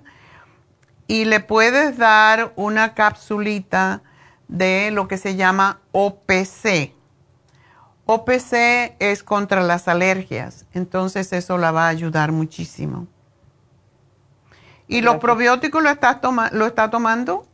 [1.06, 4.02] Y le puedes dar una capsulita
[4.48, 6.94] de lo que se llama OPC.
[8.06, 13.08] OPC es contra las alergias, entonces eso la va a ayudar muchísimo.
[14.86, 17.46] ¿Y los probióticos lo, estás toma lo está tomando?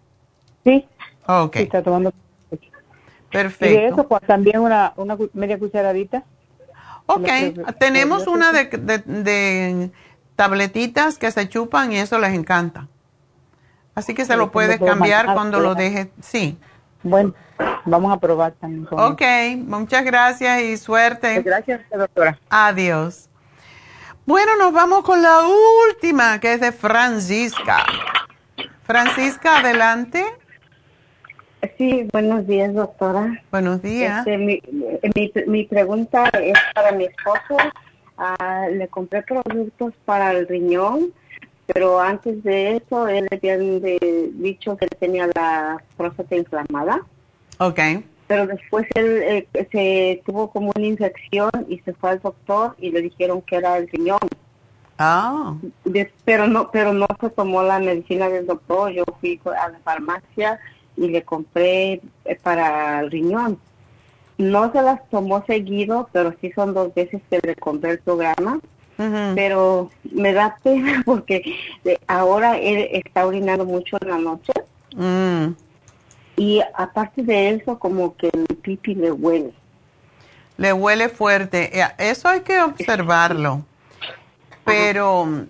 [0.65, 0.87] Sí,
[1.27, 2.13] Ok, sí, está tomando.
[2.51, 2.71] Y de
[3.31, 3.95] perfecto.
[3.95, 6.25] eso, pues, también una, una media cucharadita.
[7.15, 7.29] Ok,
[7.79, 9.91] tenemos una de, de- de
[10.37, 12.89] tabletitas que se chupan y eso les encanta.
[13.95, 16.09] Así que se lo puedes cambiar cuando lo dejes.
[16.23, 16.59] Sí.
[17.03, 17.35] Bueno,
[17.85, 18.87] vamos a probar también.
[18.91, 19.23] Ok,
[19.59, 21.43] muchas gracias y suerte.
[21.43, 22.39] Gracias, doctora.
[22.49, 23.29] Adiós.
[24.27, 25.41] Bueno, nos vamos con la
[25.89, 27.85] última, que es de Francisca.
[28.85, 30.25] Francisca, adelante.
[31.77, 33.43] Sí, buenos días, doctora.
[33.51, 34.19] Buenos días.
[34.27, 34.63] Este, mi,
[35.15, 37.57] mi, mi pregunta es para mi esposo.
[38.17, 41.13] Ah, le compré productos para el riñón,
[41.67, 43.81] pero antes de eso él le habían
[44.43, 47.01] dicho que tenía la próstata inflamada,
[47.59, 47.81] Ok.
[48.27, 52.91] pero después él eh, se tuvo como una infección y se fue al doctor y
[52.91, 54.19] le dijeron que era el riñón.
[54.99, 55.55] Ah,
[56.27, 60.61] pero no pero no se tomó la medicina del doctor yo fui a la farmacia
[61.01, 63.59] y le compré eh, para el riñón.
[64.37, 68.61] No se las tomó seguido pero sí son dos veces que le compré el programa.
[69.35, 71.43] Pero me da pena porque
[71.87, 74.53] eh, ahora él está orinando mucho en la noche.
[74.95, 75.55] Mm,
[76.37, 79.55] y aparte de eso como que el pipi le huele.
[80.59, 81.81] Le huele fuerte.
[81.81, 83.65] Eh, Eso hay que observarlo.
[84.67, 85.47] Pero,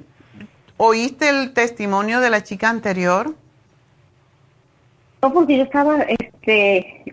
[0.77, 3.35] ¿oíste el testimonio de la chica anterior?
[5.23, 7.05] No, porque yo estaba, este,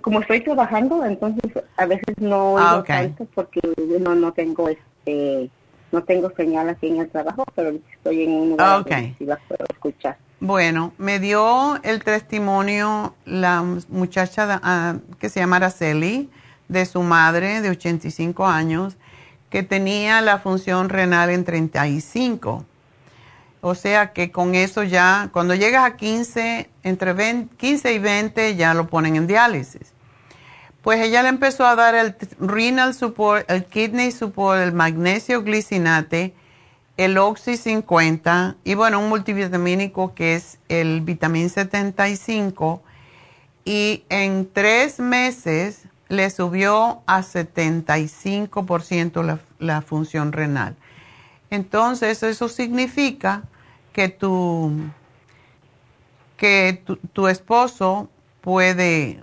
[0.00, 2.86] como estoy trabajando, entonces a veces no oigo Ah, ok.
[2.86, 3.60] tanto porque
[4.00, 5.50] no no tengo, este,
[5.92, 8.88] no tengo señal aquí en el trabajo, pero estoy en un lugar Ah, ok.
[8.90, 10.16] donde sí las puedo escuchar.
[10.40, 16.30] Bueno, me dio el testimonio la muchacha ah, que se llama Araceli,
[16.68, 18.96] de su madre de 85 años,
[19.50, 22.64] que tenía la función renal en 35.
[23.68, 28.54] O sea que con eso ya, cuando llegas a 15, entre 20 15 y 20
[28.54, 29.92] ya lo ponen en diálisis.
[30.82, 36.32] Pues ella le empezó a dar el renal support, el kidney support, el magnesio glicinate,
[36.96, 42.84] el Oxy 50 y bueno, un multivitamínico que es el vitamin 75
[43.64, 50.76] y en tres meses le subió a 75% la, la función renal.
[51.50, 53.42] Entonces, eso significa
[53.96, 54.72] que tu,
[56.36, 56.82] que
[57.14, 58.10] tu, esposo
[58.42, 59.22] puede,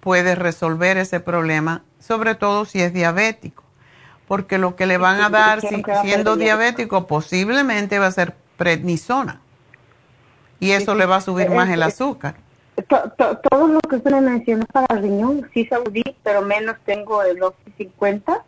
[0.00, 3.62] puede resolver ese problema, sobre todo si es diabético,
[4.26, 7.06] porque lo que le van a dar siendo diabético.
[7.06, 9.42] posiblemente va a ser prednisona.
[10.58, 12.36] Y eso le va a subir más el azúcar.
[12.88, 17.42] todo lo que usted me mencionó para el riñón, sí saudí, pero menos tengo el
[17.42, 18.42] Oxy 50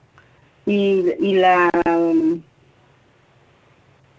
[0.64, 1.70] y, y la...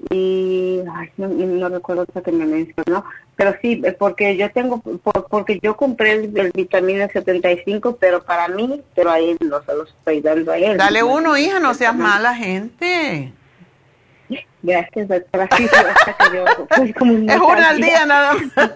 [0.10, 0.82] y
[1.18, 3.04] no, recuerdo otra que me mencionó,
[3.36, 4.82] pero sí, porque yo tengo,
[5.30, 10.22] porque yo compré el, vitamina 75, pero para mí, pero ahí no se los estoy
[10.22, 10.78] dando a él.
[10.78, 13.34] Dale uno, hija, no seas mala gente.
[14.62, 15.48] Gracias, doctora.
[15.56, 16.90] Sí, pues,
[17.30, 18.72] es una al día nada más.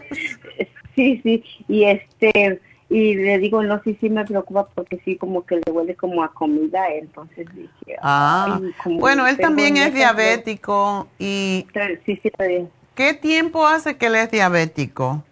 [0.96, 2.62] sí, sí, y este,
[2.92, 6.24] y le digo, no, sí, sí me preocupa porque sí, como que le huele como
[6.24, 11.66] a comida, entonces dije, ah, bueno, él también es diabético y...
[12.06, 12.70] Sí, sí, bien.
[12.94, 15.24] ¿Qué tiempo hace que él es diabético?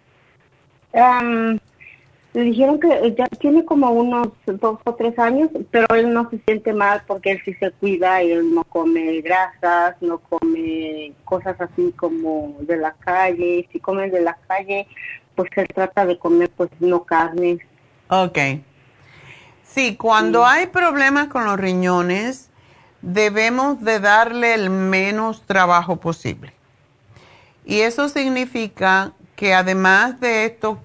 [2.32, 6.38] Le dijeron que ya tiene como unos dos o tres años, pero él no se
[6.46, 11.60] siente mal porque él sí se cuida, y él no come grasas, no come cosas
[11.60, 13.68] así como de la calle.
[13.72, 14.86] Si come de la calle,
[15.34, 17.60] pues él trata de comer pues no carnes.
[18.08, 18.38] Ok.
[19.64, 22.50] Sí, cuando hay problemas con los riñones,
[23.02, 26.52] debemos de darle el menos trabajo posible.
[27.64, 30.82] Y eso significa que además de esto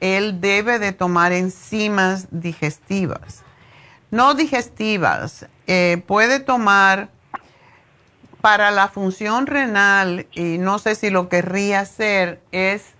[0.00, 3.42] él debe de tomar enzimas digestivas.
[4.10, 7.10] No digestivas, eh, puede tomar
[8.40, 12.94] para la función renal, y no sé si lo querría hacer, es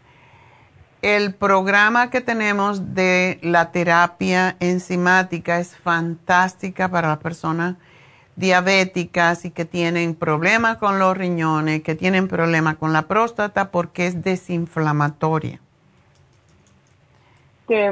[1.03, 7.77] el programa que tenemos de la terapia enzimática es fantástica para las personas
[8.35, 14.07] diabéticas y que tienen problemas con los riñones, que tienen problemas con la próstata porque
[14.07, 15.61] es desinflamatoria.
[17.67, 17.91] Que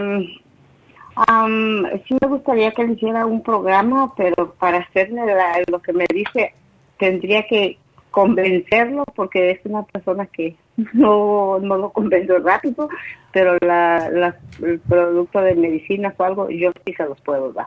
[2.07, 5.23] sí me gustaría que le hiciera un programa, pero para hacerle
[5.69, 6.55] lo que me dice,
[6.99, 7.79] tendría que
[8.17, 10.57] convencerlo porque es una persona que
[10.95, 12.89] no, no lo convenzo rápido,
[13.31, 17.67] pero la, el producto de medicina o algo, yo sí se los puedo dar.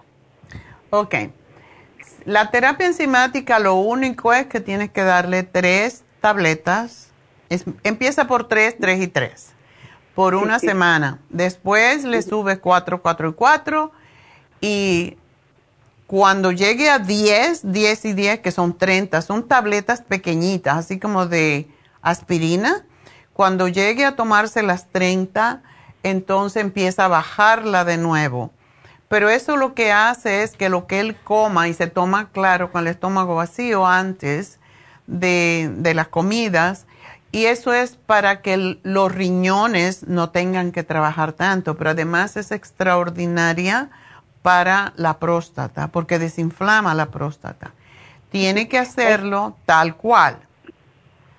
[0.89, 1.15] Ok.
[2.25, 7.13] La terapia enzimática lo único es que tienes que darle tres tabletas.
[7.83, 9.53] empieza por tres, tres y tres
[10.15, 11.19] por una semana.
[11.29, 13.91] Después le sube 4, 4 y 4
[14.61, 15.17] y
[16.09, 21.27] cuando llegue a 10, 10 y 10, que son 30, son tabletas pequeñitas, así como
[21.27, 21.69] de
[22.01, 22.83] aspirina.
[23.31, 25.61] Cuando llegue a tomarse las 30,
[26.01, 28.49] entonces empieza a bajarla de nuevo.
[29.07, 32.71] Pero eso lo que hace es que lo que él coma y se toma claro
[32.71, 34.57] con el estómago vacío antes
[35.05, 36.87] de, de las comidas,
[37.31, 42.51] y eso es para que los riñones no tengan que trabajar tanto, pero además es
[42.51, 43.91] extraordinaria
[44.41, 47.73] para la próstata, porque desinflama la próstata.
[48.29, 50.37] Tiene que hacerlo tal cual.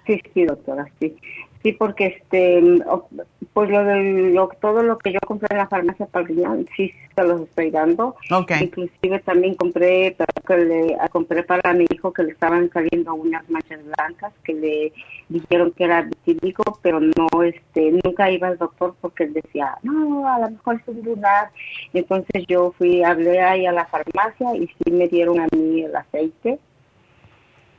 [0.07, 1.17] Sí, sí, doctora, sí.
[1.63, 2.63] Sí, porque este,
[3.53, 6.91] pues lo de lo, todo lo que yo compré en la farmacia para el sí
[7.15, 8.17] se los estoy dando.
[8.31, 8.63] Okay.
[8.63, 10.17] Inclusive también compré,
[10.47, 14.93] que le, compré para mi hijo que le estaban saliendo unas manchas blancas que le
[15.29, 20.27] dijeron que era vitíligo, pero no, este, nunca iba al doctor porque él decía, no,
[20.27, 21.51] a lo mejor es un lunar.
[21.93, 25.95] Entonces yo fui, hablé ahí a la farmacia y sí me dieron a mí el
[25.95, 26.59] aceite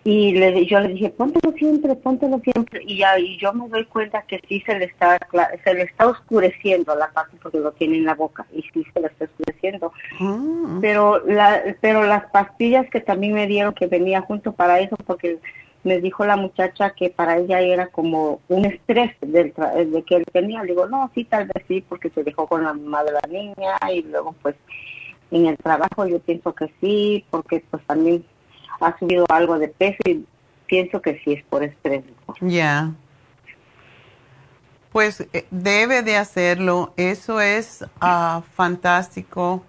[0.03, 2.81] y le, yo le dije, póntelo siempre, póntelo siempre.
[2.85, 5.19] Y, ya, y yo me doy cuenta que sí se le está
[5.63, 8.99] se le está oscureciendo la parte porque lo tiene en la boca y sí se
[8.99, 9.93] le está oscureciendo.
[10.19, 10.79] Ah.
[10.81, 15.37] Pero, la, pero las pastillas que también me dieron que venía junto para eso porque
[15.83, 20.25] me dijo la muchacha que para ella era como un estrés del de que él
[20.31, 20.63] tenía.
[20.63, 23.21] Le digo, no, sí, tal vez sí, porque se dejó con la mamá de la
[23.29, 24.55] niña y luego pues
[25.29, 28.25] en el trabajo yo pienso que sí, porque pues también
[28.81, 30.25] ha subido algo de peso y
[30.65, 32.03] pienso que sí es por estrés.
[32.41, 32.91] Ya.
[34.91, 36.93] Pues eh, debe de hacerlo.
[36.97, 39.63] Eso es ah, fantástico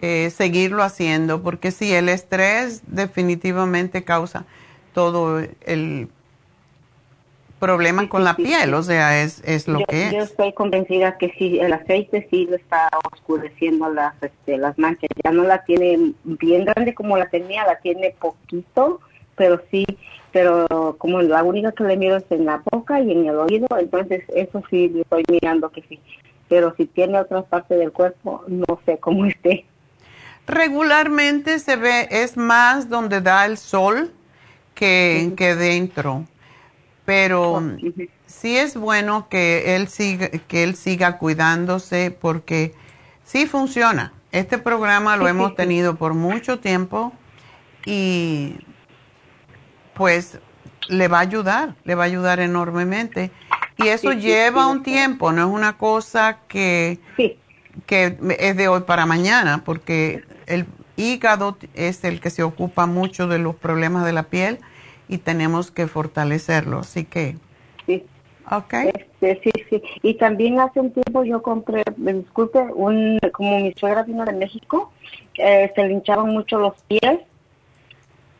[0.00, 4.44] eh, seguirlo haciendo porque sí, el estrés definitivamente causa
[4.94, 6.08] todo el
[7.58, 10.12] problema con la piel, o sea, es, es lo que es.
[10.12, 15.10] Yo estoy convencida que sí, el aceite sí lo está oscureciendo las, este, las manchas.
[15.22, 19.00] Ya no la tiene bien grande como la tenía, la tiene poquito,
[19.36, 19.84] pero sí,
[20.32, 23.66] pero como la única que le miro es en la boca y en el oído,
[23.78, 26.00] entonces eso sí estoy mirando que sí.
[26.48, 29.64] Pero si tiene otra parte del cuerpo, no sé cómo esté.
[30.46, 34.12] Regularmente se ve, es más donde da el sol
[34.74, 36.24] que, que dentro.
[37.08, 37.62] Pero
[38.26, 42.74] sí es bueno que él siga, que él siga cuidándose porque
[43.24, 44.12] sí funciona.
[44.30, 47.14] Este programa lo hemos tenido por mucho tiempo
[47.86, 48.56] y
[49.94, 50.38] pues
[50.88, 53.30] le va a ayudar, le va a ayudar enormemente.
[53.78, 57.00] Y eso Sí, sí, lleva sí, un tiempo, no es una cosa que,
[57.86, 60.66] que es de hoy para mañana, porque el
[60.96, 64.58] hígado es el que se ocupa mucho de los problemas de la piel
[65.08, 66.80] y tenemos que fortalecerlo.
[66.80, 67.36] Así que,
[67.86, 68.04] Sí.
[68.50, 68.74] ok.
[68.94, 69.82] Este, sí, sí.
[70.02, 74.32] Y también hace un tiempo yo compré, me disculpe, un, como mi suegra vino de
[74.32, 74.92] México,
[75.38, 77.20] eh, se le hinchaban mucho los pies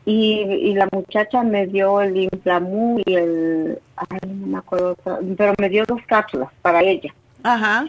[0.04, 4.96] y, y la muchacha me dio el inflamú y el, ay, no me acuerdo,
[5.36, 7.12] pero me dio dos cápsulas para ella.
[7.42, 7.86] Ajá.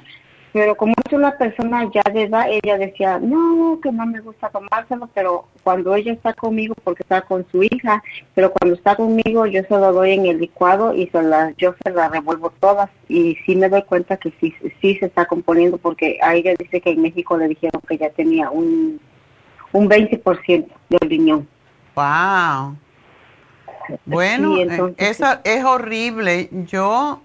[0.52, 4.50] Pero como es una persona ya de edad, ella decía, no, que no me gusta
[4.50, 8.02] tomárselo, pero cuando ella está conmigo, porque está con su hija,
[8.34, 11.76] pero cuando está conmigo yo se lo doy en el licuado y se la, yo
[11.84, 15.78] se la revuelvo todas y sí me doy cuenta que sí, sí se está componiendo
[15.78, 19.00] porque a ella dice que en México le dijeron que ya tenía un,
[19.72, 21.48] un 20% del riñón.
[21.96, 22.76] Wow.
[24.06, 26.50] Bueno, Sí, eh, entonces, esa es horrible.
[26.52, 27.22] Yo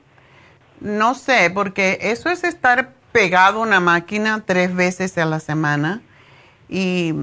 [0.81, 6.03] no sé, porque eso es estar pegado una máquina tres veces a la semana
[6.69, 7.15] y,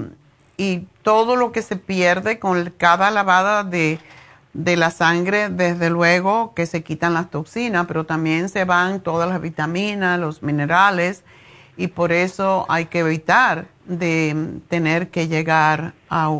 [0.56, 3.98] y todo lo que se pierde con cada lavada de,
[4.54, 9.28] de la sangre, desde luego que se quitan las toxinas, pero también se van todas
[9.28, 11.24] las vitaminas, los minerales
[11.76, 14.34] y por eso hay que evitar de
[14.68, 16.30] tener que llegar a,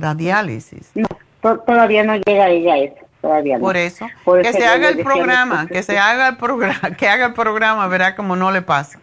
[0.00, 0.90] la diálisis.
[0.94, 1.06] No,
[1.42, 3.62] to- todavía no llega ella a eso, todavía no.
[3.64, 7.08] Por eso, Por que eso se haga el programa, que se haga el programa, que
[7.08, 8.98] haga el programa, verá como no le pasa.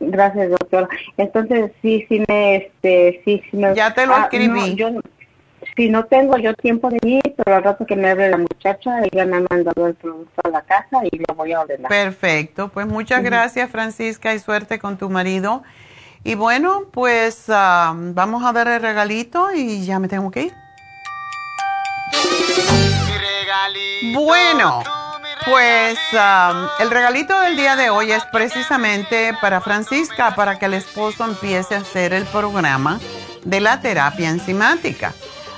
[0.00, 0.88] Gracias, doctora.
[1.16, 3.74] Entonces, sí, sí me, este, sí, sí me...
[3.74, 4.48] Ya te lo Ah, escribí.
[4.48, 4.90] no, yo,
[5.76, 9.00] si no tengo yo tiempo de ir, pero al rato que me hable la muchacha,
[9.04, 11.88] ella me ha mandado el producto a la casa y lo voy a ordenar.
[11.88, 15.62] Perfecto, pues muchas gracias Francisca y suerte con tu marido.
[16.24, 20.54] Y bueno, pues ah, vamos a dar el regalito y ya me tengo que ir.
[24.14, 24.82] Bueno,
[25.44, 30.74] pues ah, el regalito del día de hoy es precisamente para Francisca, para que el
[30.74, 33.00] esposo empiece a hacer el programa
[33.44, 35.12] de la terapia enzimática.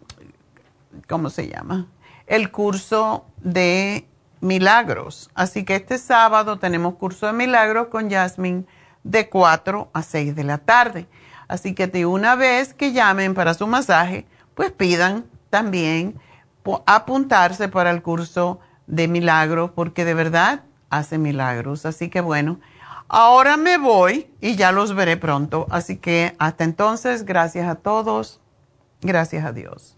[1.08, 1.86] ¿cómo se llama?
[2.26, 4.08] El curso de
[4.40, 5.30] milagros.
[5.34, 8.64] Así que este sábado tenemos curso de milagros con Jasmine
[9.04, 11.06] de 4 a 6 de la tarde.
[11.48, 16.20] Así que de una vez que llamen para su masaje, pues pidan también
[16.84, 21.86] apuntarse para el curso de milagros, porque de verdad hace milagros.
[21.86, 22.60] Así que bueno,
[23.08, 25.66] ahora me voy y ya los veré pronto.
[25.70, 28.40] Así que hasta entonces, gracias a todos.
[29.00, 29.94] Gracias a Dios.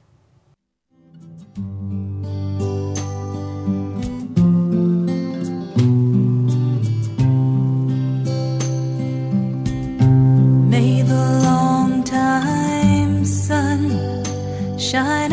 [10.68, 13.90] May the long time sun
[14.78, 15.32] shine